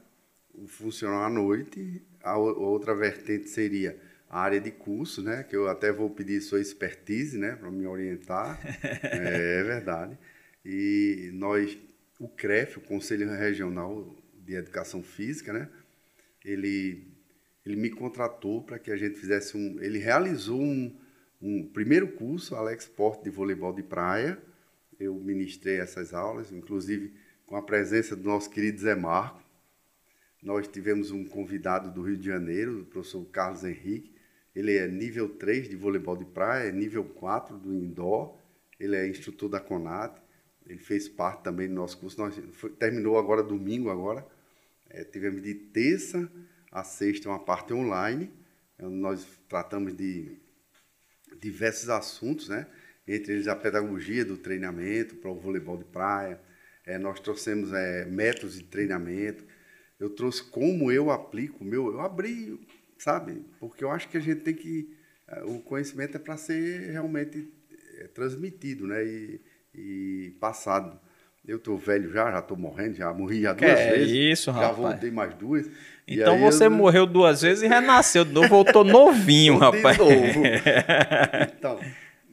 [0.54, 2.02] o funcional à noite.
[2.22, 3.98] A, outra vertente seria
[4.28, 5.42] a área de curso, né?
[5.42, 7.56] Que eu até vou pedir sua expertise, né?
[7.56, 8.60] Para me orientar.
[9.04, 10.18] é, é verdade.
[10.64, 11.78] E nós,
[12.18, 15.68] o CREF, o Conselho Regional de Educação Física, né?
[16.44, 17.06] Ele,
[17.64, 19.80] ele me contratou para que a gente fizesse um...
[19.80, 20.94] Ele realizou um,
[21.44, 24.42] um primeiro curso, Alex Porte de voleibol de praia.
[24.98, 27.12] Eu ministrei essas aulas, inclusive
[27.44, 29.42] com a presença do nosso querido Zé Marco.
[30.42, 34.14] Nós tivemos um convidado do Rio de Janeiro, o professor Carlos Henrique.
[34.56, 38.38] Ele é nível 3 de voleibol de praia, é nível 4 do indoor.
[38.80, 40.18] Ele é instrutor da CONAT.
[40.66, 42.18] Ele fez parte também do nosso curso.
[42.18, 44.26] Nós, foi, terminou agora domingo agora.
[44.88, 46.30] É, tivemos de terça
[46.72, 48.30] a sexta uma parte online.
[48.78, 50.42] Nós tratamos de
[51.40, 52.66] diversos assuntos, né?
[53.06, 56.40] entre eles a pedagogia do treinamento para o voleibol de praia.
[56.86, 59.44] É, nós trouxemos é, métodos de treinamento.
[59.98, 61.92] Eu trouxe como eu aplico o meu.
[61.92, 62.58] Eu abri,
[62.98, 63.44] sabe?
[63.60, 64.94] Porque eu acho que a gente tem que.
[65.28, 67.50] É, o conhecimento é para ser realmente
[67.98, 69.04] é, transmitido né?
[69.04, 69.40] e,
[69.74, 70.98] e passado.
[71.46, 74.10] Eu estou velho já, já estou morrendo, já morri já duas é vezes.
[74.12, 74.76] isso, já rapaz.
[74.78, 75.70] voltei mais duas.
[76.08, 76.70] Então você eu...
[76.70, 79.98] morreu duas vezes e renasceu de novo, voltou novinho, rapaz.
[79.98, 80.42] De novo.
[81.54, 81.78] então,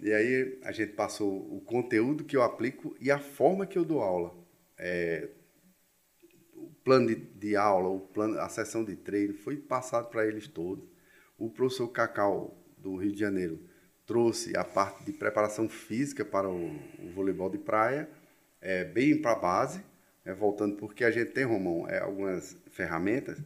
[0.01, 3.83] e aí a gente passou o conteúdo que eu aplico e a forma que eu
[3.83, 4.33] dou aula.
[4.77, 5.27] É,
[6.55, 10.47] o plano de, de, aula, o plano, a sessão de treino foi passado para eles
[10.47, 10.85] todos.
[11.37, 13.59] O professor Cacau, do Rio de Janeiro,
[14.05, 18.07] trouxe a parte de preparação física para o, o voleibol de praia
[18.61, 19.83] é, bem para a base,
[20.23, 23.39] é, voltando porque a gente tem, Romão, é, algumas ferramentas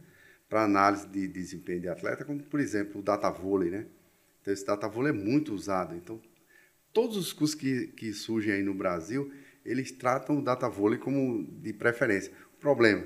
[0.48, 3.86] para análise de desempenho de atleta, como, por exemplo, o data vôlei, né?
[4.40, 5.96] Então, esse data vôlei é muito usado.
[5.96, 6.20] Então,
[6.92, 9.32] todos os cursos que, que surgem aí no Brasil,
[9.64, 12.32] eles tratam o data vôlei como de preferência.
[12.56, 13.04] O problema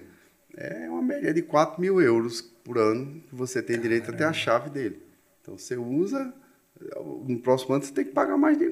[0.56, 4.24] é uma média de 4 mil euros por ano que você tem direito Caramba.
[4.24, 5.02] a ter a chave dele.
[5.40, 6.34] Então, você usa,
[7.26, 8.68] no próximo ano você tem que pagar mais de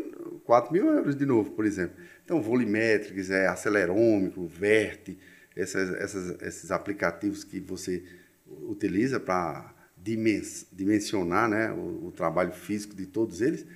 [0.48, 1.94] 4 mil euros de novo, por exemplo.
[2.24, 5.18] Então, Volumetrics, é, acelerômetro, Verte,
[5.54, 8.02] essas, essas, esses aplicativos que você
[8.46, 13.66] utiliza para dimensionar né, o, o, trabalho físico de todos eles,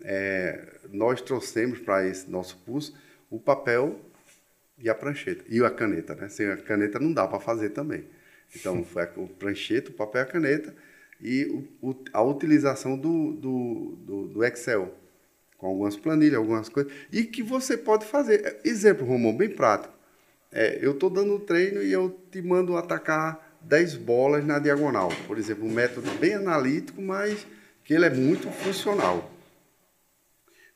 [0.00, 2.96] é, nós trouxemos para esse nosso curso
[3.28, 4.00] o papel
[4.78, 5.44] e a prancheta.
[5.50, 6.30] E a caneta, né?
[6.30, 8.06] Sem a caneta não dá para fazer também.
[8.56, 10.74] Então, foi a, o prancheta, o papel e a caneta
[11.20, 14.92] e o, o, a utilização do, do, do, do, Excel,
[15.62, 18.58] com algumas planilhas, algumas coisas, e que você pode fazer.
[18.64, 19.94] Exemplo, Romão, bem prático.
[20.50, 25.10] É, eu estou dando treino e eu te mando atacar 10 bolas na diagonal.
[25.28, 27.46] Por exemplo, um método bem analítico, mas
[27.84, 29.30] que ele é muito funcional.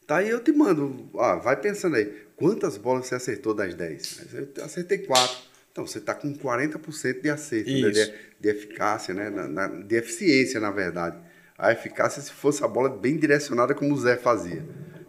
[0.07, 2.07] Tá aí eu te mando, ah, vai pensando aí,
[2.37, 4.35] quantas bolas você acertou das 10?
[4.57, 5.37] Eu acertei 4.
[5.73, 7.91] Então, você está com 40% de acerto, né?
[7.91, 9.31] de, de, eficácia, né?
[9.31, 11.19] Na, na, de eficiência, na verdade.
[11.59, 14.65] A eficácia se fosse a bola bem direcionada como o Zé fazia.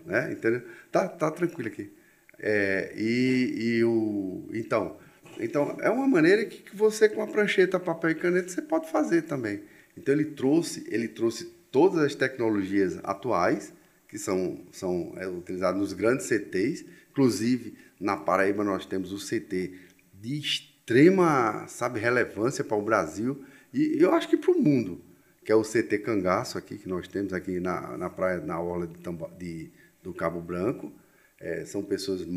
[0.05, 0.31] Né?
[0.31, 0.61] Entendeu?
[0.91, 1.91] Tá, tá tranquilo aqui.
[2.39, 4.97] É, e, e o, então,
[5.39, 8.89] então, é uma maneira que, que você, com a prancheta, papel e caneta, você pode
[8.89, 9.63] fazer também.
[9.97, 13.73] Então, ele trouxe, ele trouxe todas as tecnologias atuais,
[14.07, 16.85] que são, são é, utilizadas nos grandes CTs.
[17.11, 19.73] Inclusive, na Paraíba, nós temos o CT
[20.13, 23.43] de extrema, sabe, relevância para o Brasil
[23.73, 25.01] e eu acho que para o mundo,
[25.47, 28.85] que é o CT Cangaço aqui, que nós temos aqui na, na praia, na orla
[28.85, 28.97] de,
[29.39, 29.71] de
[30.03, 30.91] do Cabo Branco.
[31.39, 32.27] É, são pessoas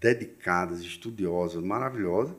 [0.00, 2.34] dedicadas, estudiosas, maravilhosas.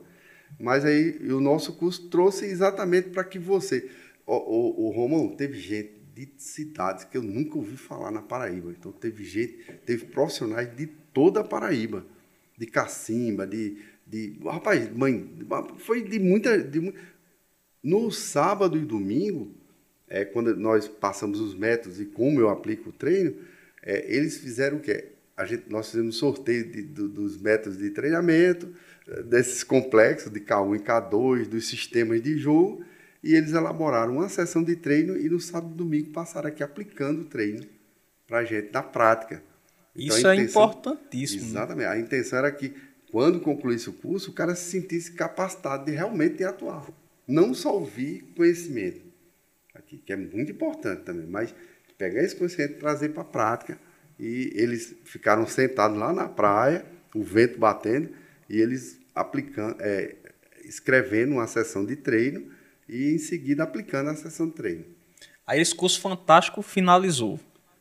[0.60, 3.90] Mas aí o nosso curso trouxe exatamente para que você...
[4.26, 8.70] O, o, o Romão, teve gente de cidades que eu nunca ouvi falar na Paraíba.
[8.70, 12.04] Então teve gente, teve profissionais de toda a Paraíba,
[12.58, 15.26] de Cacimba, de de rapaz, mãe,
[15.78, 16.58] foi de muita.
[16.58, 16.92] De,
[17.82, 19.54] no sábado e domingo,
[20.12, 23.34] é, quando nós passamos os métodos e como eu aplico o treino,
[23.82, 25.06] é, eles fizeram o quê?
[25.34, 28.68] A gente, nós fizemos sorteio de, do, dos métodos de treinamento,
[29.08, 32.84] é, desses complexos de K1 e K2, dos sistemas de jogo,
[33.24, 37.22] e eles elaboraram uma sessão de treino e no sábado e domingo passaram aqui aplicando
[37.22, 37.64] o treino
[38.26, 39.42] para a gente na prática.
[39.96, 41.42] Então, Isso é intenção, é importantíssimo.
[41.42, 41.48] Né?
[41.48, 41.86] Exatamente.
[41.86, 42.74] A intenção era que
[43.10, 46.86] quando concluísse o curso, o cara se sentisse capacitado de realmente atuar.
[47.26, 49.11] Não só ouvir conhecimento,
[49.92, 51.54] aqui, que é muito importante também, mas
[51.98, 53.78] pegar esse conhecimento e trazer para a prática.
[54.18, 58.10] E eles ficaram sentados lá na praia, o vento batendo,
[58.48, 60.14] e eles aplicando, é,
[60.64, 62.46] escrevendo uma sessão de treino
[62.88, 64.84] e em seguida aplicando a sessão de treino.
[65.46, 67.38] Aí esse curso fantástico finalizou.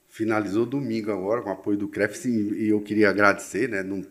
[0.09, 3.81] Finalizou domingo agora, com o apoio do CREF, e eu queria agradecer, né?
[3.81, 4.03] Não,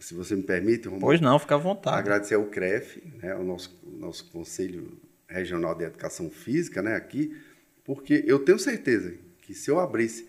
[0.00, 1.98] se você me permite, Romulo, Pois não, fica à vontade.
[1.98, 4.98] Agradecer ao CREF, né, o nosso, nosso Conselho
[5.32, 7.36] Regional de Educação Física, né, aqui,
[7.84, 10.28] porque eu tenho certeza que se eu abrisse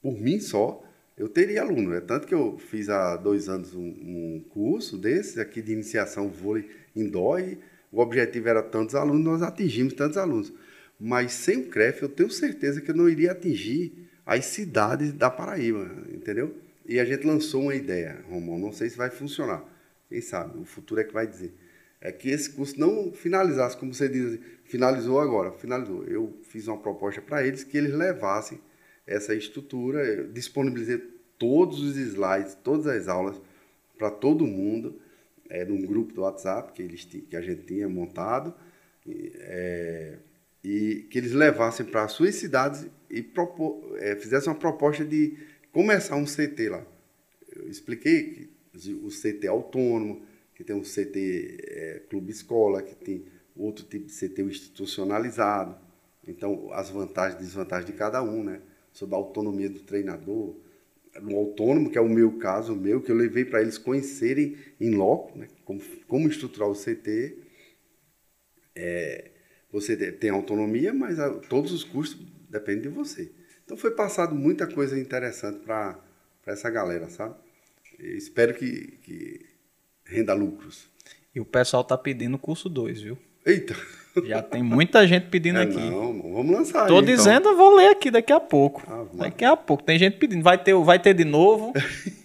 [0.00, 0.82] por mim só,
[1.16, 1.94] eu teria aluno.
[1.94, 6.28] É tanto que eu fiz há dois anos um, um curso desses aqui de iniciação
[6.28, 7.58] vôlei indoor e
[7.90, 10.52] o objetivo era tantos alunos, nós atingimos tantos alunos.
[11.00, 15.30] Mas sem o CREF, eu tenho certeza que eu não iria atingir as cidades da
[15.30, 16.54] Paraíba, entendeu?
[16.84, 19.64] E a gente lançou uma ideia, Romão, não sei se vai funcionar.
[20.08, 21.52] Quem sabe, o futuro é que vai dizer.
[22.00, 26.04] É que esse curso não finalizasse, como você diz, finalizou agora, finalizou.
[26.04, 28.60] Eu fiz uma proposta para eles que eles levassem
[29.06, 30.98] essa estrutura, eu disponibilizei
[31.38, 33.40] todos os slides, todas as aulas
[33.96, 35.00] para todo mundo,
[35.48, 38.54] é, num grupo do WhatsApp que, eles, que a gente tinha montado,
[39.06, 40.18] é,
[40.62, 45.36] e que eles levassem para as suas cidades e propor, é, fizessem uma proposta de
[45.72, 46.86] começar um CT lá.
[47.56, 50.22] Eu expliquei que o CT é autônomo,
[50.58, 53.24] que tem um CT é, clube escola, que tem
[53.54, 55.78] outro tipo de CT institucionalizado.
[56.26, 58.60] Então, as vantagens e desvantagens de cada um, né?
[58.92, 60.56] Sobre a autonomia do treinador.
[61.22, 64.56] No autônomo, que é o meu caso, o meu, que eu levei para eles conhecerem
[64.80, 65.46] em loco, né?
[65.64, 67.38] como, como estruturar o CT.
[68.74, 69.30] É,
[69.70, 72.20] você tem autonomia, mas a, todos os custos
[72.50, 73.30] dependem de você.
[73.64, 76.02] Então foi passado muita coisa interessante para
[76.46, 77.36] essa galera, sabe?
[78.00, 79.47] E espero que, que
[80.08, 80.88] renda lucros.
[81.34, 83.18] E o pessoal tá pedindo o curso 2, viu?
[83.44, 83.76] Eita!
[84.26, 85.76] Já tem muita gente pedindo é, aqui.
[85.76, 86.86] Não, vamos lançar.
[86.86, 87.14] Tô aí, então.
[87.14, 87.52] dizendo, então.
[87.52, 88.82] eu vou ler aqui daqui a pouco.
[88.88, 89.84] Ah, daqui a pouco.
[89.84, 90.42] Tem gente pedindo.
[90.42, 91.72] Vai ter, vai ter de novo.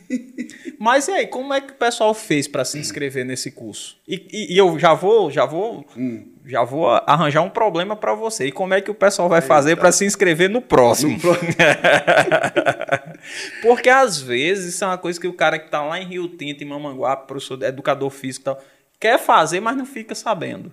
[0.80, 3.98] Mas e aí, como é que o pessoal fez para se inscrever nesse curso?
[4.08, 8.14] E, e, e, eu já vou, já vou hum já vou arranjar um problema para
[8.14, 8.48] você.
[8.48, 11.18] E como é que o pessoal vai fazer para se inscrever no próximo?
[11.18, 11.36] No
[13.62, 16.28] Porque às vezes isso é uma coisa que o cara que está lá em Rio
[16.28, 18.62] Tinto, em Mamanguape, professor, educador físico e tal,
[19.00, 20.72] quer fazer, mas não fica sabendo.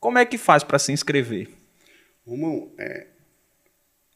[0.00, 1.48] Como é que faz para se inscrever?
[2.26, 3.06] Romão, é,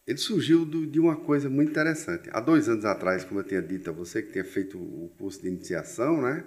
[0.07, 2.29] ele surgiu do, de uma coisa muito interessante.
[2.33, 5.43] Há dois anos atrás, como eu tinha dito a você, que tinha feito o curso
[5.43, 6.45] de iniciação, né?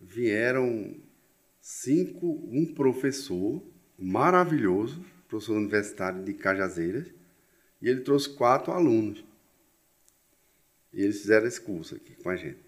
[0.00, 0.96] Vieram
[1.60, 3.62] cinco, um professor
[3.96, 7.06] maravilhoso, professor universitário de Cajazeiras,
[7.80, 9.24] e ele trouxe quatro alunos.
[10.92, 12.58] E eles fizeram esse curso aqui com a gente.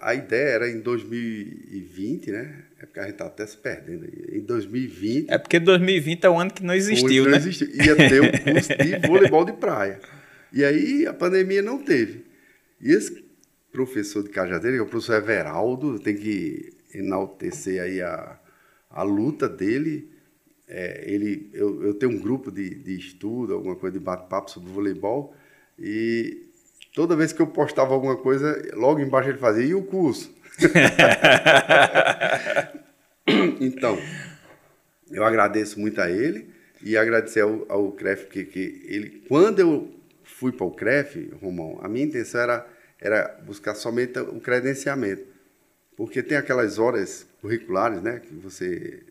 [0.00, 2.66] a ideia era em 2020, né?
[2.82, 4.06] É porque a gente está até se perdendo.
[4.06, 5.30] Em 2020.
[5.30, 7.36] É porque 2020 é o ano que não existiu, não né?
[7.36, 7.68] Existiu.
[7.68, 10.00] Ia ter um curso de voleibol de praia.
[10.52, 12.24] E aí a pandemia não teve.
[12.80, 13.24] E esse
[13.70, 18.36] professor de Cajazeira, que é o professor Everaldo, tem que enaltecer aí a,
[18.90, 20.10] a luta dele.
[20.66, 24.72] É, ele, eu, eu tenho um grupo de, de estudo, alguma coisa de bate-papo sobre
[24.72, 25.34] voleibol,
[25.78, 26.46] e
[26.94, 30.41] toda vez que eu postava alguma coisa, logo embaixo ele fazia, e o curso?
[33.60, 33.98] então,
[35.10, 36.50] eu agradeço muito a ele
[36.82, 41.78] e agradecer ao, ao CREF, porque que ele, quando eu fui para o CREF, Romão,
[41.82, 42.66] a minha intenção era,
[43.00, 45.24] era buscar somente o credenciamento.
[45.96, 49.02] Porque tem aquelas horas curriculares, né, que você,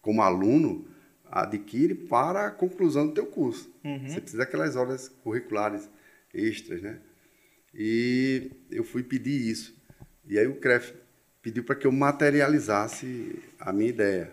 [0.00, 0.86] como aluno,
[1.30, 3.70] adquire para a conclusão do teu curso.
[3.84, 4.08] Uhum.
[4.08, 5.88] Você precisa daquelas horas curriculares
[6.34, 6.98] extras, né?
[7.74, 9.74] E eu fui pedir isso.
[10.26, 10.94] E aí o CREF
[11.42, 14.32] pediu para que eu materializasse a minha ideia.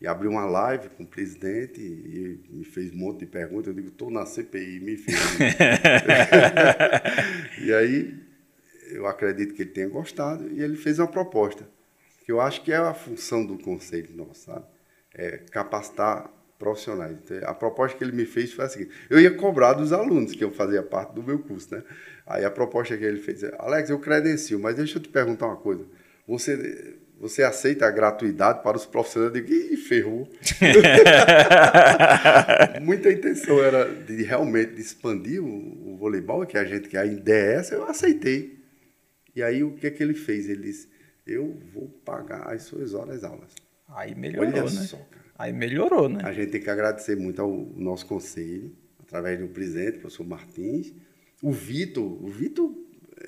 [0.00, 3.68] E abriu uma live com o presidente e me fez um monte de perguntas.
[3.68, 5.16] Eu digo, estou na CPI, me fez.
[7.62, 8.14] e aí
[8.90, 11.66] eu acredito que ele tenha gostado e ele fez uma proposta,
[12.24, 14.66] que eu acho que é a função do conselho nosso, sabe?
[15.14, 17.18] É capacitar profissionais.
[17.24, 20.32] Então, a proposta que ele me fez foi a seguinte: eu ia cobrar dos alunos,
[20.32, 21.82] que eu fazia parte do meu curso, né?
[22.26, 25.46] Aí a proposta que ele fez é: Alex, eu credencio, mas deixa eu te perguntar
[25.46, 25.84] uma coisa.
[26.26, 29.34] Você, você aceita a gratuidade para os profissionais?
[29.34, 30.28] Eu digo, ih, ferrou.
[32.80, 37.52] Muita intenção era de realmente expandir o, o, voleibol, que a gente que a ideia
[37.52, 38.62] é essa, eu aceitei.
[39.34, 40.48] E aí o que é que ele fez?
[40.48, 40.88] Ele disse:
[41.26, 43.54] eu vou pagar as suas horas aulas.
[43.88, 44.70] Aí melhorou, Olha né?
[44.70, 45.22] Só, cara.
[45.38, 46.20] Aí melhorou, né?
[46.24, 50.92] A gente tem que agradecer muito ao nosso conselho, através do presidente, o professor Martins.
[51.42, 52.72] O Vitor, o Vitor,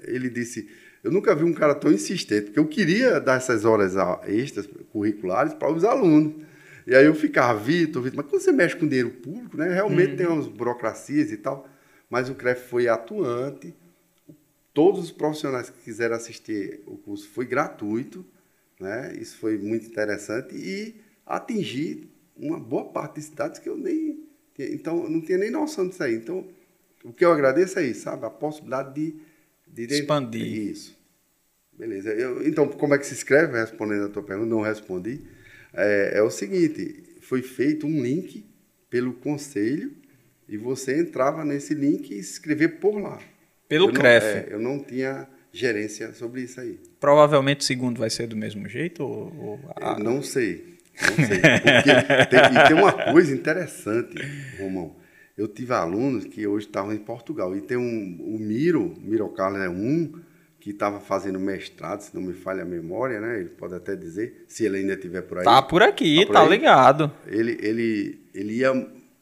[0.05, 0.71] ele disse,
[1.03, 3.95] eu nunca vi um cara tão insistente, porque eu queria dar essas horas
[4.27, 6.43] extras curriculares para os alunos.
[6.87, 10.13] E aí eu ficava, Vitor, Vitor, mas quando você mexe com dinheiro público, né, realmente
[10.13, 10.17] uhum.
[10.17, 11.69] tem umas burocracias e tal,
[12.09, 13.75] mas o CREF foi atuante,
[14.73, 18.25] todos os profissionais que quiseram assistir o curso foi gratuito,
[18.79, 20.95] né, isso foi muito interessante e
[21.27, 24.23] atingir uma boa parte de cidades que eu nem.
[24.59, 26.15] Então, não tinha nem noção disso aí.
[26.15, 26.47] Então,
[27.05, 28.25] o que eu agradeço é isso, sabe?
[28.25, 29.15] A possibilidade de.
[29.69, 30.71] de Expandir.
[30.71, 30.97] Isso.
[31.79, 32.11] Beleza.
[32.13, 33.59] Eu, então, como é que se escreve?
[33.59, 35.21] Respondendo a tua pergunta, não respondi.
[35.73, 38.45] É, é o seguinte: foi feito um link
[38.89, 39.93] pelo conselho
[40.49, 43.19] e você entrava nesse link e escrever por lá.
[43.69, 44.25] Pelo eu CREF.
[44.25, 46.81] Não, é, eu não tinha gerência sobre isso aí.
[46.99, 49.03] Provavelmente o segundo vai ser do mesmo jeito?
[49.03, 49.99] Ou, ou a...
[49.99, 50.79] Não sei.
[51.01, 51.39] Não sei.
[51.39, 54.17] Porque tem, e tem uma coisa interessante,
[54.59, 54.97] Romão.
[55.37, 57.57] Eu tive alunos que hoje estavam em Portugal.
[57.57, 60.13] E tem um, o Miro, Miro Carlos é um,
[60.61, 63.41] que estava fazendo mestrado, se não me falha a memória, né?
[63.41, 65.45] Ele pode até dizer, se ele ainda estiver por aí.
[65.45, 67.13] Tá por aqui, tá, por tá ligado.
[67.27, 68.73] Ele, ele, ele ia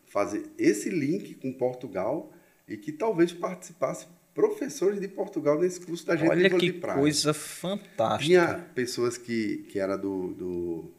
[0.06, 2.30] fazer esse link com Portugal
[2.68, 7.34] e que talvez participasse professores de Portugal nesse curso da gente Olha que de coisa
[7.34, 8.24] fantástica.
[8.24, 10.90] Tinha pessoas que, que era do, do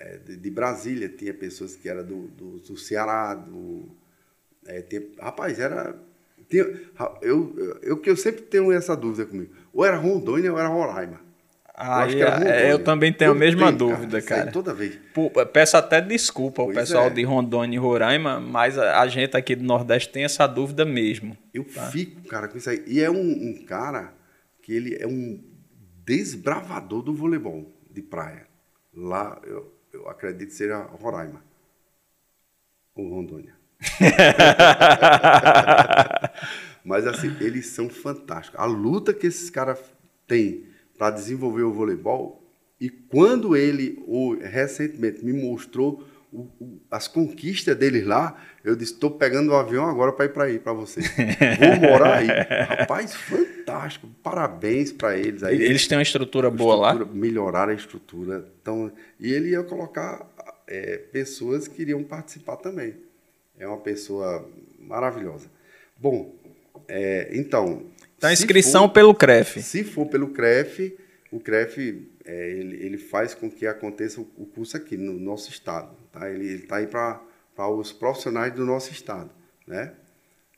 [0.00, 3.88] é, de, de, Brasília, tinha pessoas que eram do, do, do Ceará, do.
[4.66, 5.94] É, tinha, rapaz, era.
[6.48, 6.64] Tinha,
[7.22, 9.54] eu, eu, eu, que eu sempre tenho essa dúvida comigo.
[9.72, 11.20] Ou era Rondônia ou era Roraima.
[11.76, 14.42] Ah, eu, é, eu também tenho a mesma tenho, dúvida, cara.
[14.42, 14.52] cara.
[14.52, 14.96] Toda vez.
[15.12, 17.10] Pô, peço até desculpa ao pessoal é.
[17.10, 21.36] de Rondônia e Roraima, mas a, a, gente aqui do Nordeste tem essa dúvida mesmo.
[21.52, 21.90] Eu tá?
[21.90, 22.84] fico, cara, com isso aí.
[22.86, 24.14] E é um, um cara
[24.62, 25.42] que ele é um
[26.04, 28.46] desbravador do voleibol de praia.
[28.94, 31.42] Lá, eu, eu acredito que seja Roraima
[32.94, 33.54] ou Rondônia.
[36.84, 38.60] Mas assim, eles são fantásticos.
[38.60, 39.78] A luta que esses caras
[40.26, 40.66] têm
[40.98, 42.42] para desenvolver o voleibol,
[42.80, 48.92] e quando ele, o, recentemente, me mostrou o, o, as conquistas deles lá, eu disse:
[48.92, 51.00] estou pegando o um avião agora para ir para aí, para você.
[51.00, 52.26] Vou morar aí.
[52.66, 54.08] Rapaz, fantástico.
[54.22, 55.44] Parabéns para eles.
[55.44, 55.62] Aí.
[55.62, 56.94] Eles têm uma estrutura boa lá?
[57.06, 58.44] Melhorar a estrutura.
[58.60, 58.90] Então,
[59.20, 60.26] e ele ia colocar
[60.66, 62.96] é, pessoas que iriam participar também.
[63.58, 64.48] É uma pessoa
[64.78, 65.48] maravilhosa.
[65.98, 66.34] Bom,
[66.88, 67.86] é, então.
[68.16, 69.62] Então, inscrição for, pelo CREF.
[69.62, 70.96] Se for pelo CREF,
[71.30, 75.94] o CREF é, ele, ele, faz com que aconteça o curso aqui no nosso estado.
[76.12, 76.30] Tá?
[76.30, 77.20] Ele está aí para
[77.70, 79.30] os profissionais do nosso estado.
[79.66, 79.92] Né?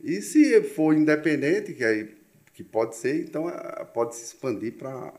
[0.00, 2.14] E se for independente, que, aí,
[2.52, 3.46] que pode ser, então
[3.92, 5.12] pode se expandir para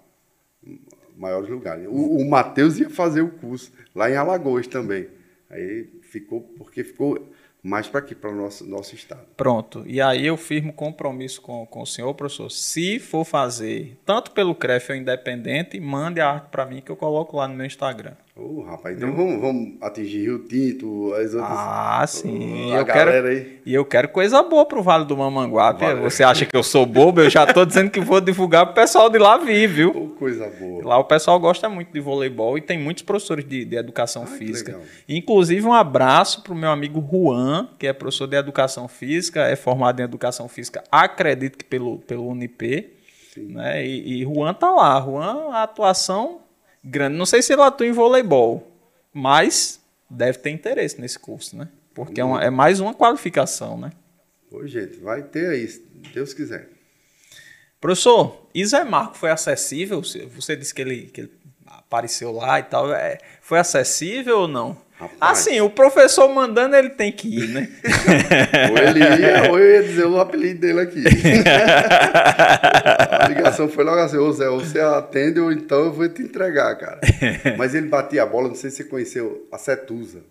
[1.18, 1.88] maiores lugares.
[1.88, 5.10] O, o Matheus ia fazer o curso lá em Alagoas também.
[5.50, 7.28] Aí ficou, porque ficou
[7.68, 9.28] mas para aqui, para o nosso, nosso estado.
[9.36, 9.84] Pronto.
[9.86, 12.50] E aí eu firmo compromisso com, com o senhor, professor.
[12.50, 16.96] Se for fazer, tanto pelo CREF ou independente, mande a arte para mim que eu
[16.96, 18.14] coloco lá no meu Instagram.
[18.40, 21.58] Ô, oh, rapaz, então vamos, vamos atingir Rio Tinto, as outras.
[21.58, 22.72] Ah, sim.
[22.72, 23.60] eu quero, aí.
[23.66, 25.82] E eu quero coisa boa pro Vale do Mamanguape.
[25.82, 26.02] Vale.
[26.02, 27.22] Você acha que eu sou bobo?
[27.22, 29.90] Eu já tô dizendo que vou divulgar pro pessoal de lá vir, viu?
[29.90, 30.86] Oh, coisa boa.
[30.86, 34.28] Lá o pessoal gosta muito de voleibol e tem muitos professores de, de educação ah,
[34.28, 34.80] física.
[35.10, 40.00] Inclusive, um abraço pro meu amigo Juan, que é professor de educação física, é formado
[40.00, 42.94] em educação física, acredito que pelo, pelo Unip.
[43.36, 43.84] Né?
[43.84, 45.02] E, e Juan tá lá.
[45.02, 46.47] Juan, a atuação
[46.90, 47.18] grande.
[47.18, 48.72] Não sei se ele atua em voleibol,
[49.14, 51.68] mas deve ter interesse nesse curso, né?
[51.94, 53.92] Porque é, uma, é mais uma qualificação, né?
[54.50, 55.84] Pois, gente, vai ter aí, se
[56.14, 56.70] Deus quiser.
[57.82, 60.02] Professor, Isé Marco foi acessível?
[60.02, 61.32] Você disse que ele, que ele
[61.66, 62.92] apareceu lá e tal.
[62.94, 64.78] É, foi acessível ou não?
[65.00, 65.18] Rapaz.
[65.22, 67.70] Assim, o professor mandando, ele tem que ir, né?
[68.72, 71.04] ou ele ia, ou eu ia dizer o apelido dele aqui.
[73.12, 76.76] a ligação foi logo assim, ô Zé, você atende ou então eu vou te entregar,
[76.80, 77.00] cara.
[77.60, 80.22] Mas ele batia a bola, não sei se você conheceu a Setusa.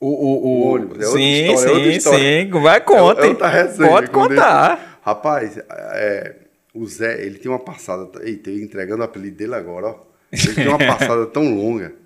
[0.00, 3.26] O, o, o, o ônibus, é sim, história, é sim, sim, vai conta.
[3.26, 5.00] É, Pode contar.
[5.02, 6.34] Rapaz, é,
[6.74, 9.96] o Zé, ele tem uma passada, eita, eu entregando o apelido dele agora, ó.
[10.32, 12.05] Ele tem uma passada tão longa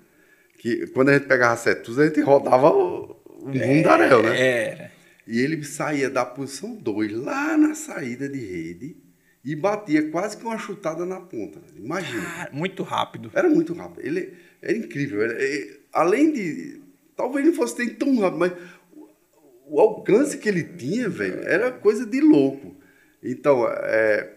[0.61, 4.39] que quando a gente pegava setus, a gente rodava o, o mundaréu, né?
[4.39, 4.91] Era.
[5.25, 8.95] E ele saía da posição 2, lá na saída de rede,
[9.43, 11.59] e batia quase que uma chutada na ponta.
[11.75, 12.23] Imagina.
[12.37, 13.31] Ah, muito rápido.
[13.33, 14.05] Era muito rápido.
[14.05, 15.23] Ele era incrível.
[15.23, 16.79] Era, ele, além de.
[17.15, 18.53] Talvez não fosse tão rápido, mas
[18.93, 22.75] o, o alcance que ele tinha, velho, era coisa de louco.
[23.23, 24.31] Então, é,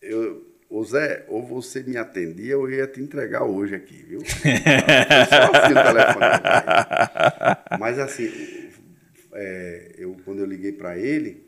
[0.00, 4.20] eu, Ô Zé, ou você me atendia ou eu ia te entregar hoje aqui, viu?
[4.26, 6.26] Só assim o telefone.
[7.78, 8.30] Mas assim,
[9.32, 11.46] é, eu, quando eu liguei para ele,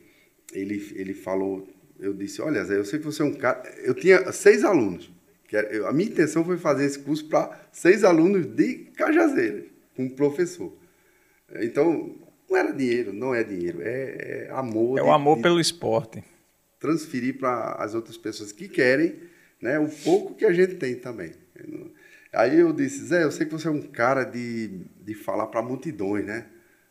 [0.52, 1.66] ele, ele falou,
[1.98, 3.62] eu disse, olha Zé, eu sei que você é um cara...
[3.82, 5.10] Eu tinha seis alunos.
[5.88, 9.64] A minha intenção foi fazer esse curso para seis alunos de Cajazeiras,
[9.96, 10.72] com um professor.
[11.60, 12.14] Então,
[12.48, 14.98] não era dinheiro, não é dinheiro, é, é amor.
[14.98, 16.22] É o amor de, pelo esporte
[16.78, 19.16] transferir para as outras pessoas que querem,
[19.60, 21.32] né, o pouco que a gente tem também.
[22.32, 25.62] Aí eu disse, Zé, eu sei que você é um cara de, de falar para
[25.62, 26.46] multidões, né?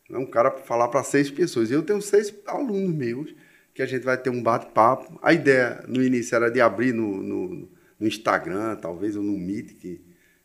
[0.09, 1.69] Não é um cara para falar para seis pessoas.
[1.69, 3.35] Eu tenho seis alunos meus
[3.73, 5.19] que a gente vai ter um bate-papo.
[5.21, 7.69] A ideia no início era de abrir no, no,
[7.99, 10.01] no Instagram, talvez, ou no Meet,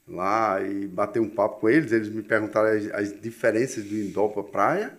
[0.07, 1.91] lá, e bater um papo com eles.
[1.93, 4.99] Eles me perguntaram as, as diferenças do indoor para praia.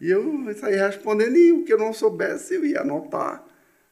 [0.00, 0.22] E eu
[0.56, 3.44] saí respondendo, e o que eu não soubesse, eu ia anotar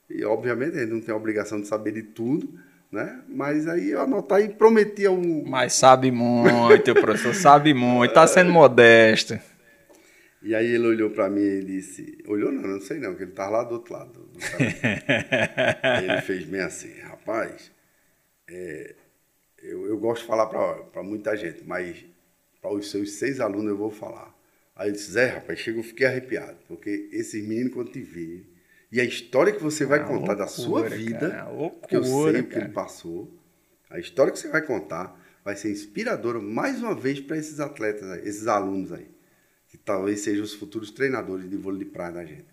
[0.09, 2.59] e, obviamente, a gente não tem a obrigação de saber de tudo,
[2.91, 3.23] né?
[3.29, 5.45] Mas aí eu anotar e prometi um.
[5.47, 9.39] Mas sabe muito, professor, sabe muito, está sendo modesto.
[10.43, 13.33] E aí ele olhou para mim e disse, olhou não, não sei não, porque ele
[13.33, 14.13] estava lá do outro lado.
[14.13, 14.39] Do
[15.83, 17.73] aí ele fez bem assim, rapaz,
[18.49, 18.95] é,
[19.61, 22.05] eu, eu gosto de falar para muita gente, mas
[22.63, 24.33] para os seus seis alunos eu vou falar.
[24.77, 28.45] Aí ele disse, Zé, rapaz, chega, eu fiquei arrepiado, porque esses meninos quando te vê,
[28.91, 31.97] e a história que você vai ah, contar loucura, da sua vida, cara, loucura, que
[31.97, 33.33] eu sei o que ele passou,
[33.91, 38.25] a história que você vai contar vai ser inspiradora mais uma vez para esses atletas,
[38.25, 39.09] esses alunos aí,
[39.69, 42.47] que talvez sejam os futuros treinadores de vôlei de praia da gente.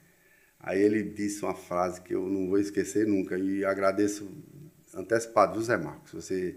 [0.60, 4.30] Aí ele disse uma frase que eu não vou esquecer nunca e agradeço
[4.94, 6.10] antecipado, Zé Marcos?
[6.10, 6.56] Se você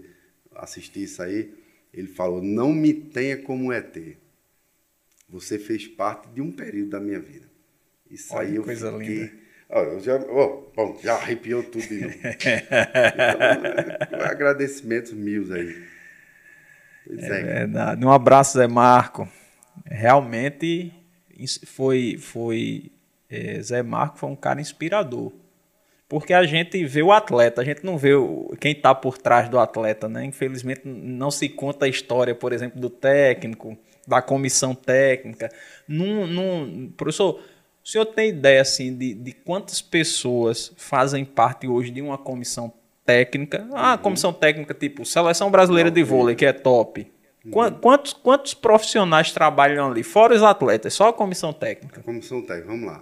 [0.55, 1.53] assistir isso aí,
[1.93, 3.97] ele falou: Não me tenha como ET.
[5.27, 7.47] Você fez parte de um período da minha vida.
[8.09, 12.01] Isso Olha, aí eu coisa fiquei linda Oh, já, oh, bom, já arrepiou tudo de
[12.01, 12.15] novo.
[12.15, 15.83] então, agradecimentos mil aí.
[17.05, 18.05] Pois é, é verdade.
[18.05, 19.27] Um abraço, Zé Marco.
[19.85, 20.93] Realmente
[21.65, 22.91] foi, foi
[23.29, 25.33] é, Zé Marco foi um cara inspirador.
[26.09, 29.49] Porque a gente vê o atleta, a gente não vê o, quem está por trás
[29.49, 30.23] do atleta, né?
[30.23, 33.77] Infelizmente não se conta a história, por exemplo, do técnico,
[34.07, 35.49] da comissão técnica.
[35.85, 37.41] Num, num, professor,
[37.87, 42.73] o senhor tem ideia assim de, de quantas pessoas fazem parte hoje de uma comissão
[43.05, 43.65] técnica?
[43.71, 43.97] Ah, uhum.
[43.99, 47.09] comissão técnica tipo Seleção Brasileira de Vôlei, que é top.
[47.45, 47.71] Uhum.
[47.79, 50.03] Quantos, quantos profissionais trabalham ali?
[50.03, 52.01] Fora os atletas, só a comissão técnica.
[52.01, 53.01] A comissão técnica, vamos lá.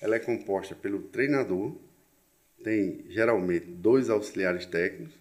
[0.00, 1.76] Ela é composta pelo treinador,
[2.62, 5.12] tem geralmente dois auxiliares técnicos,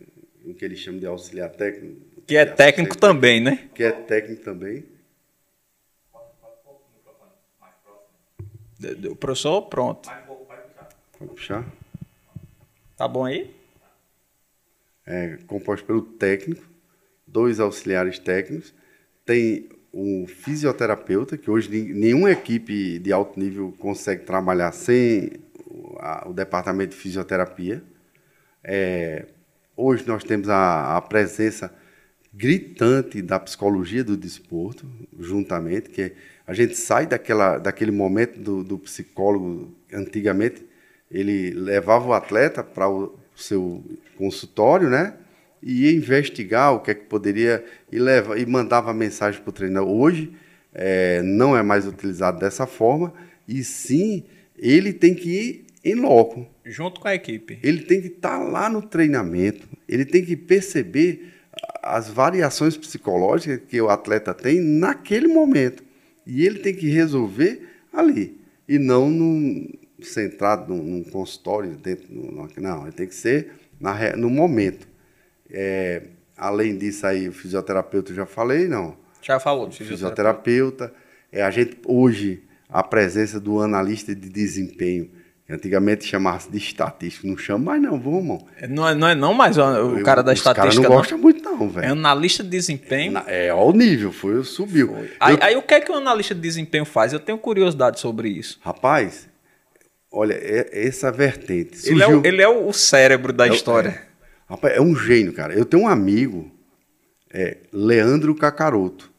[0.46, 2.00] o que eles chamam de auxiliar técnico.
[2.26, 3.68] Que é técnico também, né?
[3.76, 4.86] Que é técnico também.
[9.10, 10.10] O professor, pronto.
[11.18, 11.66] Pode puxar.
[12.98, 13.54] Tá bom aí?
[15.06, 16.64] É composto pelo técnico,
[17.28, 18.74] dois auxiliares técnicos,
[19.26, 25.32] tem o fisioterapeuta, que hoje nenhuma equipe de alto nível consegue trabalhar sem
[25.68, 27.84] o, a, o departamento de fisioterapia.
[28.64, 29.28] É,
[29.76, 31.74] hoje nós temos a, a, presença
[32.34, 34.90] gritante da psicologia do desporto,
[35.20, 36.14] juntamente, que
[36.46, 40.66] a gente sai daquela, daquele momento do, do psicólogo, antigamente,
[41.10, 43.84] ele levava o atleta para o seu
[44.18, 45.14] consultório, né?
[45.62, 49.54] E ia investigar o que é que poderia e leva e mandava mensagem para o
[49.54, 49.90] treinador.
[49.90, 50.34] Hoje
[50.74, 53.14] é, não é mais utilizado dessa forma
[53.48, 54.26] e sim
[54.58, 56.48] ele tem que ir em loco.
[56.66, 57.60] Junto com a equipe.
[57.64, 59.68] Ele tem que estar tá lá no treinamento.
[59.88, 61.34] Ele tem que perceber
[61.82, 65.84] as variações psicológicas que o atleta tem naquele momento.
[66.26, 68.40] E ele tem que resolver ali.
[68.68, 69.70] E não num,
[70.02, 72.06] centrado num, num consultório dentro.
[72.10, 74.88] No, não, ele tem que ser na, no momento.
[75.50, 76.04] É,
[76.38, 78.96] além disso aí, o fisioterapeuta eu já falei, não.
[79.22, 80.92] Já falou, fisioterapeuta.
[80.92, 80.94] fisioterapeuta.
[81.32, 85.10] É, a gente, hoje, a presença do analista de desempenho,
[85.50, 88.44] antigamente chamava-se de estatístico, não chama mais não, vamos.
[88.58, 89.62] É, não é não, é não mais o,
[89.98, 90.70] o cara da estatística.
[90.70, 91.86] Os cara não gosta muito não, velho.
[91.86, 93.22] É analista de desempenho.
[93.28, 94.88] É, é o nível, foi, subiu.
[94.88, 95.12] Foi.
[95.20, 97.14] Aí, eu, aí, o que é que o analista de desempenho faz?
[97.14, 98.60] Eu tenho curiosidade sobre isso.
[98.62, 99.28] Rapaz,
[100.12, 101.78] olha, é, essa vertente.
[101.78, 101.96] Surgiu...
[101.96, 103.90] Ele, é o, ele é o cérebro da é, história.
[103.90, 104.02] É,
[104.48, 105.54] rapaz, é um gênio, cara.
[105.54, 106.52] Eu tenho um amigo,
[107.34, 109.12] é, Leandro Cacaroto.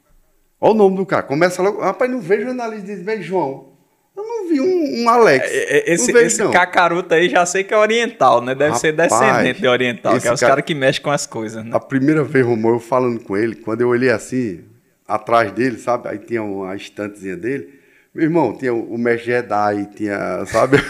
[0.61, 1.23] Olha o nome do cara.
[1.23, 1.81] Começa logo.
[1.81, 3.74] Rapaz, não vejo analista de desempenho, João.
[4.17, 5.49] Eu não vi um, um Alex.
[5.51, 8.55] É, é, esse, vejo, esse cacaroto aí já sei que é oriental, né?
[8.55, 11.27] Deve Rapaz, ser descendente de oriental, que é os caras cara que mexem com as
[11.27, 11.71] coisas, né?
[11.73, 14.61] A primeira vez, Romão, eu falando com ele, quando eu olhei assim,
[15.07, 16.09] atrás dele, sabe?
[16.09, 17.81] Aí tinha uma estantezinha dele.
[18.15, 20.77] Meu irmão, tinha o mestre Jedi, tinha, sabe?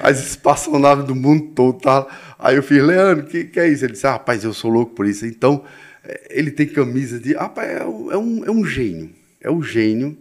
[0.00, 2.04] As espaçonaves do mundo todo, tá?
[2.36, 3.84] Aí eu fiz, Leandro, que, que é isso?
[3.84, 5.24] Ele disse, ah, rapaz, eu sou louco por isso.
[5.24, 5.62] Então,
[6.02, 7.34] é, ele tem camisa de...
[7.34, 9.10] Rapaz, é, é, um, é um gênio.
[9.40, 10.18] É o um gênio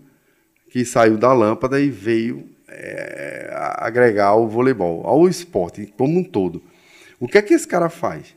[0.74, 3.48] que saiu da lâmpada e veio é,
[3.78, 6.64] agregar ao voleibol, ao esporte como um todo.
[7.20, 8.36] O que é que esse cara faz?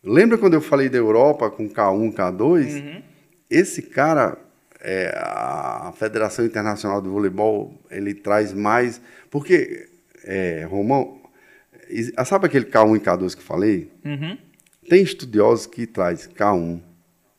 [0.00, 2.80] Lembra quando eu falei da Europa com K1, K2?
[2.80, 3.02] Uhum.
[3.50, 4.38] Esse cara,
[4.80, 9.00] é, a Federação Internacional de Voleibol, ele traz mais.
[9.28, 9.88] Porque,
[10.22, 11.20] é, Romão,
[12.24, 13.90] sabe aquele K1 e K2 que eu falei?
[14.04, 14.38] Uhum.
[14.88, 16.80] Tem estudiosos que traz K1,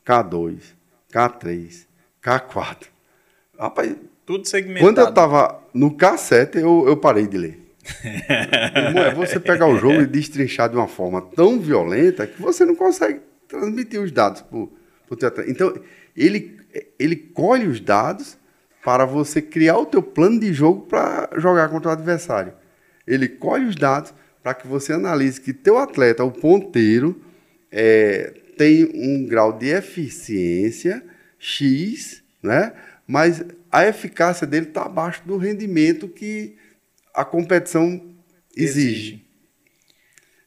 [0.04, 0.58] K2,
[1.10, 1.86] K3,
[2.22, 2.88] K4.
[3.58, 3.96] Rapaz,
[4.26, 4.84] tudo segmentado.
[4.84, 7.60] Quando eu estava no K7, eu, eu parei de ler.
[8.74, 12.64] Irmão, é você pegar o jogo e destrinchar de uma forma tão violenta que você
[12.64, 15.72] não consegue transmitir os dados para o teu Então,
[16.16, 16.58] ele,
[16.98, 18.36] ele colhe os dados
[18.84, 22.52] para você criar o teu plano de jogo para jogar contra o adversário.
[23.06, 24.12] Ele colhe os dados
[24.42, 27.20] para que você analise que teu atleta, o ponteiro,
[27.70, 31.04] é, tem um grau de eficiência
[31.38, 32.72] X, né?
[33.06, 36.56] Mas a eficácia dele está abaixo do rendimento que
[37.14, 38.02] a competição
[38.56, 38.90] exige.
[38.90, 39.26] exige.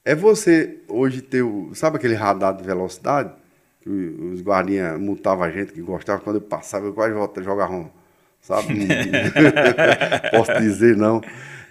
[0.04, 1.74] É você hoje ter o.
[1.74, 3.32] Sabe aquele radar de velocidade?
[3.82, 7.14] Que os guardinhas multavam a gente que gostava, quando eu passava, eu quase
[7.44, 7.90] jogava um.
[8.42, 8.88] Sabe?
[10.32, 11.22] Posso dizer não.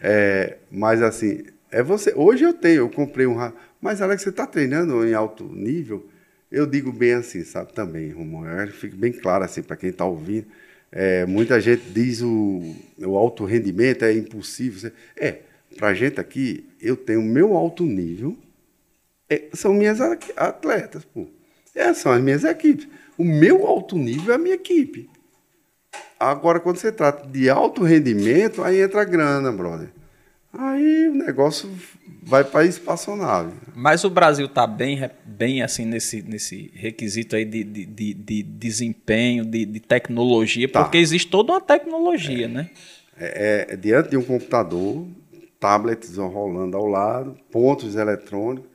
[0.00, 2.12] É, mas assim, é você.
[2.14, 3.60] Hoje eu tenho, eu comprei um radar.
[3.80, 6.08] Mas, Alex, você está treinando em alto nível?
[6.50, 7.72] Eu digo bem assim, sabe?
[7.72, 8.44] Também, Romão.
[8.68, 10.46] Fica bem claro assim para quem está ouvindo
[10.90, 14.90] é, muita gente diz o, o alto rendimento é impossível.
[15.16, 15.40] É,
[15.76, 18.36] para a gente aqui, eu tenho meu alto nível,
[19.28, 21.26] é, são minhas atletas, pô.
[21.74, 22.88] Essas são as minhas equipes.
[23.16, 25.08] O meu alto nível é a minha equipe.
[26.18, 29.90] Agora, quando você trata de alto rendimento, aí entra grana, brother.
[30.52, 31.70] Aí o negócio
[32.28, 33.54] vai para espaçonave.
[33.74, 38.42] Mas o Brasil está bem, bem assim nesse, nesse requisito aí de, de, de, de
[38.42, 40.82] desempenho, de, de tecnologia, tá.
[40.82, 42.70] porque existe toda uma tecnologia, é, né?
[43.18, 45.06] É, é, diante de um computador,
[45.58, 48.68] tablets rolando ao lado, pontos eletrônicos,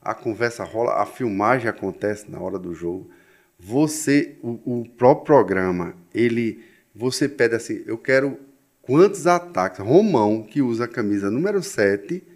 [0.00, 3.10] a conversa rola, a filmagem acontece na hora do jogo.
[3.58, 6.64] Você, o, o próprio programa, ele,
[6.94, 8.38] você pede assim, eu quero
[8.82, 9.80] quantos ataques.
[9.80, 12.29] Romão, que usa a camisa número 7,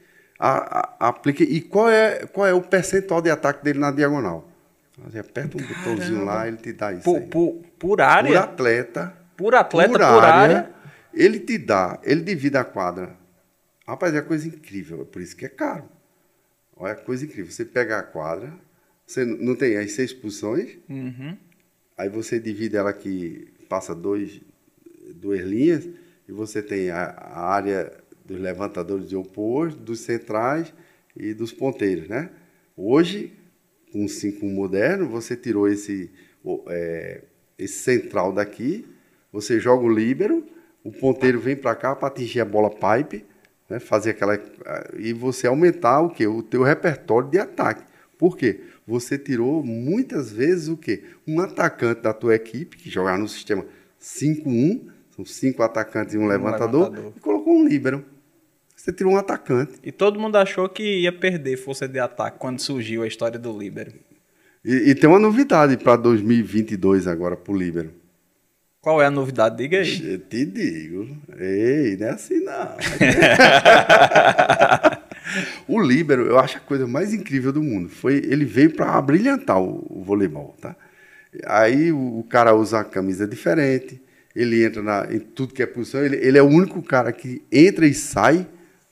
[0.45, 1.43] a, a, aplica.
[1.43, 4.47] E qual é, qual é o percentual de ataque dele na diagonal?
[4.99, 5.79] Você aperta um Caramba.
[5.79, 7.03] botãozinho lá, ele te dá isso.
[7.03, 8.31] Por, por, por, área?
[8.31, 9.17] Por atleta.
[9.37, 10.71] Por atleta, por, por área, área.
[11.15, 13.17] Ele te dá, ele divide a quadra.
[13.87, 15.89] Rapaz, é coisa incrível, é por isso que é caro.
[16.77, 17.51] Olha, é coisa incrível.
[17.51, 18.53] Você pega a quadra,
[19.07, 21.37] você não tem as seis posições, uhum.
[21.97, 24.41] aí você divide ela aqui, passa dois,
[25.15, 25.89] duas linhas,
[26.29, 30.73] e você tem a, a área dos levantadores de oposto, dos centrais
[31.17, 32.31] e dos ponteiros, né?
[32.77, 33.33] Hoje,
[33.93, 36.11] com o 5 moderno, você tirou esse,
[36.69, 37.23] é,
[37.59, 38.87] esse central daqui,
[39.33, 40.45] você joga o líbero,
[40.83, 43.25] o ponteiro vem para cá para atingir a bola pipe,
[43.69, 44.39] né, fazer aquela
[44.99, 47.85] e você aumentar o que o teu repertório de ataque.
[48.19, 48.61] Por quê?
[48.87, 51.05] Você tirou muitas vezes o quê?
[51.27, 53.65] Um atacante da tua equipe que jogava no sistema
[54.01, 58.05] 5-1, são cinco atacantes e um, um levantador, levantador, e colocou um líbero.
[58.85, 59.73] Você tirou um atacante.
[59.83, 63.59] E todo mundo achou que ia perder força de ataque quando surgiu a história do
[63.59, 63.95] líbero.
[64.63, 67.95] E, e tem uma novidade para 2022 agora para o líbero.
[68.83, 69.57] Qual é a novidade?
[69.57, 70.13] Diga aí.
[70.13, 71.17] Eu te digo.
[71.35, 72.77] Ei, não é assim não.
[75.67, 77.89] o líbero, eu acho a coisa mais incrível do mundo.
[77.89, 80.77] Foi, ele veio para brilhantar o, o, voleibol, tá?
[81.47, 83.99] Aí o, o, cara usa a camisa diferente,
[84.37, 87.43] ele entra na, em tudo que é posição, ele, ele é o único cara que
[87.51, 88.47] entra e sai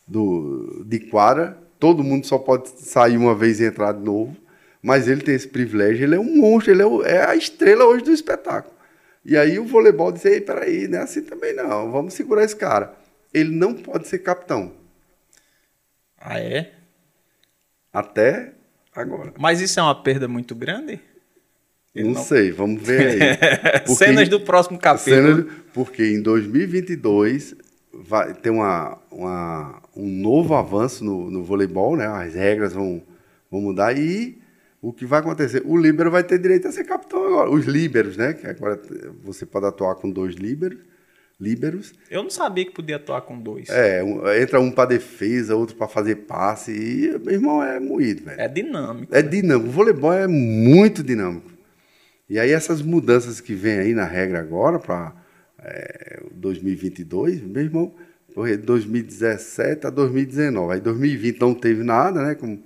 [0.07, 1.59] do, de quadra.
[1.79, 4.37] Todo mundo só pode sair uma vez e entrar de novo,
[4.81, 7.85] mas ele tem esse privilégio, ele é um monstro, ele é, o, é a estrela
[7.85, 8.75] hoje do espetáculo.
[9.25, 12.57] E aí o voleibol disse, ei, peraí, não é assim também não, vamos segurar esse
[12.57, 12.95] cara.
[13.33, 14.73] Ele não pode ser capitão.
[16.21, 16.73] Ah, é?
[17.93, 18.53] Até
[18.95, 19.33] agora.
[19.39, 21.01] Mas isso é uma perda muito grande?
[21.95, 23.85] Não, não, sei, vamos ver aí.
[23.95, 25.15] cenas do próximo capítulo.
[25.15, 27.55] Cenas, porque em 2022
[27.93, 32.07] vai ter uma, uma, um novo avanço no, no voleibol, né?
[32.07, 33.03] As regras vão,
[33.51, 34.41] vão mudar e
[34.81, 35.63] o que vai acontecer?
[35.65, 37.51] O líbero vai ter direito a ser capitão agora.
[37.51, 38.33] Os líberos, né?
[38.33, 38.81] Que agora
[39.23, 40.79] você pode atuar com dois líberos.
[41.41, 41.93] Líberos.
[42.09, 43.69] Eu não sabia que podia atuar com dois.
[43.69, 46.73] É, um, entra um para defesa, outro para fazer passe.
[46.73, 48.41] E, meu irmão, é moído, velho.
[48.41, 49.15] É dinâmico.
[49.15, 49.29] É né?
[49.29, 49.69] dinâmico.
[49.69, 51.51] O voleibol é muito dinâmico.
[52.29, 55.13] E aí, essas mudanças que vem aí na regra agora, para
[55.63, 57.95] é, 2022, meu irmão,
[58.29, 60.75] de 2017 a 2019.
[60.75, 62.35] Aí, 2020 não teve nada, né?
[62.35, 62.63] Como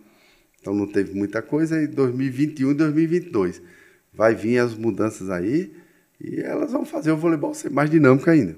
[0.60, 1.81] então não teve muita coisa.
[1.81, 3.62] E 2021 e 2022
[4.12, 5.73] vai vir as mudanças aí
[6.20, 8.56] e elas vão fazer o voleibol ser mais dinâmico ainda.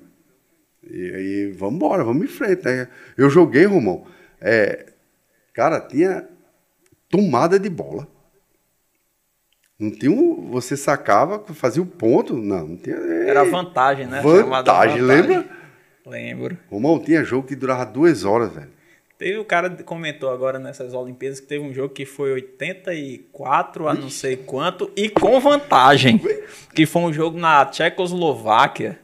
[0.89, 2.65] E aí vamos embora, vamos em frente.
[2.65, 2.89] Né?
[3.17, 4.07] Eu joguei, Romão.
[4.41, 4.87] É,
[5.53, 6.27] cara, tinha
[7.11, 8.09] tomada de bola.
[9.79, 12.97] Não tinha um, você sacava, fazia o ponto, não, não tinha.
[12.97, 14.21] Era vantagem, né?
[14.21, 15.45] Vantagem, vantagem, lembra?
[16.05, 16.59] Lembro.
[16.69, 18.71] Romão tinha jogo que durava duas horas, velho.
[19.19, 23.89] Teve o cara que comentou agora nessas Olimpíadas que teve um jogo que foi 84
[23.89, 26.21] a não sei quanto e com vantagem.
[26.75, 28.99] Que foi um jogo na Tchecoslováquia.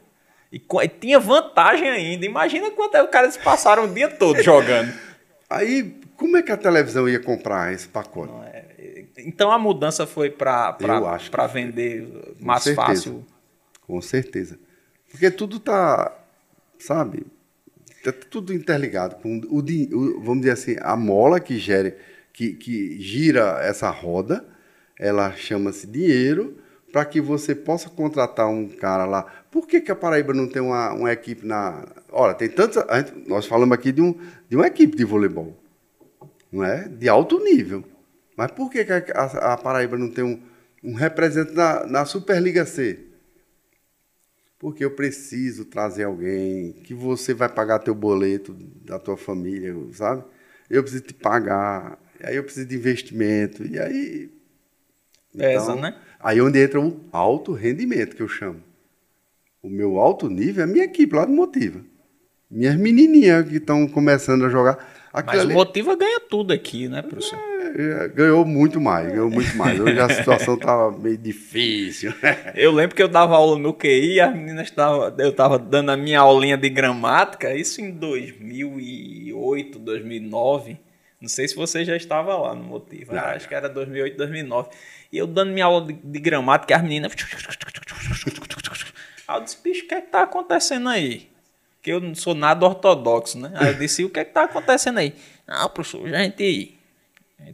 [0.51, 2.25] E, e tinha vantagem ainda.
[2.25, 4.93] Imagina quanto é os caras passaram o dia todo jogando.
[5.49, 8.33] Aí, como é que a televisão ia comprar esse pacote?
[8.53, 8.54] É,
[9.17, 10.77] então a mudança foi para
[11.51, 13.25] vender mais fácil.
[13.81, 14.59] Com certeza.
[15.09, 16.17] Porque tudo tá,
[16.79, 17.25] sabe,
[18.05, 19.15] Está tudo interligado.
[19.15, 21.95] Com o, o, vamos dizer assim, a mola que, gere,
[22.31, 24.45] que, que gira essa roda,
[24.99, 26.55] ela chama-se dinheiro,
[26.91, 29.23] para que você possa contratar um cara lá.
[29.49, 31.83] Por que, que a Paraíba não tem uma, uma equipe na.
[32.11, 32.77] Olha, tem tantos.
[33.25, 34.15] Nós falamos aqui de, um,
[34.47, 35.57] de uma equipe de voleibol,
[36.51, 36.87] não é?
[36.87, 37.83] De alto nível.
[38.35, 40.41] Mas por que, que a, a Paraíba não tem um,
[40.83, 43.05] um representante na, na Superliga C?
[44.65, 48.51] porque eu preciso trazer alguém que você vai pagar teu boleto
[48.83, 50.23] da tua família, sabe?
[50.67, 54.31] Eu preciso te pagar, aí eu preciso de investimento, e aí...
[55.37, 55.95] Pesa, então, né?
[56.19, 58.59] Aí é onde entra o alto rendimento, que eu chamo.
[59.61, 61.81] O meu alto nível é a minha equipe lá do Motiva.
[62.49, 64.94] Minhas menininhas que estão começando a jogar.
[65.25, 65.53] Mas ali...
[65.53, 67.37] Motiva ganha tudo aqui, né, professor?
[67.37, 69.79] É, é, ganhou muito mais, ganhou muito mais.
[69.79, 72.13] Hoje a situação estava meio difícil.
[72.55, 75.97] eu lembro que eu dava aula no QI, as meninas estavam, eu estava dando a
[75.97, 80.77] minha aulinha de gramática, isso em 2008, 2009.
[81.19, 84.69] Não sei se você já estava lá no Motivo, ah, acho que era 2008, 2009.
[85.11, 87.13] E eu dando minha aula de, de gramática, e as meninas.
[89.27, 91.34] Aí eu disse, bicho, o que é que tá acontecendo aí?
[91.85, 93.51] Que eu não sou nada ortodoxo, né?
[93.53, 95.13] Aí eu disse, o que é que tá acontecendo aí?
[95.47, 96.75] Não, professor, gente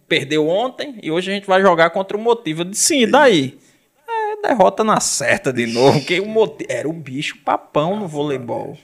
[0.08, 2.62] Perdeu ontem e hoje a gente vai jogar contra o Motivo.
[2.62, 3.60] Eu disse, sim, daí?
[4.08, 6.00] É, derrota na certa de novo.
[6.06, 8.80] Que o motivo, era o bicho papão no voleibol.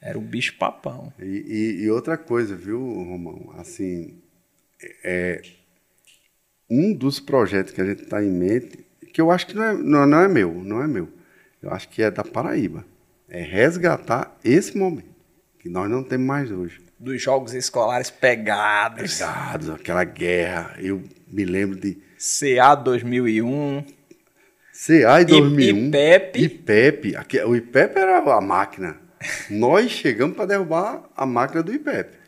[0.00, 1.12] Era o bicho papão.
[1.20, 3.54] E, e, e outra coisa, viu, Romão?
[3.58, 4.20] Assim,
[5.04, 5.40] é,
[6.68, 9.72] um dos projetos que a gente está em mente, que eu acho que não é,
[9.72, 11.08] não, não é meu, não é meu.
[11.62, 12.84] Eu acho que é da Paraíba.
[13.34, 15.08] É resgatar esse momento,
[15.58, 19.18] que nós não temos mais hoje dos jogos escolares pegados.
[19.18, 20.76] Pegados, aquela guerra.
[20.78, 21.98] Eu me lembro de.
[22.16, 23.84] CA 2001.
[24.72, 25.88] CA e 2001.
[25.88, 26.40] IPEP.
[26.40, 27.16] IPEP.
[27.44, 28.96] O IPEP era a máquina.
[29.50, 32.21] Nós chegamos para derrubar a máquina do IPEP.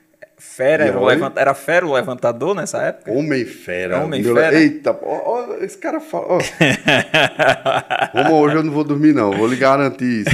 [0.45, 1.37] Fera, era, levant...
[1.37, 3.11] era fera o levantador nessa época?
[3.11, 4.05] Homem fera.
[4.05, 4.37] Homem meu...
[4.37, 4.61] fera.
[4.61, 6.27] Eita, ó, ó, esse cara fala.
[6.29, 6.39] Ó.
[8.13, 9.33] Como hoje eu não vou dormir, não.
[9.33, 10.31] Vou lhe garantir isso.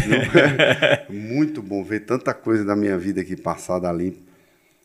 [1.08, 4.22] Muito bom ver tanta coisa da minha vida aqui passada ali.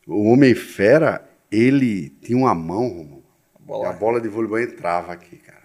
[0.08, 1.22] O Homem Fera,
[1.52, 3.24] ele tinha uma mão, Romulo,
[3.60, 3.90] bola.
[3.90, 5.64] a bola de voleibol entrava aqui, cara.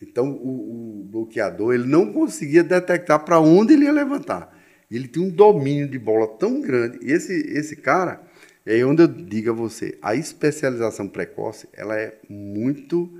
[0.00, 4.52] Então o, o bloqueador ele não conseguia detectar para onde ele ia levantar.
[4.90, 6.98] Ele tinha um domínio de bola tão grande.
[7.02, 8.20] E esse, esse cara,
[8.64, 13.10] é aí onde eu digo a você, a especialização precoce, ela é muito.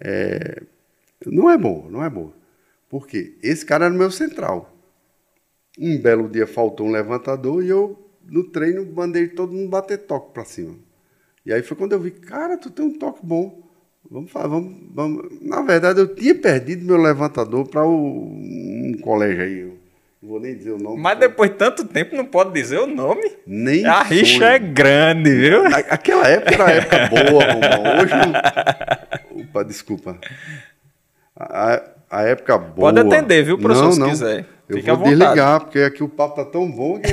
[0.00, 0.62] É,
[1.26, 2.32] não é boa, não é boa.
[2.88, 3.34] Por quê?
[3.42, 4.72] Esse cara era o meu central.
[5.78, 10.32] Um belo dia faltou um levantador e eu, no treino, mandei todo mundo bater toque
[10.32, 10.76] para cima.
[11.44, 13.62] E aí foi quando eu vi, cara, tu tem um toque bom.
[14.08, 15.40] Vamos, vamos, vamos.
[15.40, 19.83] Na verdade, eu tinha perdido meu levantador para um colégio aí.
[20.24, 21.02] Não vou nem dizer o nome.
[21.02, 23.20] Mas depois de tanto tempo não pode dizer o nome.
[23.46, 24.20] Nem A sonho.
[24.20, 25.66] rixa é grande, viu?
[25.66, 28.00] Aquela época era uma época boa, Romão.
[28.00, 29.42] Hoje não...
[29.42, 30.18] Opa, desculpa.
[31.38, 32.90] A, a época boa.
[32.90, 34.08] Pode atender, viu, professor, não, se não.
[34.08, 34.46] quiser.
[34.66, 37.08] Eu Fique vou desligar, porque aqui o papo tá tão bom que.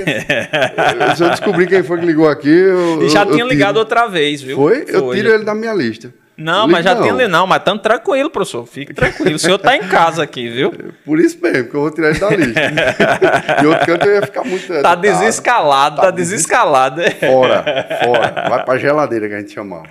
[1.18, 2.48] se eu descobrir quem foi que ligou aqui.
[2.48, 4.56] Eu, e já eu, tinha eu ligado outra vez, viu?
[4.56, 4.86] Foi?
[4.86, 4.96] foi?
[4.96, 6.14] Eu tiro ele da minha lista.
[6.42, 7.04] Não, mas já não.
[7.04, 8.66] tem ali, não, mas estamos tranquilo, professor.
[8.66, 9.36] Fique tranquilo.
[9.36, 10.74] O senhor está em casa aqui, viu?
[11.06, 12.62] Por isso mesmo, que eu vou tirar ele da lista.
[13.62, 14.82] e outro canto eu ia ficar muito.
[14.82, 17.02] Tá desescalado, tá, tá desescalado.
[17.22, 17.64] Fora,
[18.04, 18.50] fora.
[18.50, 19.84] Vai pra geladeira que a gente chamava.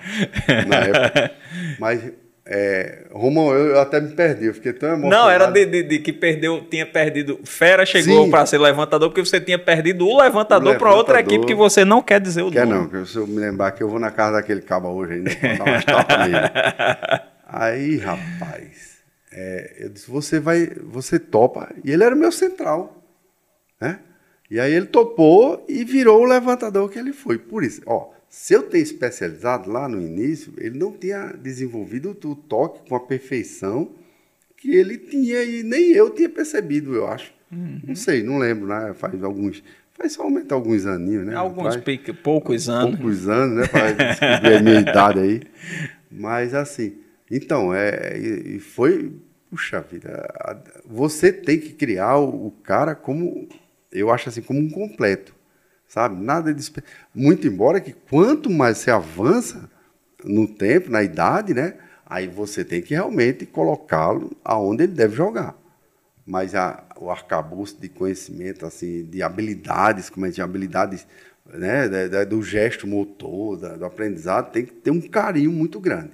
[0.66, 1.30] Na época.
[1.78, 2.12] Mas
[2.52, 5.22] é, Romão, eu, até me perdi, eu fiquei tão emocionado.
[5.22, 7.38] Não, era de, de, de que perdeu, tinha perdido.
[7.44, 11.54] Fera chegou para ser levantador porque você tinha perdido o levantador, para outra equipe que
[11.54, 12.88] você não quer dizer o quer nome.
[12.88, 15.30] Quer não, se eu me lembrar que eu vou na casa daquele cabo hoje ainda,
[15.30, 16.38] dar umas tapas nele.
[17.46, 18.98] Aí, rapaz,
[19.32, 21.72] é, eu disse: você vai, você topa.
[21.84, 23.00] E ele era o meu central,
[23.80, 24.00] né?
[24.50, 27.38] E aí ele topou e virou o levantador que ele foi.
[27.38, 28.10] Por isso, ó.
[28.30, 33.00] Se eu ter especializado lá no início, ele não tinha desenvolvido o toque com a
[33.00, 33.90] perfeição
[34.56, 37.32] que ele tinha e nem eu tinha percebido, eu acho.
[37.50, 37.80] Uhum.
[37.88, 38.94] Não sei, não lembro, né?
[38.94, 39.64] Faz alguns.
[39.94, 41.34] Faz só aumentar alguns aninhos, né?
[41.34, 41.76] Alguns
[42.22, 42.96] poucos anos.
[42.96, 43.66] Poucos anos, né?
[43.66, 45.42] Para descobrir a minha idade aí.
[46.08, 46.98] Mas assim,
[47.28, 49.12] então, é, e foi.
[49.50, 50.32] Puxa vida,
[50.86, 53.48] você tem que criar o cara como.
[53.90, 55.34] Eu acho assim, como um completo
[55.90, 56.22] sabe?
[56.22, 56.72] Nada de
[57.12, 59.68] muito embora que quanto mais você avança
[60.24, 61.74] no tempo, na idade, né?
[62.06, 65.56] Aí você tem que realmente colocá-lo aonde ele deve jogar.
[66.24, 71.06] Mas a, o arcabouço de conhecimento, assim, de habilidades, como é de habilidades,
[71.52, 71.88] né,
[72.24, 76.12] do gesto motor, do aprendizado, tem que ter um carinho muito grande.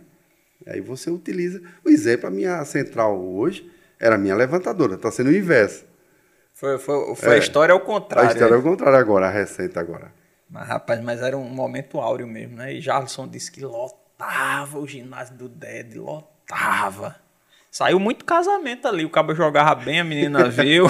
[0.67, 1.61] Aí você utiliza.
[1.85, 3.71] O exemplo, a minha central hoje
[4.01, 5.85] era a minha levantadora, está sendo o inverso.
[6.57, 7.35] Foi, foi, foi é.
[7.35, 8.31] a história ao contrário.
[8.31, 10.11] A história é ao contrário agora, a receita agora.
[10.49, 12.73] Mas, rapaz, mas era um momento áureo mesmo, né?
[12.73, 17.17] E Jarlson disse que lotava o ginásio do DED, lotava.
[17.71, 20.87] Saiu muito casamento ali, o cabo jogava bem, a menina viu.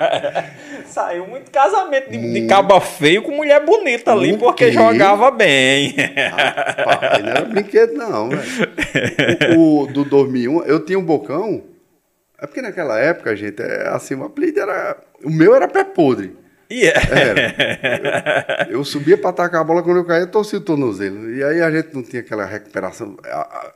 [0.88, 5.94] Saiu muito casamento de, de caba feio com mulher bonita ali, porque jogava bem.
[6.78, 8.42] Rapaz, não era brinquedo não, velho.
[9.58, 11.69] O, o, do 2001, eu tinha um bocão
[12.40, 14.96] é porque naquela época, gente, é, assim, o apelido era.
[15.22, 16.36] O meu era pé podre.
[16.70, 17.00] Yeah.
[17.10, 18.66] Era.
[18.68, 21.30] Eu, eu subia para atacar a bola, quando eu caía, torcia o tornozelo.
[21.34, 23.16] E aí a gente não tinha aquela recuperação.
[23.24, 23.72] A,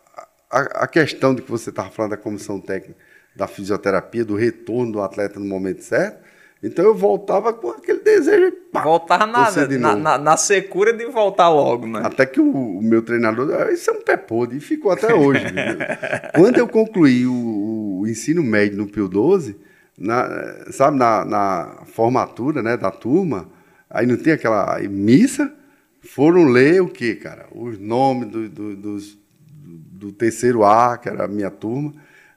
[0.50, 2.96] a, a questão de que você estava falando da comissão técnica,
[3.34, 6.23] da fisioterapia, do retorno do atleta no momento certo.
[6.64, 8.50] Então eu voltava com aquele desejo.
[8.72, 12.00] Pá, voltar nada, na, na, na, secura de voltar logo, né?
[12.02, 15.12] Até que o, o meu treinador, ah, isso é um pé podre, e ficou até
[15.12, 15.44] hoje.
[16.34, 19.54] Quando eu concluí o, o, ensino médio no Pio 12,
[19.98, 20.26] na,
[20.70, 23.46] sabe, na, na, formatura né, da turma,
[23.90, 25.52] aí não tem aquela missa,
[26.00, 27.46] foram ler o quê, cara?
[27.54, 29.18] Os nomes do, do, dos,
[29.52, 31.92] do terceiro A, que era a minha turma.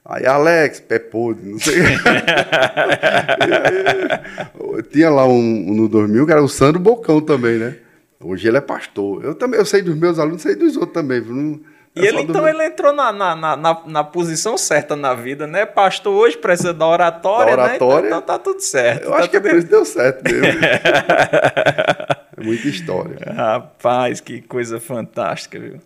[0.08, 1.82] Aí, Alex, pé podre, não sei.
[4.90, 7.76] Tinha lá um, um, no 2000 que era o Sandro Bocão também, né?
[8.18, 9.22] Hoje ele é pastor.
[9.22, 11.20] Eu também, eu sei dos meus alunos, sei dos outros também.
[11.20, 11.60] Não,
[11.94, 15.66] é e ele então ele entrou na, na, na, na, posição certa na vida, né?
[15.66, 18.08] Pastor hoje precisa da oratória, da oratória né?
[18.08, 19.04] Então, então, tá tudo certo.
[19.04, 20.46] Eu tá acho que é por isso deu certo mesmo.
[22.34, 23.18] é muita história.
[23.34, 25.80] Rapaz, que coisa fantástica, viu?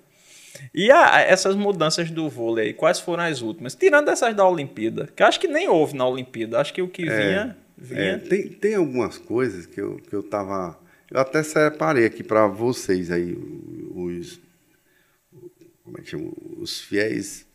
[0.74, 3.74] E a, essas mudanças do vôlei, quais foram as últimas?
[3.74, 7.08] Tirando essas da Olimpíada, que acho que nem houve na Olimpíada, acho que o que
[7.08, 7.56] é, vinha.
[7.76, 8.00] vinha...
[8.00, 10.78] É, tem, tem algumas coisas que eu, que eu tava.
[11.10, 13.36] Eu até separei aqui para vocês aí,
[13.94, 14.40] os.
[15.84, 16.32] Como é que chama?
[16.58, 17.46] Os fiéis.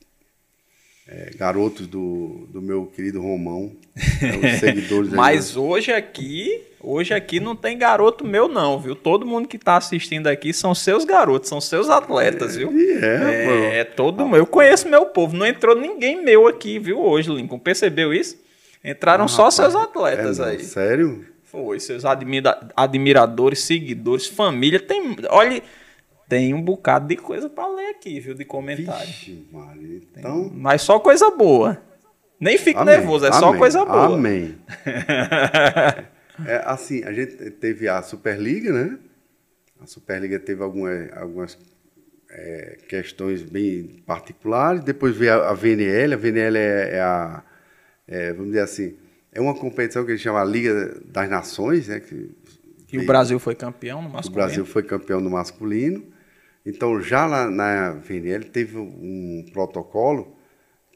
[1.07, 3.71] É, garotos do, do meu querido Romão,
[4.21, 5.09] é, os seguidores.
[5.11, 8.93] Mas hoje aqui, hoje aqui não tem garoto meu não, viu?
[8.93, 12.71] Todo mundo que está assistindo aqui são seus garotos, são seus atletas, viu?
[13.01, 14.39] É, é, é todo meu.
[14.39, 16.99] Eu conheço meu povo, não entrou ninguém meu aqui, viu?
[16.99, 18.37] Hoje, Lincoln, percebeu isso?
[18.83, 20.59] Entraram ah, só rapaz, seus atletas é, aí.
[20.59, 21.25] Sério?
[21.45, 24.79] Foi, seus admira admiradores, seguidores, família.
[24.79, 25.63] Tem, olha,
[26.27, 28.33] tem um bocado de coisa para ler aqui, viu?
[28.33, 29.07] De comentário.
[29.07, 30.51] Vixe, Maria, então...
[30.53, 31.81] Mas só coisa boa.
[32.39, 32.97] Nem fique Amém.
[32.97, 33.39] nervoso, é Amém.
[33.39, 34.13] só coisa boa.
[34.13, 34.57] Amém.
[36.45, 38.97] é, assim, a gente teve a Superliga, né?
[39.81, 41.57] A Superliga teve algumas, algumas
[42.29, 44.83] é, questões bem particulares.
[44.83, 46.13] Depois veio a, a VNL.
[46.13, 47.43] A VNL é, é a,
[48.07, 48.97] é, vamos dizer assim,
[49.31, 51.99] é uma competição que eles chamam a Liga das Nações, né?
[51.99, 52.29] Que,
[52.91, 54.31] e o Brasil foi campeão no masculino.
[54.31, 56.16] O Brasil foi campeão no masculino.
[56.67, 60.35] Então, já lá na VNL teve um protocolo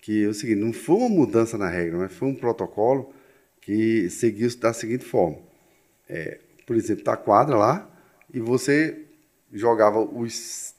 [0.01, 3.13] que é o seguinte, não foi uma mudança na regra, mas foi um protocolo
[3.61, 5.37] que seguiu da seguinte forma.
[6.09, 7.89] É, por exemplo, tá a quadra lá
[8.33, 9.05] e você
[9.53, 10.75] jogava os,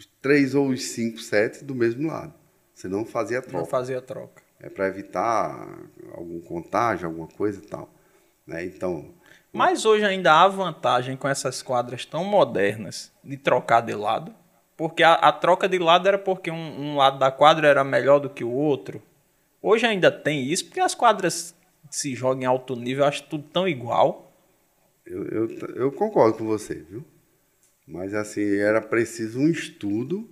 [0.00, 2.34] os três ou os cinco sets do mesmo lado.
[2.74, 3.58] Você não fazia troca.
[3.58, 4.42] Não fazia troca.
[4.58, 5.78] É para evitar
[6.12, 7.88] algum contágio, alguma coisa e tal.
[8.44, 8.64] Né?
[8.64, 9.14] Então,
[9.52, 14.34] mas hoje ainda há vantagem com essas quadras tão modernas de trocar de lado.
[14.76, 18.20] Porque a, a troca de lado era porque um, um, lado da quadra era melhor
[18.20, 19.02] do que o outro.
[19.60, 21.54] Hoje ainda tem isso, porque as quadras
[21.90, 24.32] se jogam em alto nível, eu acho tudo tão igual.
[25.04, 27.04] Eu, eu, eu concordo com você, viu?
[27.86, 30.28] Mas assim, era preciso um estudo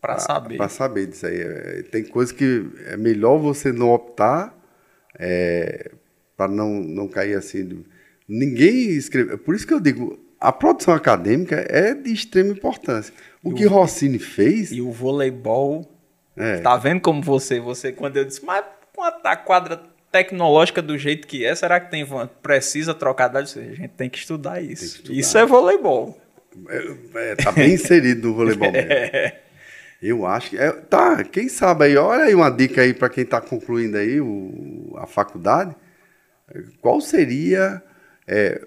[0.00, 0.56] para saber.
[0.58, 1.40] Para saber disso aí.
[1.40, 4.54] É, tem coisas que é melhor você não optar
[5.18, 5.92] é,
[6.36, 7.84] para não, não cair assim
[8.32, 9.36] Ninguém escreveu.
[9.36, 13.12] Por isso que eu digo, a produção acadêmica é de extrema importância.
[13.44, 14.72] O e que o, Rossini fez.
[14.72, 15.86] E o voleibol.
[16.34, 16.56] É.
[16.60, 18.64] Tá vendo como você, você, quando eu disse, mas
[18.96, 22.06] com a quadra tecnológica do jeito que é, será que tem
[22.42, 23.54] precisa trocar dados?
[23.54, 24.80] A gente tem que estudar isso.
[24.80, 25.18] Que estudar.
[25.18, 26.18] Isso é voleibol.
[26.70, 28.90] É, é, tá bem inserido no voleibol mesmo.
[28.90, 29.40] É.
[30.02, 30.56] Eu acho que.
[30.56, 34.22] É, tá, quem sabe aí, olha aí uma dica aí para quem está concluindo aí
[34.22, 35.76] o, a faculdade.
[36.80, 37.82] Qual seria
[38.26, 38.60] é,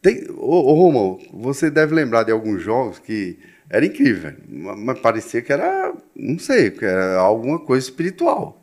[0.00, 5.40] tem, ô, ô Romão, você deve lembrar de alguns jogos que era incrível, mas parecia
[5.42, 8.58] que era, não sei, que era alguma coisa espiritual.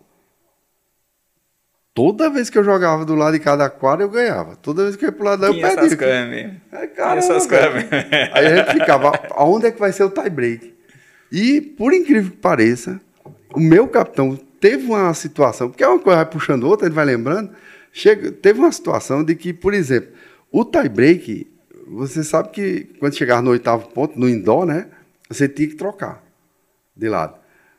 [1.94, 4.56] Toda vez que eu jogava do lado de cada quadra, eu ganhava.
[4.56, 5.86] Toda vez que eu ia pro lado daí, eu perdia.
[5.86, 6.54] Essas câmeras.
[6.72, 7.90] É, essas câmeras.
[8.32, 10.74] Aí a gente ficava, aonde é que vai ser o tie break?
[11.32, 13.02] E, por incrível que pareça,
[13.54, 17.06] o meu capitão teve uma situação, porque é uma coisa vai puxando outra, ele vai
[17.06, 17.52] lembrando,
[17.92, 20.10] chega, teve uma situação de que, por exemplo,
[20.52, 21.48] o tie-break,
[21.88, 24.88] você sabe que quando chegar no oitavo ponto, no indoor, né?
[25.30, 26.24] Você tinha que trocar
[26.96, 27.38] de lado.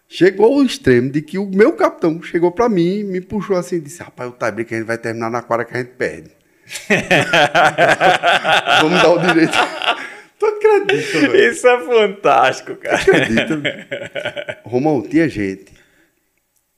[0.08, 3.80] Chegou ao extremo de que o meu capitão chegou para mim, me puxou assim e
[3.80, 6.30] disse: Rapaz, o tie-break a gente vai terminar na quadra que a gente perde.
[8.82, 9.52] Vamos dar o direito.
[10.38, 11.50] Tu acredita, velho?
[11.50, 13.04] Isso é fantástico, cara.
[13.04, 14.60] Tu acredita?
[14.64, 15.72] Romão, tinha gente.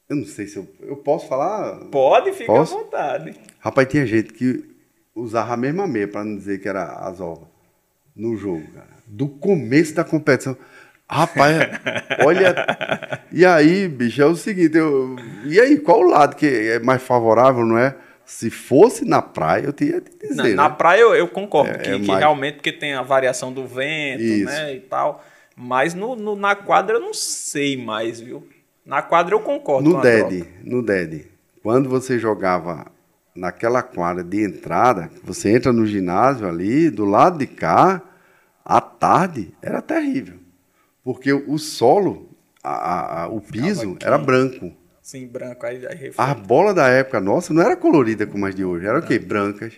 [0.08, 1.76] Eu não sei se eu, eu posso falar.
[1.86, 2.74] Pode, fica posso?
[2.74, 3.34] à vontade.
[3.60, 4.71] Rapaz, tinha gente que
[5.14, 7.48] usava a mesma meia, para não dizer que era as ovas,
[8.14, 8.88] no jogo, cara.
[9.06, 10.56] Do começo da competição.
[11.08, 11.56] Rapaz,
[12.24, 12.54] olha.
[13.30, 17.02] E aí, bicho, é o seguinte, eu, e aí, qual o lado que é mais
[17.02, 17.94] favorável, não é?
[18.24, 20.34] Se fosse na praia, eu tinha de dizer.
[20.34, 20.54] Na, né?
[20.54, 22.06] na praia eu, eu concordo, é, que, é mais...
[22.06, 24.46] que, realmente porque tem a variação do vento, Isso.
[24.46, 24.74] né?
[24.74, 25.22] E tal.
[25.56, 28.48] Mas no, no, na quadra eu não sei mais, viu?
[28.86, 29.90] Na quadra eu concordo.
[29.90, 31.26] No DED, no DED,
[31.62, 32.86] quando você jogava
[33.34, 38.02] naquela quadra de entrada, você entra no ginásio ali, do lado de cá,
[38.64, 40.38] à tarde, era terrível.
[41.02, 42.30] Porque o solo,
[42.62, 44.72] a, a, o piso, era branco.
[45.00, 45.66] Sim, branco.
[45.66, 49.00] Aí, aí a bola da época nossa não era colorida como as de hoje, era
[49.00, 49.18] o quê?
[49.18, 49.74] Brancas.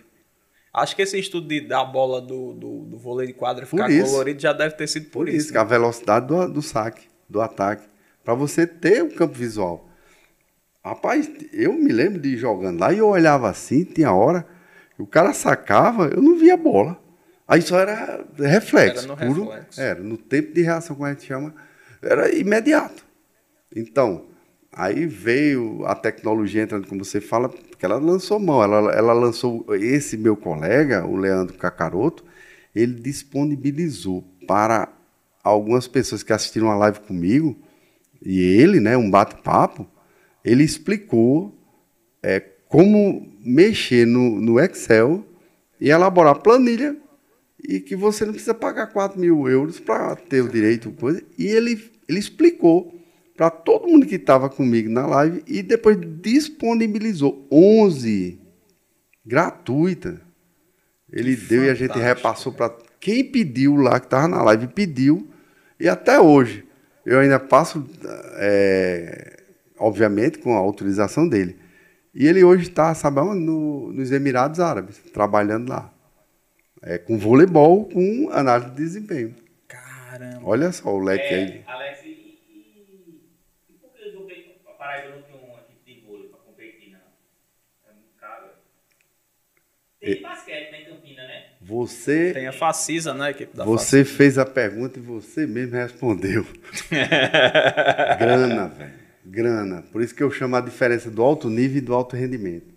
[0.72, 4.10] Acho que esse estudo de, da bola do, do, do vôlei de quadra ficar isso,
[4.10, 5.47] colorido já deve ter sido por, por isso.
[5.47, 5.60] isso né?
[5.60, 7.86] A velocidade do, do saque, do ataque.
[8.24, 9.89] Para você ter o um campo visual.
[10.85, 14.47] Rapaz, eu me lembro de jogando lá e eu olhava assim, tinha hora,
[14.98, 17.02] o cara sacava, eu não via a bola.
[17.48, 19.05] Aí só era reflexo.
[19.05, 19.81] Era no puro, reflexo.
[19.81, 21.55] Era, no tempo de reação, como a gente chama,
[22.02, 23.02] era imediato.
[23.74, 24.27] Então,
[24.70, 29.65] aí veio a tecnologia entrando, como você fala, porque ela lançou mão, ela, ela lançou,
[29.74, 32.24] esse meu colega, o Leandro Cacaroto,
[32.74, 34.93] ele disponibilizou para
[35.43, 37.56] algumas pessoas que assistiram a live comigo,
[38.23, 39.89] e ele, né, um bate-papo,
[40.45, 41.57] ele explicou
[42.23, 45.25] é, como mexer no, no Excel
[45.81, 46.97] e elaborar planilha
[47.66, 50.91] e que você não precisa pagar 4 mil euros para ter o direito.
[50.93, 52.95] Coisa, e ele, ele explicou
[53.37, 58.39] para todo mundo que estava comigo na live e depois disponibilizou 11
[59.25, 60.21] gratuita.
[61.11, 64.69] Ele que deu e a gente repassou para quem pediu lá, que estava na live,
[64.69, 65.29] pediu.
[65.79, 66.65] E até hoje,
[67.05, 67.87] eu ainda passo,
[68.37, 69.44] é,
[69.79, 71.59] obviamente, com a autorização dele.
[72.15, 75.93] E ele hoje está, sabe, no, nos Emirados Árabes, trabalhando lá.
[76.83, 79.35] É, com voleibol, com análise de desempenho.
[79.67, 80.41] Caramba.
[80.45, 81.65] Olha só o leque é, aí.
[81.67, 83.23] Alex, e, e,
[83.71, 83.91] e por
[84.27, 86.99] que a Paraíba não tem uma equipe de vôlei para competir, não?
[87.89, 88.49] É muito caro.
[89.99, 91.45] Tem e, basquete né, em Campina, né?
[91.63, 92.33] Você.
[92.35, 93.27] Tem a Facisa, né?
[93.29, 94.17] A equipe da você Facisa.
[94.17, 96.47] fez a pergunta e você mesmo respondeu.
[98.21, 99.83] Grana, velho grana.
[99.93, 102.75] Por isso que eu chamo a diferença do alto nível e do alto rendimento.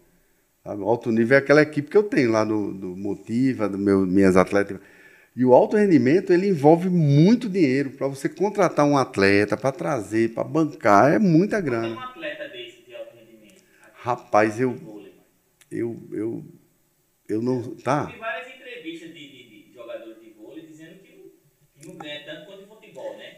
[0.63, 0.81] Sabe?
[0.81, 4.05] O alto nível é aquela equipe que eu tenho lá do, do Motiva, do meu,
[4.05, 4.79] minhas atletas.
[5.35, 10.33] E o alto rendimento ele envolve muito dinheiro para você contratar um atleta, para trazer,
[10.33, 11.89] para bancar, é muita grana.
[11.89, 13.63] Tem um atleta desse de alto rendimento.
[13.93, 14.75] Rapaz, eu,
[15.69, 16.43] eu, eu,
[17.29, 18.07] eu não, tá.
[18.07, 21.35] Tem várias entrevistas de, de, de jogadores de vôlei dizendo que
[21.85, 22.66] não ganha tanto quanto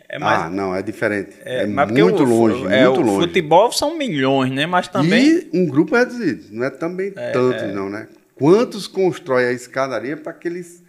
[0.09, 1.35] é mais, ah, não, é diferente.
[1.45, 3.27] É, é muito o, longe, é, muito o longe.
[3.27, 4.65] futebol são milhões, né?
[4.65, 5.47] Mas também...
[5.53, 7.71] E um grupo reduzido, não é também é, tantos é.
[7.71, 8.07] não, né?
[8.33, 10.81] Quantos constrói a escadaria para aqueles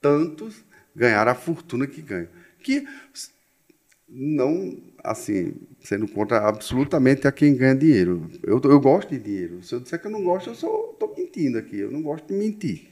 [0.00, 0.54] tantos
[0.94, 2.28] ganhar a fortuna que ganham?
[2.62, 2.86] Que
[4.08, 8.30] não, assim, sendo contra absolutamente a quem ganha dinheiro.
[8.44, 9.64] Eu, eu gosto de dinheiro.
[9.64, 11.80] Se eu disser que eu não gosto, eu estou mentindo aqui.
[11.80, 12.88] Eu não gosto de mentir.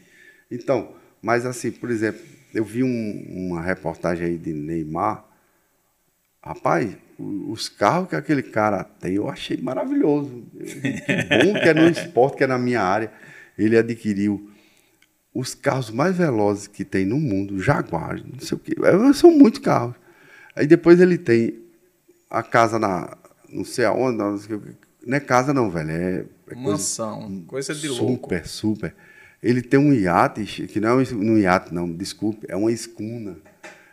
[0.51, 0.93] Então,
[1.23, 2.21] mas assim, por exemplo,
[2.53, 5.26] eu vi um, uma reportagem aí de Neymar
[6.47, 10.45] Rapaz, os carros que aquele cara tem, eu achei maravilhoso.
[10.55, 13.11] Que bom que é no esporte, que é na minha área.
[13.59, 14.49] Ele adquiriu
[15.35, 18.77] os carros mais velozes que tem no mundo, Jaguar, não sei o quê.
[18.81, 19.97] É, são muitos carros.
[20.55, 21.59] Aí depois ele tem
[22.31, 23.19] a casa na.
[23.49, 24.39] não sei aonde, não,
[25.17, 25.91] é casa não, velho.
[25.91, 28.23] É, é Mansão, coisa, coisa de super, louco.
[28.23, 28.95] Super, super.
[29.43, 33.37] Ele tem um iate, que não é um iate, não, desculpe, é uma escuna.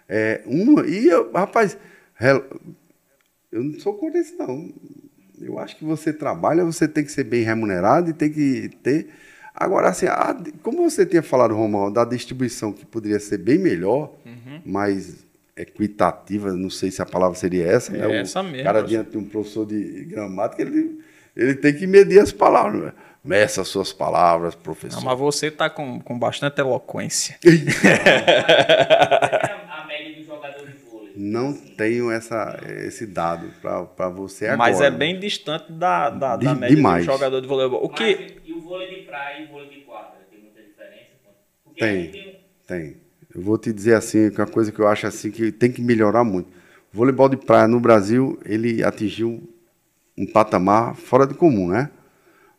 [0.08, 1.76] É uma, e, eu, rapaz,
[3.52, 4.74] eu não sou contra isso, não.
[5.40, 9.10] Eu acho que você trabalha, você tem que ser bem remunerado e tem que ter.
[9.54, 14.16] Agora, assim, a, como você tinha falado, Romão, da distribuição que poderia ser bem melhor,
[14.26, 14.62] uhum.
[14.66, 15.24] mais
[15.56, 18.08] equitativa, não sei se a palavra seria essa, é né?
[18.08, 18.64] O essa mesmo.
[18.64, 21.00] cara diante de um professor de gramática, ele,
[21.36, 22.86] ele tem que medir as palavras.
[22.86, 22.94] Né?
[23.24, 24.98] Meça as suas palavras, professor.
[24.98, 27.38] Não, mas você está com, com bastante eloquência.
[31.24, 34.58] não tenho essa, esse dado para você agora.
[34.58, 37.06] Mas é bem distante da, da, da média demais.
[37.06, 37.82] do jogador de voleibol.
[37.82, 38.04] O que...
[38.04, 40.20] Mas, e o vôlei de praia e o vôlei de quadra?
[40.30, 41.12] Tem muita diferença?
[41.64, 42.98] Porque tem, tem, tem.
[43.34, 45.72] Eu vou te dizer assim, que é uma coisa que eu acho assim que tem
[45.72, 46.48] que melhorar muito.
[46.94, 49.42] O voleibol de praia no Brasil, ele atingiu
[50.18, 51.90] um patamar fora do comum, né?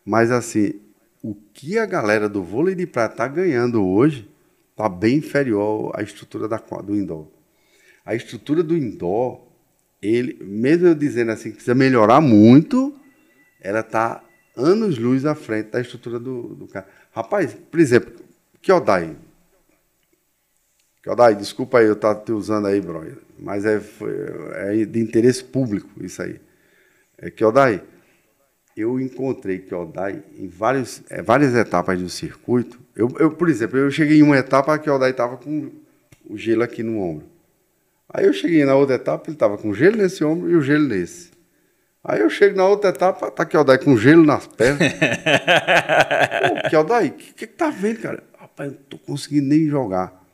[0.07, 0.81] Mas assim,
[1.23, 4.27] o que a galera do vôlei de praia está ganhando hoje
[4.71, 7.35] está bem inferior à estrutura da, do indoor
[8.05, 9.41] a estrutura do indoor,
[10.03, 12.95] ele, mesmo eu dizendo assim que precisa melhorar muito,
[13.61, 14.23] ela está
[14.57, 16.87] anos-luz à frente da estrutura do, do cara.
[17.11, 18.13] Rapaz, por exemplo,
[18.61, 19.17] Kyodai.
[21.03, 23.05] Kyodai, desculpa aí eu estar te usando aí, bro,
[23.39, 23.81] mas é,
[24.55, 26.41] é de interesse público isso aí.
[27.19, 27.83] É, Kyodai,
[28.77, 32.79] eu encontrei Kyodai em vários, é, várias etapas do circuito.
[32.95, 35.71] Eu, eu, por exemplo, eu cheguei em uma etapa que o Kyodai estava com
[36.27, 37.34] o gelo aqui no ombro.
[38.15, 40.87] Aí eu cheguei na outra etapa, ele estava com gelo nesse ombro e o gelo
[40.87, 41.33] nesse.
[42.05, 44.93] Aí eu chego na outra etapa, tá aqui o Dai com gelo nas pernas.
[46.63, 48.23] Pô, Keldai, o que, que, que tá vendo, cara?
[48.39, 50.25] Rapaz, eu não tô conseguindo nem jogar.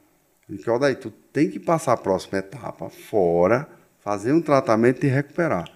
[0.63, 3.67] Keldai, tu tem que passar a próxima etapa fora,
[4.01, 5.73] fazer um tratamento e recuperar.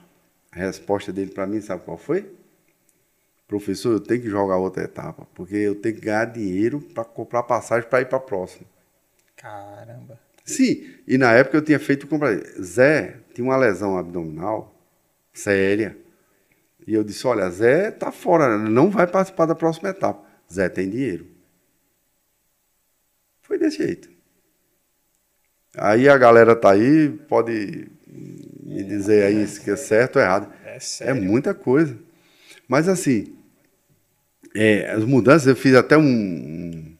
[0.53, 2.31] A resposta dele para mim, sabe qual foi?
[3.49, 7.45] Professor, eu tenho que jogar outra etapa, porque eu tenho que ganhar dinheiro para comprar
[7.45, 8.67] passagem para ir para a próxima.
[9.37, 10.19] Caramba.
[10.45, 12.37] Sim, e na época eu tinha feito compra.
[12.61, 14.75] Zé tinha uma lesão abdominal
[15.33, 15.97] séria.
[16.87, 20.25] E eu disse: Olha, Zé tá fora, não vai participar da próxima etapa.
[20.53, 21.27] Zé tem dinheiro.
[23.43, 24.11] Foi desse jeito.
[25.77, 27.89] Aí a galera tá aí, pode
[28.63, 30.53] me dizer aí se é certo ou errado.
[30.65, 31.99] É, é muita coisa.
[32.69, 33.37] Mas assim,
[34.55, 36.97] é, as mudanças, eu fiz até um, um,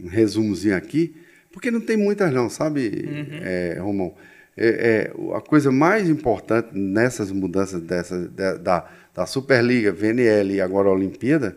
[0.00, 1.16] um resumozinho aqui.
[1.54, 3.38] Porque não tem muitas não, sabe, uhum.
[3.40, 4.12] é, Romão?
[4.56, 10.88] É, é, a coisa mais importante nessas mudanças dessa, da, da Superliga, VNL e agora
[10.88, 11.56] a Olimpíada,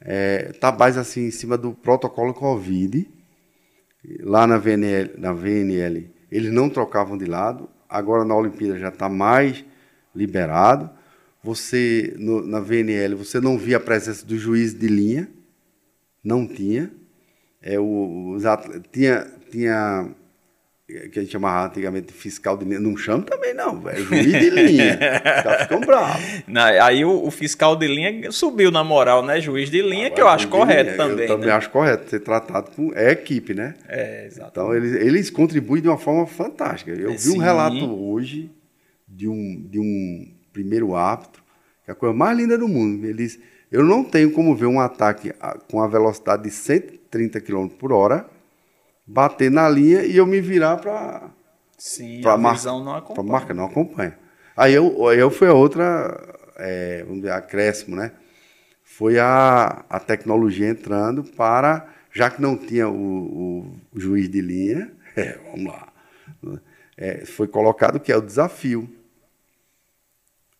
[0.00, 3.08] está é, mais assim em cima do protocolo Covid.
[4.20, 9.08] Lá na VNL, na VNL eles não trocavam de lado, agora na Olimpíada já está
[9.08, 9.64] mais
[10.14, 10.88] liberado.
[11.42, 15.28] Você, no, na VNL, você não via a presença do juiz de linha,
[16.22, 16.92] não tinha.
[17.66, 20.14] É, os atletas, tinha, tinha
[20.86, 24.26] que a gente chamava antigamente de fiscal de linha, não chama também não, é juiz
[24.26, 24.98] de linha,
[25.42, 26.22] já ficam bravos.
[26.82, 30.28] aí o, o, fiscal de linha subiu na moral, né, juiz de linha, que eu
[30.28, 31.24] acho correto linha, também.
[31.24, 31.52] Eu também né?
[31.54, 33.74] acho correto, ser tratado com, é equipe, né?
[33.88, 34.50] É, exato.
[34.50, 36.90] Então eles, eles contribuem de uma forma fantástica.
[36.90, 37.38] Eu vi Sim.
[37.38, 38.50] um relato hoje
[39.08, 41.42] de um, de um primeiro árbitro,
[41.82, 43.40] que é a coisa mais linda do mundo, eles...
[43.72, 45.32] Eu não tenho como ver um ataque
[45.68, 46.50] com a velocidade de
[47.18, 48.28] 130 km por hora
[49.06, 51.30] bater na linha e eu me virar para.
[51.76, 53.28] Sim, pra a marca, visão não acompanha.
[53.28, 54.18] marca não acompanha.
[54.56, 58.12] Aí eu, eu foi a outra, é, vamos dizer, acréscimo, né?
[58.84, 64.40] Foi a, a tecnologia entrando para, já que não tinha o, o, o juiz de
[64.40, 65.92] linha, é, vamos lá,
[66.96, 68.88] é, foi colocado que é o desafio.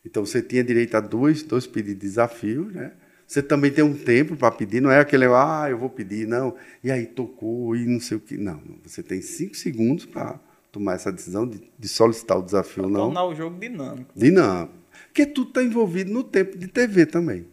[0.04, 2.92] Então você tinha direito a dois, dois pedidos de desafio, né?
[3.26, 6.54] Você também tem um tempo para pedir, não é aquele, ah, eu vou pedir, não.
[6.82, 8.36] E aí tocou e não sei o que.
[8.36, 10.38] Não, você tem cinco segundos para
[10.70, 13.00] tomar essa decisão de, de solicitar o desafio ou não.
[13.06, 14.12] Tornar o jogo dinâmico.
[14.14, 14.74] Dinâmico.
[15.06, 17.46] Porque tudo está envolvido no tempo de TV também.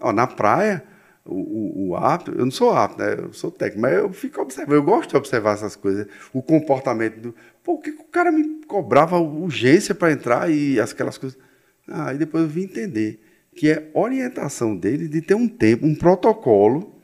[0.00, 0.82] Ó, na praia,
[1.24, 3.16] o, o, o apto, eu não sou apto, né?
[3.18, 7.20] eu sou técnico, mas eu fico observando, eu gosto de observar essas coisas, o comportamento
[7.20, 7.34] do.
[7.62, 11.38] Pô, o que, que o cara me cobrava urgência para entrar e aquelas coisas.
[11.86, 13.20] Ah, e depois eu vim entender
[13.58, 16.94] que é orientação dele de ter um tempo, um protocolo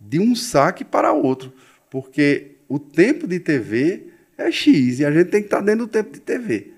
[0.00, 1.52] de um saque para outro,
[1.90, 5.90] porque o tempo de TV é X e a gente tem que estar dentro do
[5.90, 6.72] tempo de TV.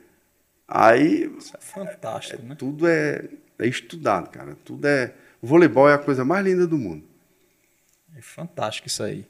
[0.66, 2.54] Aí Isso é fantástico, é, né?
[2.54, 4.56] Tudo é, é estudado, cara.
[4.64, 7.04] Tudo é o voleibol é a coisa mais linda do mundo.
[8.16, 9.26] É fantástico isso aí.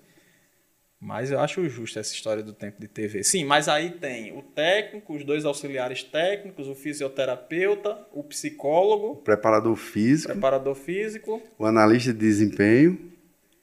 [1.01, 3.23] Mas eu acho justo essa história do tempo de TV.
[3.23, 9.17] Sim, mas aí tem o técnico, os dois auxiliares técnicos, o fisioterapeuta, o psicólogo, o
[9.17, 13.13] preparador físico, preparador físico, o analista de desempenho.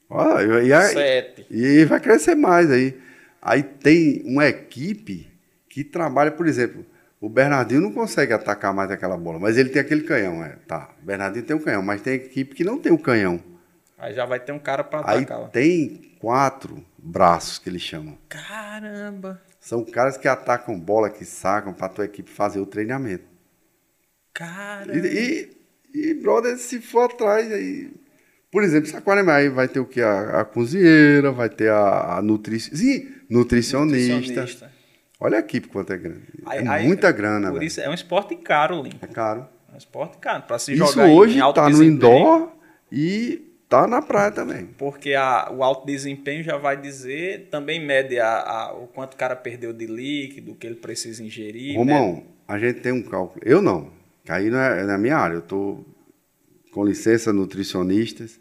[0.09, 1.45] Ó, e, aí, Sete.
[1.49, 2.95] E vai crescer mais aí.
[3.41, 5.27] Aí tem uma equipe
[5.67, 6.85] que trabalha, por exemplo,
[7.19, 10.57] o Bernardinho não consegue atacar mais aquela bola, mas ele tem aquele canhão, é.
[10.67, 13.41] Tá, o Bernardinho tem um canhão, mas tem equipe que não tem o um canhão.
[14.03, 15.43] Aí já vai ter um cara para atacar.
[15.43, 18.17] Aí tem quatro braços que eles chamam.
[18.27, 19.41] Caramba!
[19.61, 23.23] São caras que atacam bola, que sacam para tua equipe fazer o treinamento.
[24.33, 24.97] Caramba!
[25.07, 25.49] E,
[25.93, 27.93] e, e brother, se for atrás aí.
[28.51, 30.01] Por exemplo, Saquarema aí vai ter o que?
[30.01, 32.59] A, a cozinheira, vai ter a, a nutri...
[32.59, 34.15] Sim, nutricionista.
[34.15, 34.71] nutricionista.
[35.17, 36.27] Olha a equipe quanto é grande.
[36.51, 37.67] É aí, é muita grana, Por véio.
[37.67, 38.97] isso é um esporte caro, Link.
[39.01, 39.47] É caro.
[39.71, 40.43] É um esporte caro.
[40.43, 42.51] Para se isso jogar hoje em alto tá no indoor
[42.91, 44.67] e Tá na praia também.
[44.77, 49.17] Porque a, o alto desempenho já vai dizer, também mede a, a, o quanto o
[49.17, 51.75] cara perdeu de líquido, o que ele precisa ingerir.
[51.75, 52.23] Romão, né?
[52.47, 53.41] a gente tem um cálculo.
[53.43, 53.89] Eu não.
[54.29, 55.33] Aí não é, é na minha área.
[55.33, 55.83] Eu estou
[56.71, 58.39] com licença nutricionistas,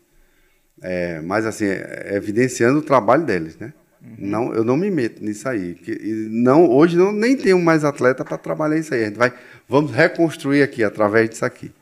[0.82, 3.72] é, mas assim, é, é evidenciando o trabalho deles, né?
[4.02, 4.16] Uhum.
[4.18, 5.76] Não, eu não me meto nisso aí.
[5.76, 5.98] Que,
[6.30, 9.04] não, hoje não, nem tenho mais atleta para trabalhar isso aí.
[9.04, 9.32] A gente vai,
[9.66, 11.72] vamos reconstruir aqui através disso aqui,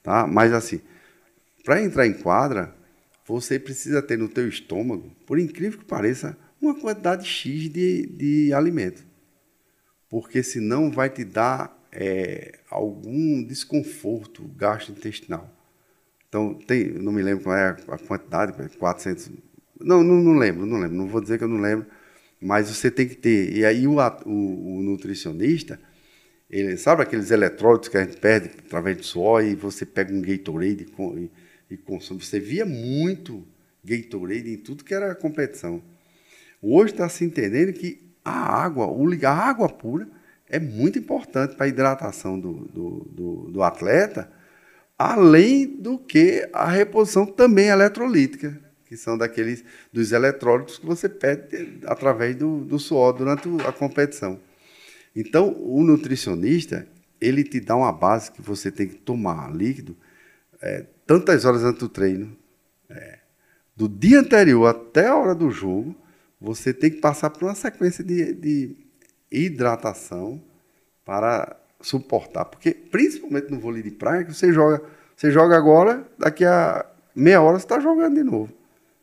[0.00, 0.28] tá?
[0.28, 0.80] Mas assim,
[1.64, 2.78] para entrar em quadra,
[3.30, 8.52] você precisa ter no teu estômago, por incrível que pareça, uma quantidade X de, de
[8.52, 9.04] alimento.
[10.08, 15.48] Porque senão vai te dar é, algum desconforto gastrointestinal.
[16.28, 19.30] Então, tem, não me lembro qual é a quantidade, 400.
[19.80, 20.96] Não, não, não lembro, não lembro.
[20.96, 21.86] Não vou dizer que eu não lembro,
[22.40, 23.56] mas você tem que ter.
[23.56, 23.96] E aí o,
[24.26, 25.80] o, o nutricionista,
[26.50, 30.20] ele sabe aqueles eletrólitos que a gente perde através do suor e você pega um
[30.20, 31.30] Gatorade com, e,
[31.70, 32.22] e consome.
[32.22, 33.46] Você via muito
[33.82, 35.82] Gatorade em tudo que era competição.
[36.60, 40.06] Hoje está se entendendo que a água, a água pura,
[40.48, 44.30] é muito importante para a hidratação do, do, do, do, atleta,
[44.98, 51.78] além do que a reposição também eletrolítica, que são daqueles dos eletrólitos que você perde
[51.86, 54.38] através do, do suor durante a competição.
[55.14, 56.86] Então, o nutricionista,
[57.20, 59.96] ele te dá uma base que você tem que tomar líquido
[60.62, 62.36] é, tantas horas antes do treino,
[62.88, 63.18] é,
[63.74, 65.96] do dia anterior até a hora do jogo,
[66.40, 68.76] você tem que passar por uma sequência de, de
[69.30, 70.42] hidratação
[71.04, 72.44] para suportar.
[72.44, 74.82] Porque, principalmente no vôlei de praia, que você joga,
[75.16, 78.52] você joga agora, daqui a meia hora você está jogando de novo.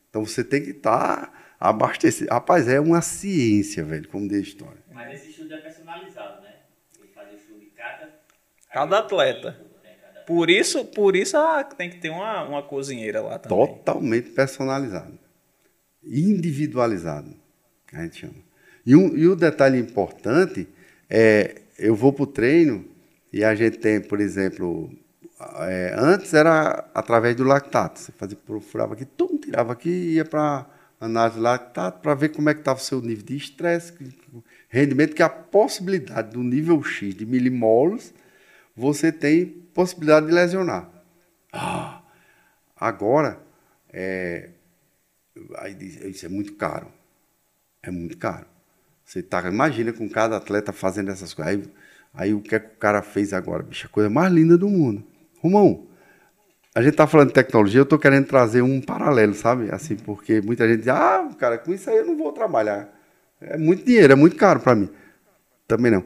[0.09, 2.31] Então você tem que estar tá abastecido.
[2.31, 4.83] Rapaz, é uma ciência, velho, como diz a história.
[4.91, 6.55] Mas esse estudo é personalizado, né?
[6.99, 8.09] Ele faz o estudo de cada...
[8.71, 9.66] Cada atleta.
[10.27, 13.57] Por isso, por isso ah, tem que ter uma, uma cozinheira lá também.
[13.57, 15.17] Totalmente personalizado.
[16.03, 17.33] Individualizado,
[17.93, 18.33] a gente chama.
[18.85, 20.67] E, um, e o detalhe importante
[21.09, 22.85] é, eu vou para o treino
[23.31, 24.91] E a gente tem, por exemplo,
[25.61, 27.97] é, antes era através do lactato.
[27.97, 30.65] Você fazia, furava aqui, tum, tirava aqui e ia para
[30.99, 33.93] análise do lactato para ver como é que estava o seu nível de estresse,
[34.67, 38.13] rendimento, que a possibilidade do nível X de milimolos,
[38.75, 40.89] você tem possibilidade de lesionar.
[41.53, 42.01] Ah,
[42.75, 43.39] agora,
[43.93, 44.49] é,
[45.57, 46.91] aí diz, isso é muito caro.
[47.83, 48.47] É muito caro.
[49.05, 51.53] Você tá, imagina com cada atleta fazendo essas coisas.
[51.53, 51.71] Aí,
[52.11, 53.61] aí o que, é que o cara fez agora?
[53.61, 55.03] Bicho, a coisa mais linda do mundo.
[55.41, 55.85] Romão,
[56.73, 59.69] a gente tá falando de tecnologia, eu tô querendo trazer um paralelo, sabe?
[59.71, 62.89] Assim, porque muita gente diz, ah, cara, com isso aí eu não vou trabalhar.
[63.39, 64.89] É muito dinheiro, é muito caro para mim.
[65.67, 66.03] Também não.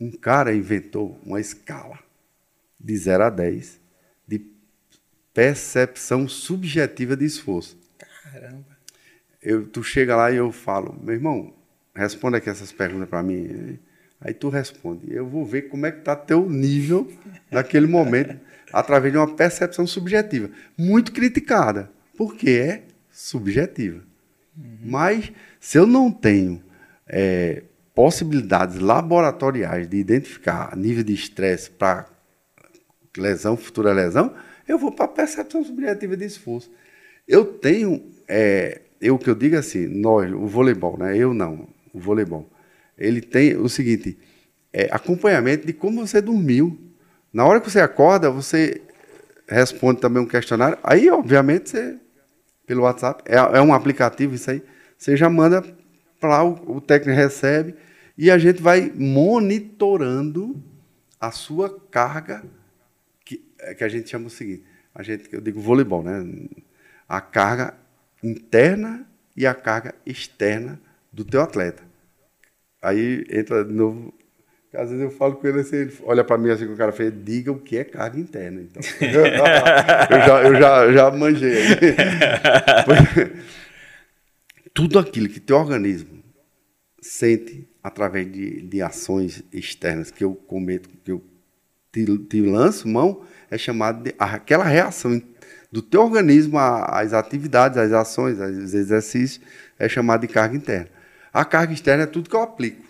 [0.00, 2.03] Um cara inventou uma escala
[2.84, 3.80] de 0 a 10
[4.28, 4.46] de
[5.32, 7.78] percepção subjetiva de esforço.
[8.22, 8.76] Caramba.
[9.42, 11.54] Eu, tu chega lá e eu falo, meu irmão,
[11.94, 13.78] responda aqui essas perguntas para mim.
[14.20, 15.12] Aí tu responde.
[15.12, 17.10] Eu vou ver como é que está teu nível
[17.50, 18.38] naquele momento,
[18.72, 20.50] através de uma percepção subjetiva.
[20.76, 24.02] Muito criticada, porque é subjetiva.
[24.56, 24.78] Uhum.
[24.82, 26.62] Mas se eu não tenho
[27.06, 27.62] é,
[27.94, 32.13] possibilidades laboratoriais de identificar nível de estresse para
[33.16, 34.34] lesão, futura lesão,
[34.66, 36.70] eu vou para a percepção subjetiva de esforço.
[37.26, 41.16] Eu tenho, é, eu que eu digo assim, nós, o voleibol, né?
[41.16, 42.48] Eu não, o voleibol.
[42.96, 44.18] Ele tem o seguinte,
[44.72, 46.78] é, acompanhamento de como você dormiu.
[47.32, 48.80] Na hora que você acorda, você
[49.48, 50.78] responde também um questionário.
[50.82, 51.98] Aí, obviamente, você,
[52.66, 54.62] pelo WhatsApp, é, é um aplicativo isso aí,
[54.96, 55.62] você já manda
[56.20, 57.74] para o, o técnico recebe
[58.16, 60.62] e a gente vai monitorando
[61.20, 62.42] a sua carga,
[63.64, 64.64] é, que a gente chama o seguinte,
[64.94, 66.24] a gente, eu digo voleibol, né?
[67.08, 67.74] A carga
[68.22, 70.80] interna e a carga externa
[71.12, 71.82] do teu atleta.
[72.80, 74.12] Aí entra de novo.
[74.74, 76.92] Às vezes eu falo com ele assim, ele olha para mim assim com o cara
[76.92, 78.60] fez, diga o que é carga interna.
[78.60, 81.54] Então, eu já, eu já, já manjei.
[84.74, 86.22] Tudo aquilo que teu organismo
[87.00, 91.22] sente através de, de ações externas que eu cometo, que eu
[91.92, 95.20] te, te lanço mão, é chamado de aquela reação
[95.70, 99.40] do teu organismo às atividades, às ações, aos exercícios,
[99.78, 100.88] é chamado de carga interna.
[101.32, 102.84] A carga externa é tudo que eu aplico.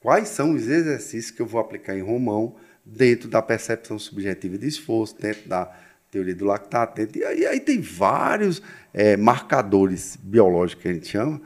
[0.00, 4.66] Quais são os exercícios que eu vou aplicar em Romão dentro da percepção subjetiva de
[4.66, 5.70] esforço, dentro da
[6.10, 8.60] teoria do lactato, dentro, e aí, aí tem vários
[8.92, 11.40] é, marcadores biológicos que a gente chama,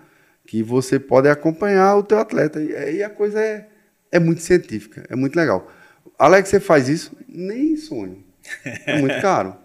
[0.46, 2.60] que você pode acompanhar o teu atleta.
[2.62, 3.68] E aí a coisa é,
[4.10, 5.70] é muito científica, é muito legal.
[6.18, 7.16] Alex, você faz isso?
[7.28, 8.24] Nem sonho.
[8.86, 9.56] É muito caro.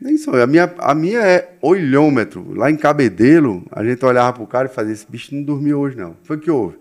[0.00, 0.42] Nem sonho.
[0.42, 2.54] A minha, a minha é olhômetro.
[2.54, 5.80] Lá em Cabedelo, a gente olhava para o cara e fazia, esse bicho não dormiu
[5.80, 6.16] hoje, não.
[6.22, 6.78] Foi o que houve.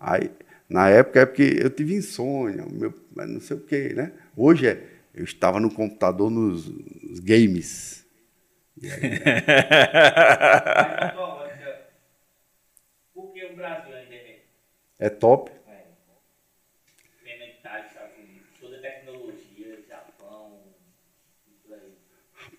[0.00, 0.30] Aí,
[0.68, 4.12] na época é porque eu tive insônia, meu, mas não sei o quê, né?
[4.36, 4.82] Hoje é,
[5.14, 6.66] eu estava no computador nos,
[7.02, 8.04] nos games.
[8.80, 9.00] E aí,
[13.54, 13.64] ainda
[14.98, 15.50] é é top.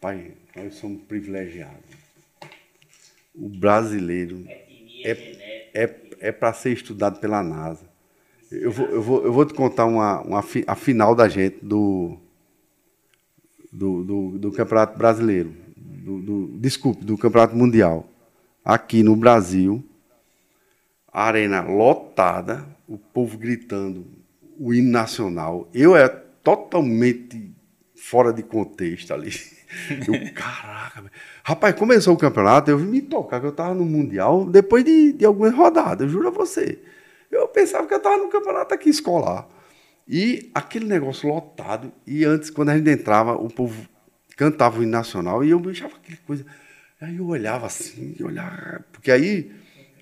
[0.06, 0.22] Rapaz,
[0.56, 1.96] nós somos privilegiados.
[3.34, 4.46] O brasileiro
[5.04, 7.90] é, é, é para ser estudado pela NASA.
[8.52, 12.20] Eu vou, eu vou, eu vou te contar uma, uma, a final da gente do,
[13.72, 15.52] do, do, do Campeonato Brasileiro.
[15.76, 18.08] Do, do, desculpe, do Campeonato Mundial.
[18.64, 19.84] Aqui no Brasil,
[21.12, 24.06] a arena lotada, o povo gritando
[24.60, 25.68] o hino nacional.
[25.74, 27.52] Eu é totalmente
[27.96, 29.55] fora de contexto ali.
[29.90, 31.04] Eu, caraca,
[31.44, 35.26] rapaz, começou o campeonato, eu me tocar que eu estava no Mundial depois de, de
[35.26, 36.80] algumas rodadas, eu juro a você.
[37.32, 39.48] Eu pensava que eu estava no campeonato aqui escolar.
[40.08, 43.88] E aquele negócio lotado, e antes, quando a gente entrava, o povo
[44.38, 46.46] cantava o nacional, e eu achava aquela coisa.
[47.02, 49.52] Aí eu olhava assim, olhava, porque aí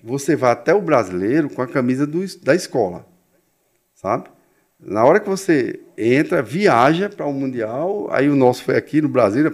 [0.02, 3.06] você vai até o brasileiro com a camisa do, da escola,
[3.94, 4.28] sabe?
[4.86, 9.08] Na hora que você entra, viaja para o Mundial, aí o nosso foi aqui no
[9.08, 9.50] Brasil,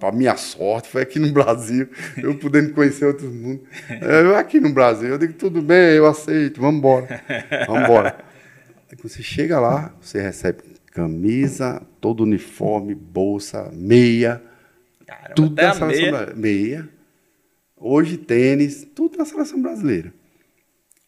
[0.00, 3.66] para minha sorte, foi aqui no Brasil, eu podendo conhecer outros mundos.
[4.00, 7.22] Eu aqui no Brasil, eu digo, tudo bem, eu aceito, vamos embora.
[7.66, 8.16] Vamos embora.
[8.90, 10.62] Aí você chega lá, você recebe
[10.92, 14.42] camisa, todo uniforme, bolsa, meia,
[15.06, 16.10] Caramba, tudo da seleção meia.
[16.10, 16.34] brasileira.
[16.36, 16.88] Meia.
[17.76, 20.12] Hoje tênis, tudo da seleção brasileira.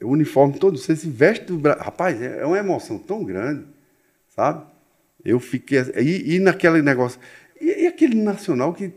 [0.04, 1.82] O uniforme todo, você se veste do Brasil.
[1.84, 3.64] Rapaz, é é uma emoção tão grande,
[4.28, 4.64] sabe?
[5.24, 5.78] Eu fiquei.
[5.78, 7.20] assim- E, e naquele negócio.
[7.60, 8.92] E, e aquele nacional que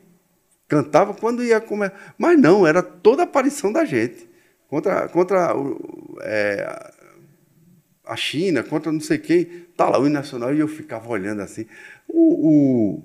[0.68, 1.94] cantava quando ia comer.
[2.18, 4.28] Mas não, era toda a aparição da gente.
[4.70, 5.54] Contra, contra
[6.24, 6.92] é,
[8.06, 11.66] a China, contra não sei quem, tá lá o nacional e eu ficava olhando assim.
[12.08, 13.04] O, o,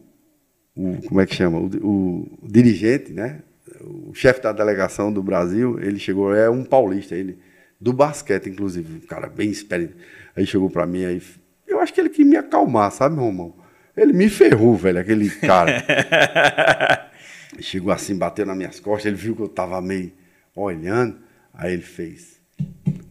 [0.76, 1.58] o como é que chama?
[1.58, 3.42] O, o, o dirigente, né?
[3.80, 7.38] O chefe da delegação do Brasil, ele chegou, é um paulista, ele
[7.82, 9.96] do basquete, inclusive, um cara bem experiente.
[10.36, 11.20] Aí chegou para mim aí,
[11.66, 13.56] eu acho que ele queria me acalmar, sabe, Romão?
[13.96, 15.84] Ele me ferrou, velho, aquele cara.
[17.60, 20.10] Chegou assim, bateu nas minhas costas, ele viu que eu tava meio
[20.56, 21.18] olhando,
[21.52, 22.40] aí ele fez,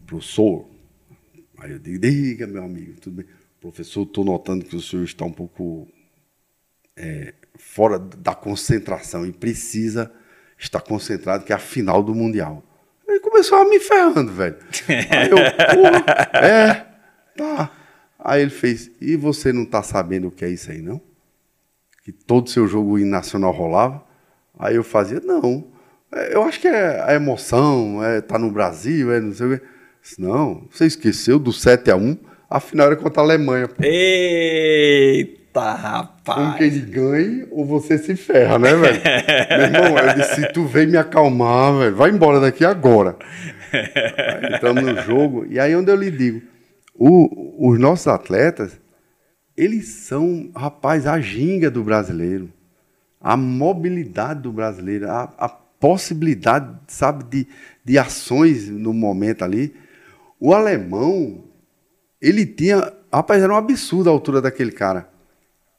[0.04, 0.66] professor,
[1.62, 3.26] Aí eu digo, diga, meu amigo, tudo bem.
[3.60, 5.86] Professor, estou notando que o senhor está um pouco
[6.96, 10.12] é, fora da concentração e precisa
[10.58, 12.64] estar concentrado, que é a final do Mundial.
[13.06, 14.56] Ele começou a me ferrando, velho.
[15.10, 16.86] Aí eu, porra, é,
[17.36, 17.70] tá.
[18.18, 21.00] Aí ele fez, e você não está sabendo o que é isso aí, não?
[22.04, 24.04] Que todo seu jogo nacional rolava?
[24.58, 25.72] Aí eu fazia, não.
[26.12, 29.58] É, eu acho que é a emoção, é tá no Brasil, é não sei o
[29.58, 29.64] quê.
[30.18, 32.16] Não, você esqueceu do 7 a 1
[32.52, 33.66] a final era contra a Alemanha.
[33.66, 33.82] Pô.
[33.82, 36.38] Eita, rapaz.
[36.38, 39.00] Como que ele ganhe ou você se ferra, né, velho?
[39.72, 43.16] Meu irmão, eu disse, tu vem me acalmar, velho, vai embora daqui agora.
[43.72, 46.42] Aí entramos no jogo, e aí onde eu lhe digo,
[46.94, 48.80] o, os nossos atletas,
[49.56, 52.50] eles são, rapaz, a ginga do brasileiro,
[53.20, 57.46] a mobilidade do brasileiro, a, a possibilidade, sabe, de,
[57.84, 59.74] de ações no momento ali.
[60.38, 61.44] O alemão,
[62.20, 62.92] ele tinha.
[63.12, 65.11] Rapaz, era um absurdo a altura daquele cara.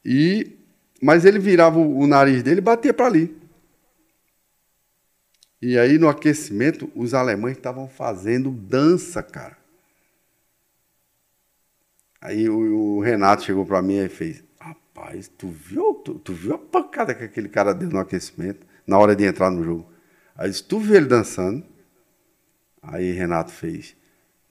[0.06, 0.58] E,
[1.02, 3.36] mas ele virava o, o nariz dele e batia para ali.
[5.62, 9.58] E aí, no aquecimento, os alemães estavam fazendo dança, cara.
[12.20, 16.56] Aí o, o Renato chegou para mim e fez: Rapaz, tu viu, tu, tu, viu
[16.56, 19.92] a pancada que aquele cara deu no aquecimento, na hora de entrar no jogo?
[20.36, 21.66] Aí disse: Tu viu ele dançando?
[22.82, 23.96] Aí Renato fez: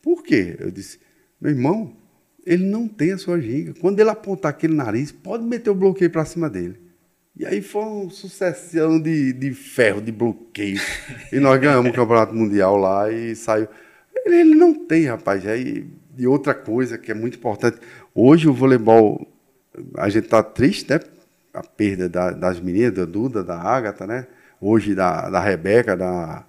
[0.02, 0.56] por quê?
[0.58, 0.98] Eu disse,
[1.40, 1.96] meu irmão,
[2.44, 3.74] ele não tem a sua ginga.
[3.80, 6.80] Quando ele apontar aquele nariz, pode meter o bloqueio para cima dele.
[7.34, 10.80] E aí foi uma sucessão de, de ferro, de bloqueio.
[11.32, 13.68] e nós ganhamos o Campeonato Mundial lá e saiu.
[14.14, 15.42] Ele, ele não tem, rapaz.
[16.18, 17.78] E outra coisa que é muito importante.
[18.14, 19.26] Hoje o voleibol,
[19.96, 21.00] a gente está triste, né?
[21.54, 24.26] A perda da, das meninas, da Duda, da Ágata, né?
[24.60, 26.44] Hoje da, da Rebeca, da,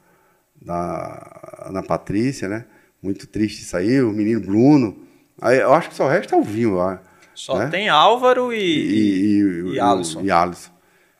[0.61, 2.65] da Ana Patrícia, né?
[3.01, 5.02] Muito triste isso aí, o menino Bruno.
[5.41, 7.01] Aí, eu acho que só resta o Vinho lá.
[7.33, 7.67] Só né?
[7.67, 10.21] tem Álvaro e, e, e, e Alisson.
[10.21, 10.71] E Alisson.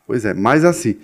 [0.06, 1.00] Pois é, mas assim.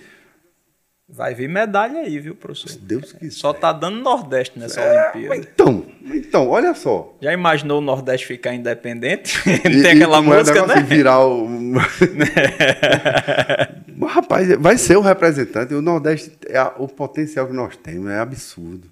[1.12, 2.70] Vai vir medalha aí, viu, professor?
[2.70, 3.32] Se Deus quiser.
[3.32, 5.38] Só tá dando Nordeste nessa é, Olimpíada.
[5.38, 7.18] Então, então, olha só.
[7.20, 9.36] Já imaginou o Nordeste ficar independente?
[9.66, 10.84] Não tem aquela música, né?
[10.84, 11.48] virar o...
[14.06, 15.74] Rapaz, vai ser o representante.
[15.74, 18.88] O Nordeste, é o potencial que nós temos é absurdo.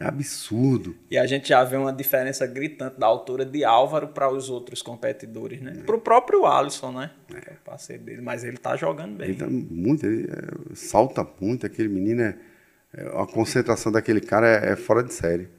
[0.00, 0.96] É absurdo.
[1.10, 4.80] E a gente já vê uma diferença gritante da altura de Álvaro para os outros
[4.80, 5.74] competidores, né?
[5.78, 5.82] É.
[5.82, 7.10] Para o próprio Alisson, né?
[7.34, 7.52] É.
[7.62, 9.28] parceiro dele, mas ele está jogando bem.
[9.28, 12.34] Ele tá muito, ele é, salta muito, aquele menino é,
[12.94, 15.50] é a concentração daquele cara é, é, fora de série.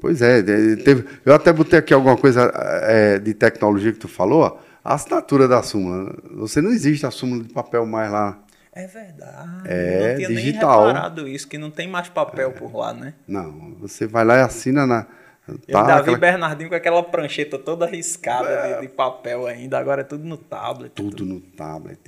[0.00, 2.52] Pois é, teve, eu até botei aqui alguma coisa
[2.82, 6.20] é, de tecnologia que tu falou, ó, a assinatura da súmula.
[6.32, 8.42] Você não existe a súmula de papel mais lá
[8.74, 9.62] é verdade.
[9.66, 10.84] É, não tinha digital.
[10.84, 12.52] nem reparado isso, que não tem mais papel é.
[12.52, 13.14] por lá, né?
[13.28, 15.06] Não, você vai lá e assina na.
[15.46, 16.18] Eu tá, Davi aquela...
[16.18, 18.76] Bernardinho com aquela prancheta toda riscada é.
[18.76, 20.92] de, de, papel ainda, agora é tudo no tablet.
[20.94, 21.34] Tudo, tudo.
[21.34, 21.98] no tablet,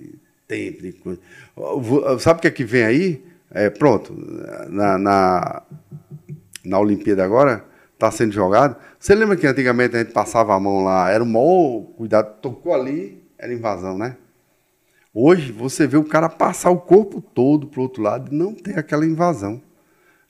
[0.49, 1.21] tempo de coisa.
[2.21, 3.25] Sabe o que é que vem aí?
[3.51, 4.15] É, pronto,
[4.69, 5.63] na, na,
[6.65, 8.77] na Olimpíada agora, está sendo jogado.
[8.99, 12.73] Você lembra que antigamente a gente passava a mão lá, era o maior cuidado, tocou
[12.73, 14.17] ali, era invasão, né?
[15.17, 18.53] Hoje você vê o cara passar o corpo todo para o outro lado e não
[18.53, 19.63] tem aquela invasão.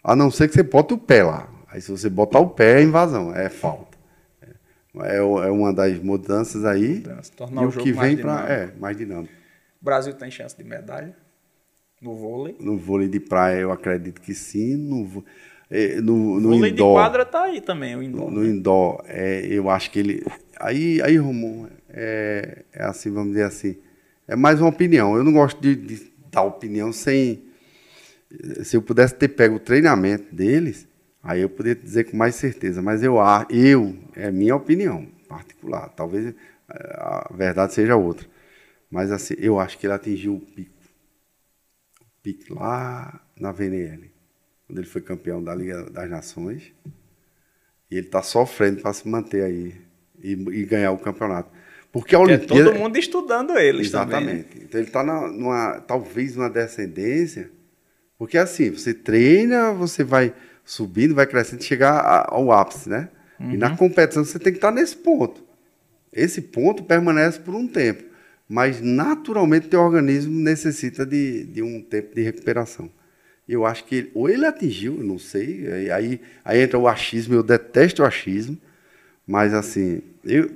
[0.02, 1.48] A não ser que você bota o pé lá.
[1.68, 3.96] Aí se você botar o pé é invasão, é falta.
[5.00, 7.02] É, é uma das mudanças aí.
[7.34, 9.32] Tornar e o, o que vem para é mais dinâmico.
[9.80, 11.16] O Brasil tem chance de medalha
[11.98, 12.54] no vôlei?
[12.60, 14.76] No vôlei de praia eu acredito que sim.
[14.76, 15.24] No,
[15.70, 18.30] é, no, no vôlei indoor, de quadra tá aí também, o indoor.
[18.30, 18.50] No, no né?
[18.50, 20.22] indoor, é, eu acho que ele.
[20.60, 23.78] Aí, aí Romão, é, é assim, vamos dizer assim
[24.26, 25.16] é mais uma opinião.
[25.16, 27.44] Eu não gosto de, de dar opinião sem.
[28.62, 30.88] Se eu pudesse ter pego o treinamento deles,
[31.22, 32.82] aí eu poderia dizer com mais certeza.
[32.82, 33.16] Mas eu,
[33.50, 35.88] eu é minha opinião particular.
[35.90, 36.34] Talvez é,
[36.68, 38.26] a verdade seja outra.
[38.90, 40.72] Mas assim, eu acho que ele atingiu o pico.
[42.00, 44.10] O pico lá na VNL.
[44.66, 46.72] Quando ele foi campeão da Liga das Nações.
[47.90, 49.80] E ele está sofrendo para se manter aí
[50.22, 51.50] e, e ganhar o campeonato.
[51.94, 52.70] Porque a Olimpíada.
[52.70, 54.48] É todo mundo estudando eles Exatamente.
[54.48, 54.64] Também.
[54.64, 57.48] Então ele está numa, talvez numa descendência.
[58.18, 60.34] Porque assim, você treina, você vai
[60.64, 63.10] subindo, vai crescendo, chegar ao ápice, né?
[63.38, 65.44] E na competição você tem que estar nesse ponto.
[66.12, 68.02] Esse ponto permanece por um tempo.
[68.48, 72.90] Mas naturalmente teu organismo necessita de, de um tempo de recuperação.
[73.48, 77.34] Eu acho que ele, ou ele atingiu, não sei, aí, aí, aí entra o achismo,
[77.34, 78.58] eu detesto o achismo,
[79.26, 80.50] mas assim, eu,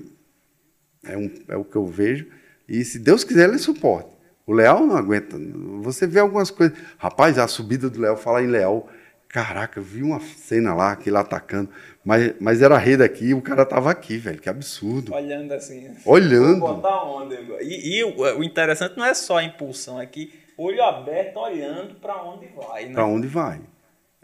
[1.08, 2.26] é, um, é o que eu vejo,
[2.68, 4.10] e se Deus quiser, ele suporta.
[4.46, 5.36] O Leal não aguenta.
[5.82, 6.76] Você vê algumas coisas.
[6.96, 8.88] Rapaz, a subida do Leal, falar em Leal,
[9.28, 11.68] caraca, eu vi uma cena lá, aquele atacando,
[12.04, 15.14] mas, mas era rei daqui e o cara tava aqui, velho, que absurdo.
[15.14, 15.90] Olhando assim.
[16.04, 16.60] Olhando.
[16.60, 17.36] Vou botar onda.
[17.60, 21.94] E, e o, o interessante não é só a impulsão, é que olho aberto, olhando
[21.96, 22.86] para onde vai.
[22.86, 22.92] Né?
[22.94, 23.60] Para onde vai.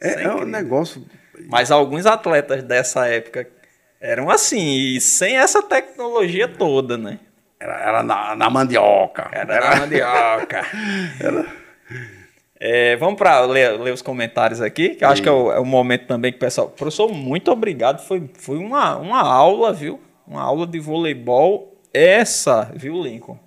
[0.01, 1.05] É, é um negócio.
[1.49, 3.47] Mas alguns atletas dessa época
[4.05, 7.19] eram assim, e sem essa tecnologia toda, né?
[7.59, 9.31] Era, era na, na mandioca.
[9.33, 9.71] Era, era...
[9.71, 10.63] na mandioca.
[11.19, 11.47] era...
[12.61, 15.59] É, vamos para ler, ler, os comentários aqui, que eu acho que é o, é
[15.59, 16.69] o, momento também que o pessoal.
[16.69, 18.01] Professor, muito obrigado.
[18.07, 19.99] Foi, foi uma, uma aula, viu?
[20.27, 21.81] Uma aula de voleibol.
[21.93, 23.39] Essa, viu, Lincoln?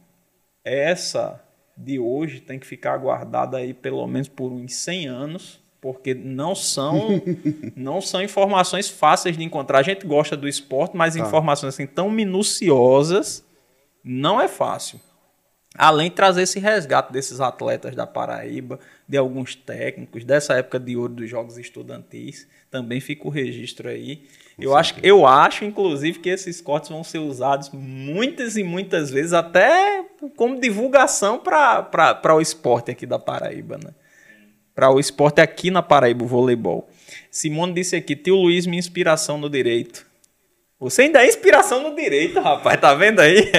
[0.66, 1.42] Essa
[1.76, 6.56] de hoje tem que ficar guardada aí pelo menos por uns 100 anos, porque não
[6.56, 7.22] são
[7.76, 9.80] não são informações fáceis de encontrar.
[9.80, 11.22] A gente gosta do esporte, mas tá.
[11.22, 13.46] informações assim tão minuciosas
[14.04, 15.00] não é fácil.
[15.78, 20.98] Além de trazer esse resgate desses atletas da Paraíba, de alguns técnicos, dessa época de
[20.98, 24.26] ouro dos Jogos Estudantis, também fica o registro aí.
[24.58, 29.34] Eu acho, eu acho, inclusive, que esses cortes vão ser usados muitas e muitas vezes,
[29.34, 30.04] até
[30.36, 33.92] como divulgação para o esporte aqui da Paraíba, né?
[34.78, 36.88] Para o esporte aqui na Paraíba, o voleibol.
[37.32, 40.06] Simone disse aqui, tio Luiz, minha inspiração no direito.
[40.80, 43.52] Você ainda é inspiração no direito, rapaz, tá vendo aí?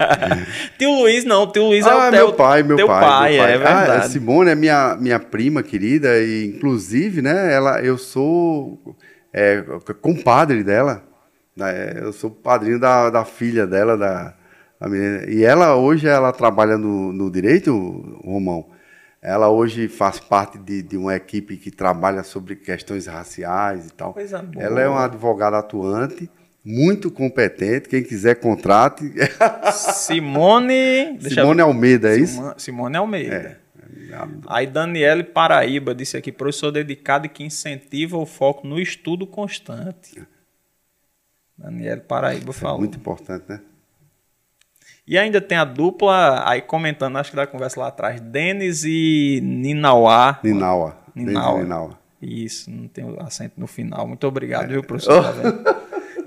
[0.78, 3.00] tio Luiz, não, tio Luiz é ah, é o teu, meu pai, meu teu pai,
[3.02, 3.52] pai, meu pai.
[3.52, 4.06] é verdade.
[4.06, 8.80] Ah, Simone é minha, minha prima querida e inclusive, né, ela, eu sou
[9.34, 9.62] é,
[10.00, 11.02] compadre dela,
[11.54, 14.32] né, eu sou padrinho da, da filha dela, da,
[14.80, 17.70] da menina, e ela hoje ela trabalha no, no direito,
[18.24, 18.74] Romão,
[19.26, 24.14] ela hoje faz parte de, de, uma equipe que trabalha sobre questões raciais e tal.
[24.14, 24.64] Coisa boa.
[24.64, 26.30] Ela é uma advogada atuante,
[26.64, 27.88] muito competente.
[27.88, 29.12] Quem quiser, contrate.
[29.74, 31.18] Simone.
[31.20, 32.40] Simone Almeida, é isso?
[32.56, 33.34] Simone Almeida.
[33.34, 33.56] É.
[34.46, 40.22] Aí Daniele Paraíba disse aqui, professor dedicado que incentiva o foco no estudo constante.
[41.58, 42.76] Daniele Paraíba falou.
[42.76, 43.60] É muito importante, né?
[45.06, 49.40] E ainda tem a dupla, aí comentando, acho que da conversa lá atrás, Denis e
[49.42, 50.40] Ninauá.
[50.42, 50.98] Ninawa.
[51.14, 51.62] Ninauá.
[51.62, 51.98] Ninawa.
[52.20, 54.06] Isso, não tem acento no final.
[54.08, 54.68] Muito obrigado, é.
[54.68, 55.22] viu, professor?
[55.22, 55.76] Tá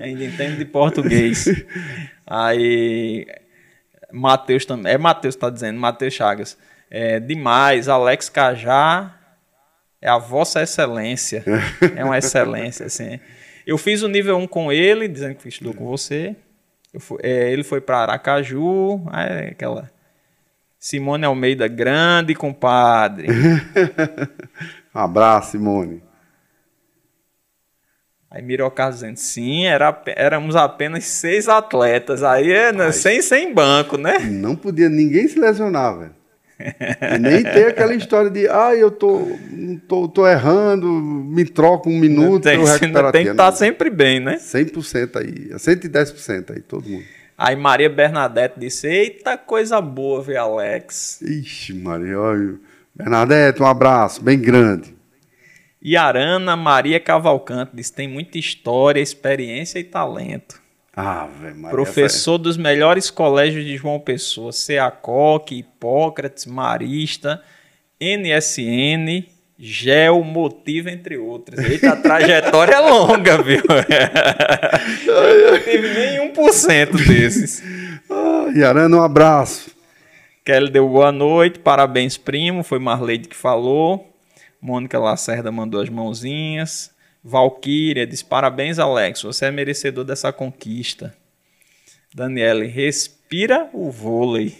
[0.00, 1.46] ainda entende de português.
[2.26, 3.26] Aí,
[4.10, 4.94] Matheus também.
[4.94, 6.56] É Matheus que está dizendo, Matheus Chagas.
[6.90, 9.14] É, demais, Alex Cajá
[10.00, 11.44] é a vossa excelência.
[11.94, 13.20] É uma excelência, assim.
[13.66, 16.34] Eu fiz o nível 1 com ele, dizendo que estudou com você.
[16.98, 19.90] Fui, é, ele foi para Aracaju, é, aquela.
[20.78, 23.28] Simone Almeida, grande compadre.
[24.94, 26.02] um abraço, Simone.
[28.30, 32.22] Aí Miro Carlos dizendo, sim, era, éramos apenas seis atletas.
[32.22, 34.20] Aí, é, né, sem, sem banco, né?
[34.20, 36.19] Não podia ninguém se lesionar, velho.
[37.14, 39.26] E nem ter aquela história de, ah, eu tô,
[39.88, 43.90] tô, tô errando, me troco um minuto, tem, eu recupero Tem que estar tá sempre
[43.90, 44.36] bem, né?
[44.36, 47.04] 100% aí, 110% aí, todo mundo.
[47.36, 51.22] Aí Maria Bernadette disse, eita, coisa boa ver Alex.
[51.22, 52.54] Ixi, Maria, olha.
[52.94, 54.94] Bernadette, um abraço bem grande.
[55.82, 60.60] E Arana Maria Cavalcante diz: tem muita história, experiência e talento.
[60.96, 67.42] Ah, Maria, Professor dos melhores colégios de João Pessoa, CEACOC, Hipócrates, Marista,
[68.00, 69.24] NSN,
[69.58, 71.58] GEL, Motivo, entre outros.
[71.58, 73.62] Eita, a trajetória é longa, viu?
[75.06, 77.62] Eu não tive nem 1% desses.
[78.10, 79.70] Ah, Yarana, um abraço.
[80.44, 82.64] Kelly deu boa noite, parabéns, primo.
[82.64, 84.10] Foi Marleide que falou.
[84.60, 86.90] Mônica Lacerda mandou as mãozinhas.
[87.22, 89.22] Valquíria diz: Parabéns, Alex.
[89.22, 91.14] Você é merecedor dessa conquista.
[92.14, 94.56] Daniele, respira o vôlei.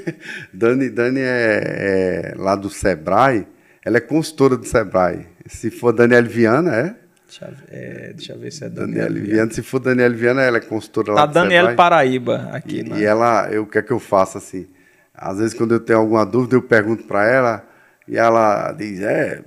[0.52, 3.46] Dani, Dani é, é, lá do Sebrae.
[3.84, 5.26] Ela é consultora do Sebrae.
[5.46, 6.96] Se for Daniele Viana, é?
[7.26, 9.34] Deixa, é, deixa eu ver se é Daniele Viana.
[9.34, 9.50] Viana.
[9.52, 11.76] Se for Daniele Viana, ela é consultora lá tá do Daniele Sebrae.
[11.76, 12.78] Paraíba aqui.
[12.78, 13.00] E, né?
[13.00, 14.66] e ela, eu, o que é que eu faço assim?
[15.14, 17.68] Às vezes, quando eu tenho alguma dúvida, eu pergunto para ela
[18.08, 19.44] e ela diz: É,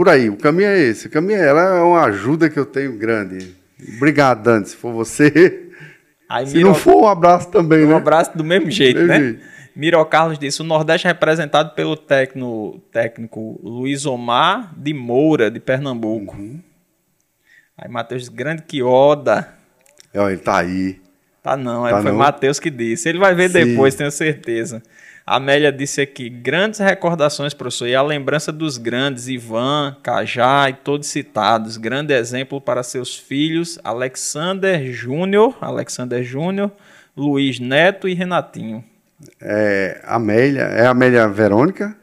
[0.00, 1.08] por aí, o caminho é esse.
[1.08, 3.54] O caminho é, ela é uma ajuda que eu tenho grande.
[3.98, 5.68] Obrigado, Dani, se for você.
[6.26, 6.68] Aí, se Miro...
[6.68, 7.92] não for, um abraço também, um né?
[7.92, 9.30] Um abraço do mesmo jeito, do mesmo né?
[9.32, 9.44] Jeito.
[9.76, 15.60] Miro Carlos disse: o Nordeste é representado pelo técnico, técnico Luiz Omar de Moura, de
[15.60, 16.34] Pernambuco.
[16.34, 16.58] Uhum.
[17.76, 19.52] Aí Matheus disse, grande Quioda.
[20.16, 20.98] Ó, ele tá aí.
[21.42, 22.12] Tá não, aí Tá foi?
[22.12, 23.06] Matheus que disse.
[23.06, 23.66] Ele vai ver Sim.
[23.66, 24.82] depois, tenho certeza.
[25.30, 30.72] A Amélia disse aqui, grandes recordações, professor, e a lembrança dos grandes, Ivan, Cajá e
[30.72, 31.76] todos citados.
[31.76, 36.72] Grande exemplo para seus filhos, Alexander Júnior, Alexander Júnior,
[37.16, 38.84] Luiz Neto e Renatinho.
[39.40, 41.96] É, Amélia, é a Amélia Verônica?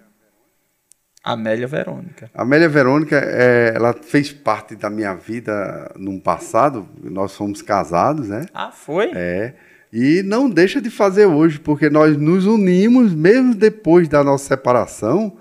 [1.22, 2.32] Amélia Verônica.
[2.34, 6.88] Amélia Verônica, é, ela fez parte da minha vida no passado.
[7.04, 8.46] Nós fomos casados, né?
[8.54, 9.12] Ah, foi?
[9.14, 9.54] É.
[9.92, 15.38] E não deixa de fazer hoje, porque nós nos unimos, mesmo depois da nossa separação,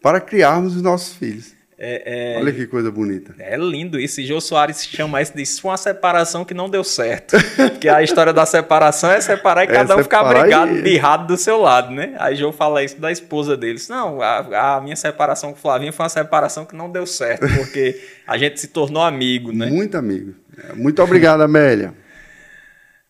[0.00, 1.56] para criarmos os nossos filhos.
[1.80, 3.36] É, é, Olha que coisa bonita.
[3.38, 4.20] é lindo isso.
[4.20, 7.36] E Jô Soares chama isso de isso foi uma separação que não deu certo.
[7.54, 11.28] Porque a história da separação é separar e É cada um ficar brigado, e- birrado
[11.28, 12.16] do seu lado, né?
[12.18, 13.88] Aí Jô fala isso da esposa deles.
[13.88, 17.46] Não, a, a minha separação com o Flavinho foi uma separação que não deu certo,
[17.56, 19.66] porque a gente se tornou amigo, né?
[19.66, 20.34] Muito amigo.
[20.74, 21.94] Muito obrigado, Amélia.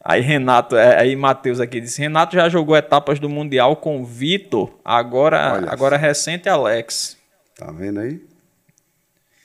[0.05, 4.71] Aí Renato, é, aí Matheus aqui disse: Renato já jogou etapas do Mundial com Vitor,
[4.85, 7.17] agora, Olha agora recente Alex.
[7.57, 8.21] Tá vendo aí?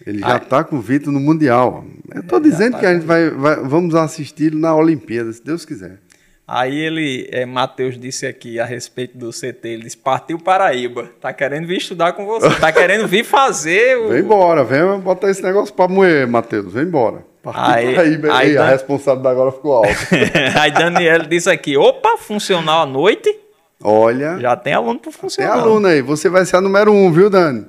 [0.06, 1.86] Ele já está com o Vitor no Mundial.
[2.14, 5.66] Eu tô dizendo tá que a gente vai, vai- vamos assistir na Olimpíada, se Deus
[5.66, 6.00] quiser.
[6.46, 11.32] Aí ele, é, Matheus disse aqui a respeito do CT, ele disse, partiu Paraíba, tá
[11.32, 14.10] querendo vir estudar com você, tá querendo vir fazer o...
[14.12, 16.72] Vem embora, vem botar esse negócio pra moer, Matheus.
[16.74, 17.26] Vem embora.
[17.46, 18.32] Aí- aí, bem.
[18.32, 19.90] aí Ei, a Dan- responsabilidade agora ficou alta.
[20.62, 23.34] Aí Daniel disse aqui, opa, funcional à noite,
[23.84, 25.60] Olha, já tem aluno pro tem funcional.
[25.60, 26.02] aluno aí.
[26.02, 27.66] Você vai ser a número um, viu, Dani?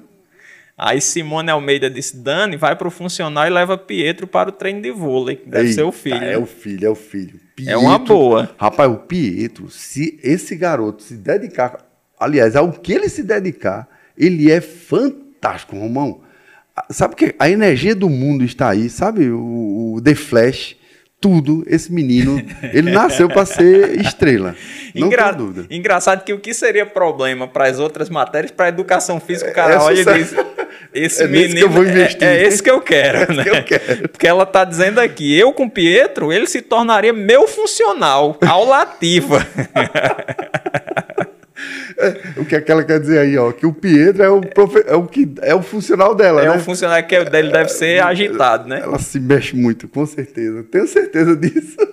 [0.79, 4.91] Aí Simone Almeida disse, Dani, vai pro funcional e leva Pietro para o treino de
[4.93, 6.25] vôlei, deve Eita, ser o filho.
[6.25, 7.41] É o filho, é o filho.
[7.67, 8.51] É uma boa.
[8.57, 11.79] Rapaz, o Pietro, se esse garoto se dedicar,
[12.19, 13.89] aliás, ao que ele se dedicar,
[14.19, 16.21] ele é fantástico, Romão.
[16.91, 19.31] Sabe que a energia do mundo está aí, sabe?
[19.31, 20.77] O, o The Flash,
[21.21, 21.63] tudo.
[21.69, 24.57] Esse menino, ele nasceu para ser estrela.
[24.95, 25.67] Não Engra- dúvida.
[25.71, 29.55] Engraçado que o que seria problema para as outras matérias, para a educação física, o
[29.55, 30.35] cara É olha e diz:
[30.93, 33.43] Esse É menino que eu vou é- investir." É, esse que eu quero, né?
[33.45, 34.09] que eu quero.
[34.09, 39.47] Porque ela tá dizendo aqui: eu com Pietro, ele se tornaria meu funcional, aulativa.
[42.37, 43.53] O que é que ela quer dizer aí, ó?
[43.53, 46.57] Que o Pietro é o, profe- é o, que, é o funcional dela, é né?
[46.57, 48.81] um funcional que ele deve ser agitado, né?
[48.83, 50.65] Ela se mexe muito, com certeza.
[50.65, 51.77] Tenho certeza disso.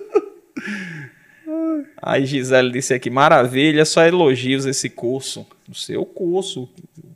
[2.02, 5.46] Aí Gisele disse aqui: maravilha, só elogios esse curso.
[5.70, 6.68] O seu curso,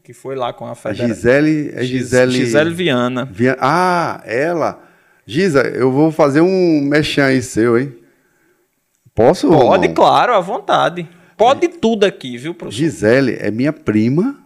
[0.05, 1.09] que foi lá com a Federação.
[1.09, 2.33] Gisele, é Gisele...
[2.33, 3.29] Gisele Viana.
[3.31, 4.83] Via- Ah, ela.
[5.27, 7.93] Gisa, eu vou fazer um mexão aí seu, hein?
[9.15, 9.49] Posso?
[9.49, 11.09] Pode, claro, à vontade.
[11.37, 12.79] Pode tudo aqui, viu, professor?
[12.79, 14.39] Gisele é minha prima.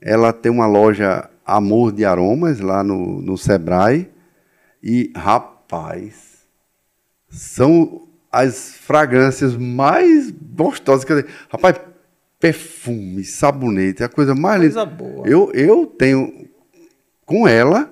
[0.00, 4.10] Ela tem uma loja Amor de Aromas lá no, no Sebrae.
[4.82, 6.46] E, rapaz,
[7.28, 11.04] são as fragrâncias mais gostosas.
[11.04, 11.80] Quer dizer, rapaz,
[12.38, 14.74] perfume, sabonete, é a coisa mais linda.
[14.74, 15.26] Coisa boa.
[15.26, 16.48] Eu, eu tenho
[17.24, 17.90] com ela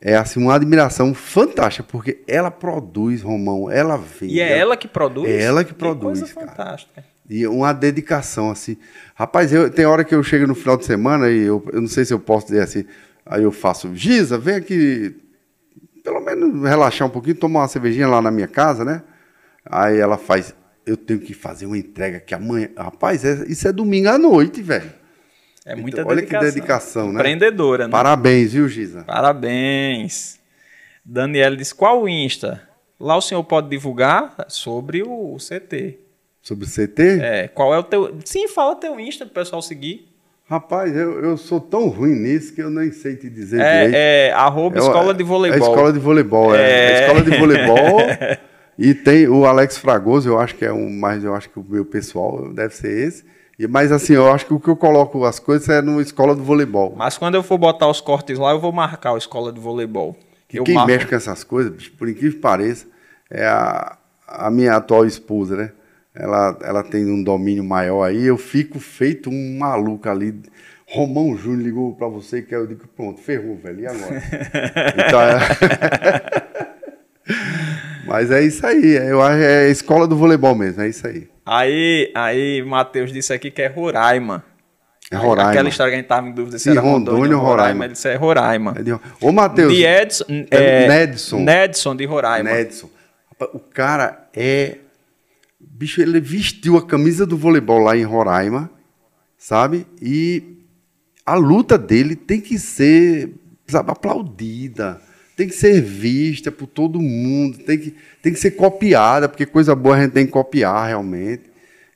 [0.00, 4.34] é assim uma admiração fantástica, porque ela produz, Romão, ela vende.
[4.34, 5.28] E é ela que produz?
[5.28, 6.46] É ela que produz, coisa cara.
[6.46, 7.04] fantástica.
[7.30, 8.76] E uma dedicação, assim.
[9.14, 11.86] Rapaz, eu, tem hora que eu chego no final de semana e eu, eu não
[11.86, 12.84] sei se eu posso dizer assim.
[13.24, 15.14] Aí eu faço, Giza, vem aqui,
[16.02, 19.02] pelo menos relaxar um pouquinho, tomar uma cervejinha lá na minha casa, né?
[19.64, 20.52] Aí ela faz,
[20.84, 22.68] eu tenho que fazer uma entrega que amanhã.
[22.76, 24.90] Rapaz, é- isso é domingo à noite, velho.
[25.64, 26.54] É muita Então, olha que dedicação.
[26.54, 27.20] dedicação, né?
[27.20, 27.92] Empreendedora, né?
[27.92, 29.04] Parabéns, viu, Giza?
[29.04, 30.40] Parabéns.
[31.04, 32.60] Daniela disse, qual o Insta?
[32.98, 36.09] Lá o senhor pode divulgar sobre o CT.
[36.42, 37.20] Sobre o CT?
[37.20, 38.16] É, qual é o teu...
[38.24, 40.10] Sim, fala teu Insta pro pessoal seguir.
[40.50, 43.94] Rapaz, eu, eu sou tão ruim nisso que eu nem sei te dizer direito.
[43.94, 45.60] É, é arroba É escola de voleibol.
[45.60, 46.58] É a escola de voleibol, é.
[46.58, 46.88] É.
[46.88, 48.00] A escola de voleibol.
[48.76, 51.64] e tem o Alex Fragoso, eu acho que é um, mas eu acho que o
[51.68, 53.24] meu pessoal deve ser esse.
[53.56, 56.34] E, mas assim, eu acho que o que eu coloco as coisas é no escola
[56.34, 56.94] de voleibol.
[56.96, 60.16] Mas quando eu for botar os cortes lá, eu vou marcar a escola de voleibol.
[60.48, 60.90] Que eu quem marco.
[60.90, 62.88] mexe com essas coisas, por incrível que pareça,
[63.30, 63.96] é a,
[64.26, 65.72] a minha atual esposa, né?
[66.14, 70.34] Ela, ela tem um domínio maior aí, eu fico feito um maluco ali.
[70.88, 74.22] Romão Júnior ligou pra você que eu digo, pronto, ferrou, velho, e agora?
[75.06, 76.70] então, é...
[78.06, 81.28] Mas é isso aí, eu acho é a escola do voleibol mesmo, é isso aí.
[81.46, 84.44] Aí, aí Matheus disse aqui que é Roraima.
[85.12, 85.50] É Roraima.
[85.50, 87.62] Aquela história que a gente tava em dúvida se Sim, era Rondônia Rondônia ou Roraima.
[87.62, 87.84] Roraima.
[87.84, 88.74] Ele disse é Roraima.
[88.76, 91.40] É de- Ô, Matheus, De Edson, É é, Nedson.
[91.40, 92.50] Nedson de Roraima.
[92.50, 92.90] Nedson.
[93.52, 94.78] O cara é.
[95.80, 98.70] Bicho, ele vestiu a camisa do voleibol lá em Roraima,
[99.38, 99.86] sabe?
[100.02, 100.58] E
[101.24, 103.32] a luta dele tem que ser
[103.66, 105.00] sabe, aplaudida.
[105.34, 109.74] tem que ser vista por todo mundo, tem que, tem que ser copiada, porque coisa
[109.74, 111.44] boa a gente tem que copiar realmente.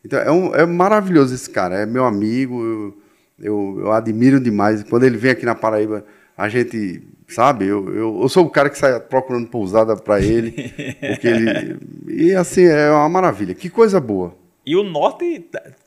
[0.03, 2.99] Então é, um, é maravilhoso esse cara, é meu amigo, eu,
[3.39, 4.83] eu, eu, admiro demais.
[4.83, 8.71] Quando ele vem aqui na Paraíba, a gente, sabe, eu, eu, eu sou o cara
[8.71, 10.53] que sai procurando pousada para ele,
[11.01, 11.79] porque ele.
[12.07, 13.55] E assim, é uma maravilha.
[13.55, 14.37] Que coisa boa.
[14.65, 15.47] E o Norte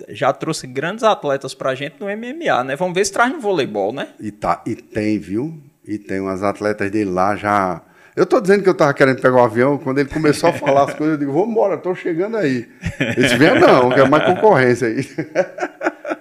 [0.10, 2.76] já trouxe grandes atletas pra gente no MMA, né?
[2.76, 4.10] Vamos ver se traz no voleibol, né?
[4.20, 5.58] E, tá, e tem, viu?
[5.88, 7.82] E tem umas atletas dele lá já.
[8.16, 10.54] Eu tô dizendo que eu tava querendo pegar o um avião, quando ele começou a
[10.54, 12.68] falar as coisas, eu digo, vamos embora, tô chegando aí.
[13.16, 15.08] Disse, venha não, quer mais concorrência aí.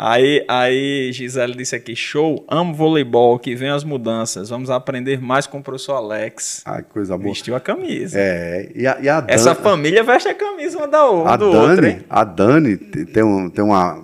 [0.00, 5.44] Aí, aí Gisele disse aqui, show, amo voleibol, que vem as mudanças, vamos aprender mais
[5.44, 6.62] com o professor Alex.
[6.64, 7.30] Ai, coisa boa.
[7.30, 8.16] Vestiu a camisa.
[8.16, 11.50] É, e a, e a Essa família veste a camisa uma da outra, a do
[11.50, 12.04] Dani, outro?
[12.08, 14.00] A Dani tem, um, tem uma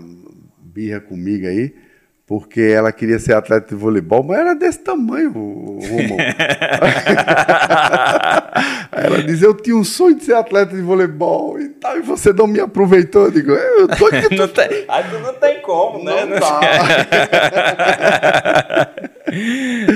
[0.59, 1.73] birra comigo aí,
[2.35, 5.79] porque ela queria ser atleta de voleibol, mas era desse tamanho, Romão.
[8.91, 12.33] ela diz, eu tinha um sonho de ser atleta de voleibol e tal, e você
[12.33, 13.27] não me aproveitou.
[13.27, 14.35] Eu digo, eu tô aqui.
[14.35, 16.25] não tem, aí tu não tem como, né?
[16.25, 16.61] Não dá.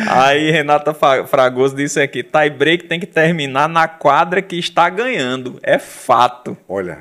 [0.25, 5.59] aí Renata Fragoso disse aqui, tie break tem que terminar na quadra que está ganhando.
[5.61, 6.57] É fato.
[6.69, 6.99] Olha,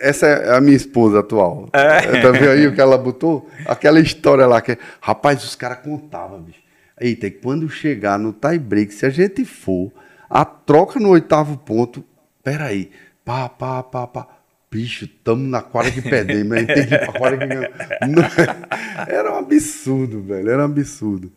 [0.00, 1.68] essa é a minha esposa atual.
[1.72, 2.20] É.
[2.20, 3.48] Tá vendo aí o que ela botou?
[3.66, 4.76] Aquela história lá que.
[5.00, 6.60] Rapaz, os caras contavam, bicho.
[6.98, 9.92] Eita, e quando chegar no tie break, se a gente for,
[10.28, 12.04] a troca no oitavo ponto.
[12.42, 12.90] Peraí.
[13.24, 14.26] Pá, pá, pá, pá.
[14.70, 17.72] Bicho, estamos na quadra que perdemos, a gente tem que ir pra quadra que ganhou.
[19.08, 20.48] Era um absurdo, velho.
[20.48, 21.32] Era um absurdo.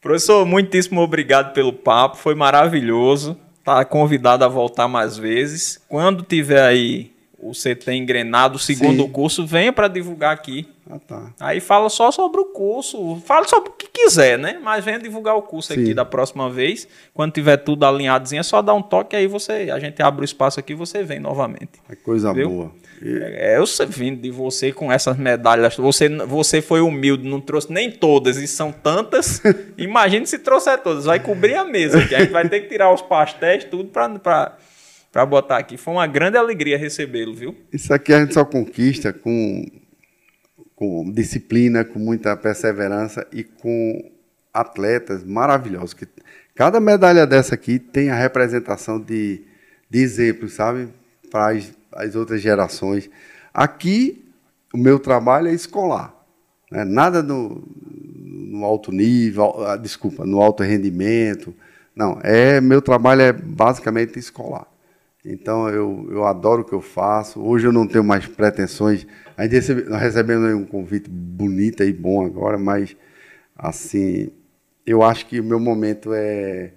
[0.00, 3.38] Professor, muitíssimo obrigado pelo papo, foi maravilhoso.
[3.62, 5.78] Tá convidado a voltar mais vezes.
[5.88, 7.12] Quando tiver aí
[7.42, 9.08] o CT engrenado, o segundo Sim.
[9.08, 10.68] curso, venha para divulgar aqui.
[10.90, 11.32] Ah, tá.
[11.40, 14.58] Aí fala só sobre o curso, fala sobre o que quiser, né?
[14.62, 15.80] Mas venha divulgar o curso Sim.
[15.80, 16.86] aqui da próxima vez.
[17.14, 20.24] Quando tiver tudo alinhadozinho, é só dar um toque aí você, a gente abre o
[20.24, 21.80] espaço aqui e você vem novamente.
[21.88, 22.50] É coisa viu?
[22.50, 22.72] boa.
[23.00, 23.18] E...
[23.22, 25.76] É, eu sei vindo de você com essas medalhas.
[25.76, 29.40] Você, você foi humilde, não trouxe nem todas, e são tantas.
[29.78, 31.06] Imagine se trouxer todas.
[31.06, 34.56] Vai cobrir a mesa, que a gente vai ter que tirar os pastéis, tudo para
[35.12, 35.76] para botar aqui.
[35.76, 37.56] Foi uma grande alegria recebê-lo, viu?
[37.72, 39.66] Isso aqui a gente só conquista com,
[40.74, 44.10] com disciplina, com muita perseverança e com
[44.52, 45.94] atletas maravilhosos.
[45.94, 46.06] Que
[46.54, 49.42] cada medalha dessa aqui tem a representação de,
[49.88, 50.88] de exemplos, sabe?
[51.30, 53.10] Para as, as outras gerações.
[53.52, 54.24] Aqui,
[54.72, 56.14] o meu trabalho é escolar.
[56.70, 56.84] Né?
[56.84, 61.52] Nada no, no alto nível, ah, desculpa, no alto rendimento.
[61.96, 64.66] Não, é meu trabalho é basicamente escolar.
[65.24, 67.40] Então eu, eu adoro o que eu faço.
[67.40, 69.06] Hoje eu não tenho mais pretensões.
[69.36, 72.96] A gente recebe, nós recebemos um convite bonito e bom agora, mas
[73.56, 74.30] assim,
[74.86, 76.72] eu acho que o meu momento é.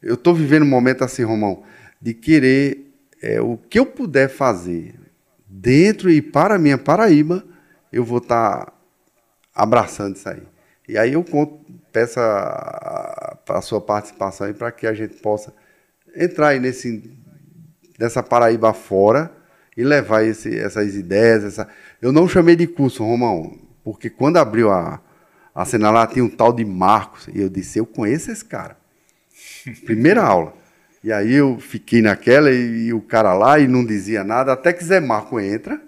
[0.00, 1.64] Eu estou vivendo um momento assim, Romão,
[2.00, 2.88] de querer
[3.20, 4.94] é, o que eu puder fazer
[5.48, 7.44] dentro e para a minha Paraíba,
[7.92, 8.72] eu vou estar tá
[9.54, 10.42] abraçando isso aí.
[10.88, 11.58] E aí eu conto,
[11.92, 15.52] peço a, a, a sua participação para que a gente possa
[16.14, 17.17] entrar aí nesse
[17.98, 19.30] dessa Paraíba fora
[19.76, 21.44] e levar esse, essas ideias.
[21.44, 21.68] Essa...
[22.00, 25.00] Eu não chamei de curso, Romão, porque quando abriu a,
[25.54, 28.76] a cena lá, tinha um tal de Marcos, e eu disse, eu conheço esse cara.
[29.84, 30.54] Primeira aula.
[31.02, 34.72] E aí eu fiquei naquela, e, e, o cara lá, e não dizia nada, até
[34.72, 35.80] que Zé Marco entra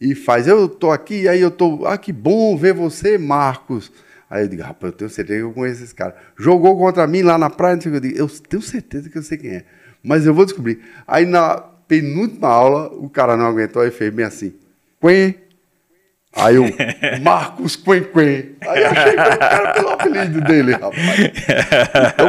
[0.00, 3.92] e faz, eu tô aqui, aí eu tô, ah, que bom ver você, Marcos.
[4.30, 6.16] Aí eu digo, rapaz, eu tenho certeza que eu conheço esse cara.
[6.38, 9.50] Jogou contra mim lá na praia, eu digo, eu tenho certeza que eu sei quem
[9.50, 9.64] é
[10.02, 10.80] mas eu vou descobrir.
[11.06, 14.54] Aí na penúltima aula, o cara não aguentou e fez bem assim,
[15.00, 15.34] Quen.
[16.32, 16.64] Aí eu,
[17.22, 18.56] Marcos Quen Quen.
[18.60, 21.18] Aí eu achei que era o cara pelo apelido dele, rapaz.
[22.14, 22.28] Então,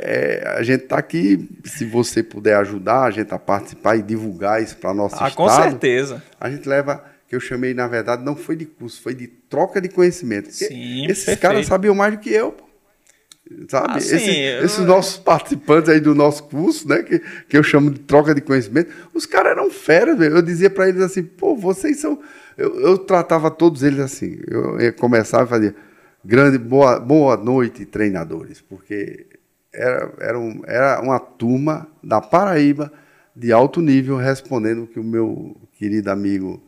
[0.00, 4.62] é, a gente está aqui, se você puder ajudar a gente a participar e divulgar
[4.62, 5.34] isso para nosso ah, estado.
[5.36, 6.22] com certeza.
[6.40, 9.80] A gente leva, que eu chamei, na verdade, não foi de curso, foi de troca
[9.80, 10.50] de conhecimento.
[10.50, 11.40] Sim, esses perfeito.
[11.40, 12.64] caras sabiam mais do que eu, pô.
[13.68, 13.98] Sabe?
[13.98, 14.64] Assim, Esse, eu...
[14.64, 17.02] Esses nossos participantes aí do nosso curso, né?
[17.02, 20.36] Que, que eu chamo de troca de conhecimento, os caras eram feras, velho.
[20.36, 22.18] Eu dizia para eles assim, pô, vocês são.
[22.56, 24.38] Eu, eu tratava todos eles assim.
[24.46, 25.74] Eu ia começar e fazia
[26.24, 29.26] grande boa, boa noite, treinadores, porque
[29.72, 32.90] era, era, um, era uma turma da Paraíba
[33.36, 36.62] de alto nível respondendo o que o meu querido amigo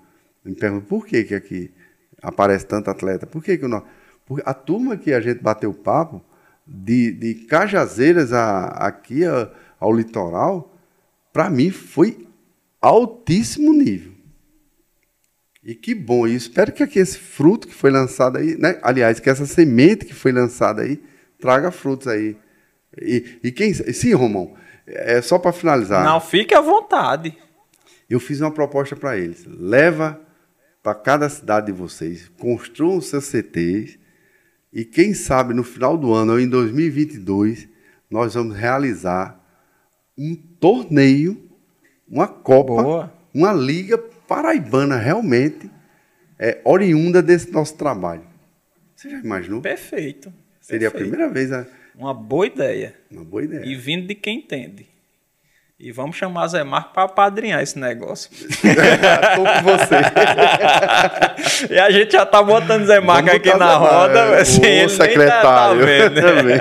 [0.45, 1.73] me perguntou: por que, que aqui
[2.21, 3.27] aparece tanto atleta?
[3.27, 3.87] Por que, que o nosso.
[4.45, 6.23] A turma que a gente bateu papo
[6.67, 10.75] de, de Cajazeiras a, aqui a, ao litoral,
[11.33, 12.27] para mim foi
[12.81, 14.13] altíssimo nível.
[15.63, 18.79] E que bom, e espero que aqui esse fruto que foi lançado aí, né?
[18.83, 21.03] aliás, que essa semente que foi lançada aí,
[21.41, 22.37] traga frutos aí.
[23.01, 23.75] E, e quem.
[23.75, 24.55] Sim, Romão,
[24.87, 26.05] é só para finalizar.
[26.05, 27.37] Não, fique à vontade.
[28.09, 29.45] Eu fiz uma proposta para eles.
[29.45, 30.21] Leva
[30.83, 33.99] para cada cidade de vocês, construam seus CTs
[34.73, 37.69] e quem sabe no final do ano ou em 2022
[38.11, 39.41] nós vamos realizar
[40.17, 41.51] um torneio,
[42.09, 43.13] uma Copa, Boa.
[43.35, 45.71] uma liga paraibana realmente
[46.39, 48.23] é, oriunda desse nosso trabalho.
[48.95, 49.61] Você já imaginou?
[49.61, 50.33] Perfeito.
[50.61, 50.97] Seria Perfeito.
[50.97, 52.95] a primeira vez a, Uma boa ideia.
[53.11, 53.65] uma boa ideia.
[53.67, 54.87] E vindo de quem entende.
[55.79, 58.31] E vamos chamar Zé Marco para apadrinhar esse negócio.
[59.37, 59.97] Tô com você.
[61.75, 64.19] e a gente já tá botando Zé Marco Vamos aqui na roda.
[64.21, 66.59] é, assim, o tá- secretário tá também.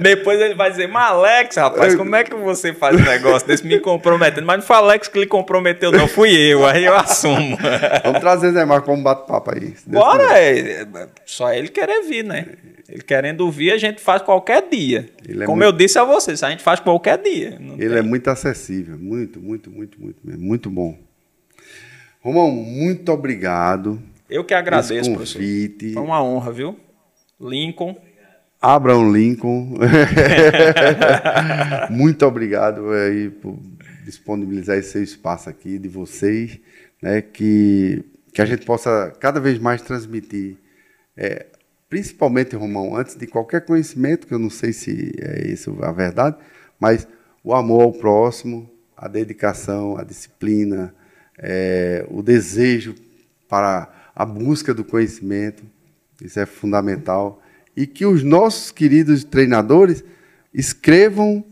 [0.00, 3.66] Depois ele vai dizer, mas Alex, rapaz, como é que você faz um negócio desse
[3.66, 4.46] me comprometendo?
[4.46, 7.58] Mas não foi Alex que lhe comprometeu, não, fui eu, aí eu assumo.
[8.04, 9.74] Vamos trazer Zé Marco para um bate-papo aí.
[9.84, 10.86] Bora, é, é,
[11.26, 12.46] só ele querer vir, né?
[12.88, 15.10] Ele querendo vir, a gente faz qualquer dia.
[15.28, 17.58] Ele é Como muito- eu disse a vocês, a gente faz qualquer dia.
[17.60, 20.42] Ele tem- é muito acessível, muito, muito, muito, muito mesmo.
[20.42, 20.98] Muito bom.
[22.20, 24.00] Romão, muito obrigado.
[24.28, 25.38] Eu que agradeço, esse professor.
[25.38, 25.92] convite.
[25.92, 26.76] Foi uma honra, viu?
[27.40, 27.96] Lincoln.
[28.60, 29.74] Abraham Lincoln.
[31.90, 33.58] muito obrigado aí por
[34.04, 36.58] disponibilizar esse seu espaço aqui de vocês,
[37.02, 37.22] né?
[37.22, 38.02] Que,
[38.32, 40.56] que a gente possa cada vez mais transmitir,
[41.16, 41.46] é,
[41.88, 46.36] principalmente, Romão, antes de qualquer conhecimento, que eu não sei se é isso a verdade,
[46.78, 47.08] mas
[47.42, 50.94] o amor ao próximo, a dedicação, a disciplina,
[51.38, 52.94] é, o desejo
[53.48, 55.62] para a busca do conhecimento,
[56.20, 57.40] isso é fundamental.
[57.76, 60.02] E que os nossos queridos treinadores
[60.52, 61.44] escrevam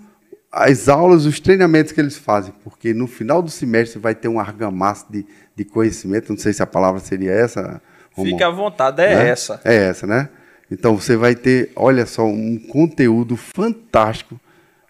[0.50, 4.40] as aulas, os treinamentos que eles fazem, porque no final do semestre vai ter um
[4.40, 5.24] argamasso de,
[5.54, 7.80] de conhecimento, não sei se a palavra seria essa,
[8.16, 9.28] Romão, Fique à vontade, é né?
[9.28, 9.60] essa.
[9.64, 10.30] É essa, né?
[10.70, 14.40] Então você vai ter, olha só, um conteúdo fantástico.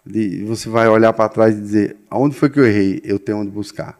[0.04, 3.00] De, você vai olhar para trás e dizer, aonde foi que eu errei?
[3.04, 3.98] Eu tenho onde buscar.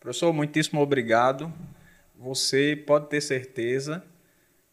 [0.00, 1.52] Professor, muitíssimo obrigado.
[2.18, 4.02] Você pode ter certeza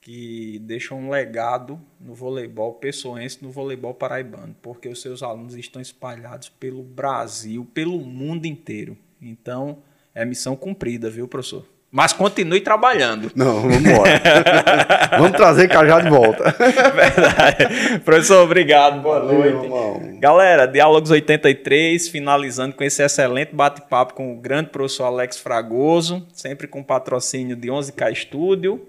[0.02, 5.82] que deixa um legado no voleibol pessoense, no voleibol paraibano, porque os seus alunos estão
[5.82, 8.98] espalhados pelo Brasil, pelo mundo inteiro.
[9.22, 9.84] Então,
[10.16, 11.66] é missão cumprida, viu, professor?
[11.92, 13.32] Mas continue trabalhando.
[13.36, 14.22] Não, vamos embora.
[15.18, 16.52] vamos trazer Cajá de volta.
[16.52, 18.00] Verdade.
[18.06, 19.02] Professor, obrigado.
[19.02, 19.64] Boa Valeu, noite.
[19.64, 20.20] irmão.
[20.20, 26.68] Galera, Diálogos 83, finalizando com esse excelente bate-papo com o grande professor Alex Fragoso, sempre
[26.68, 28.88] com patrocínio de 11K Studio,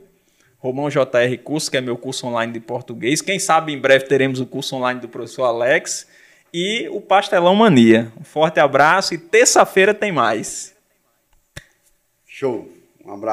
[0.59, 3.23] Romão JR Curso, que é meu curso online de português.
[3.23, 6.07] Quem sabe em breve teremos o curso online do professor Alex
[6.53, 8.13] e o Pastelão Mania.
[8.21, 10.75] Um forte abraço e terça-feira tem mais.
[12.27, 12.80] Show.
[13.11, 13.29] Um abraço.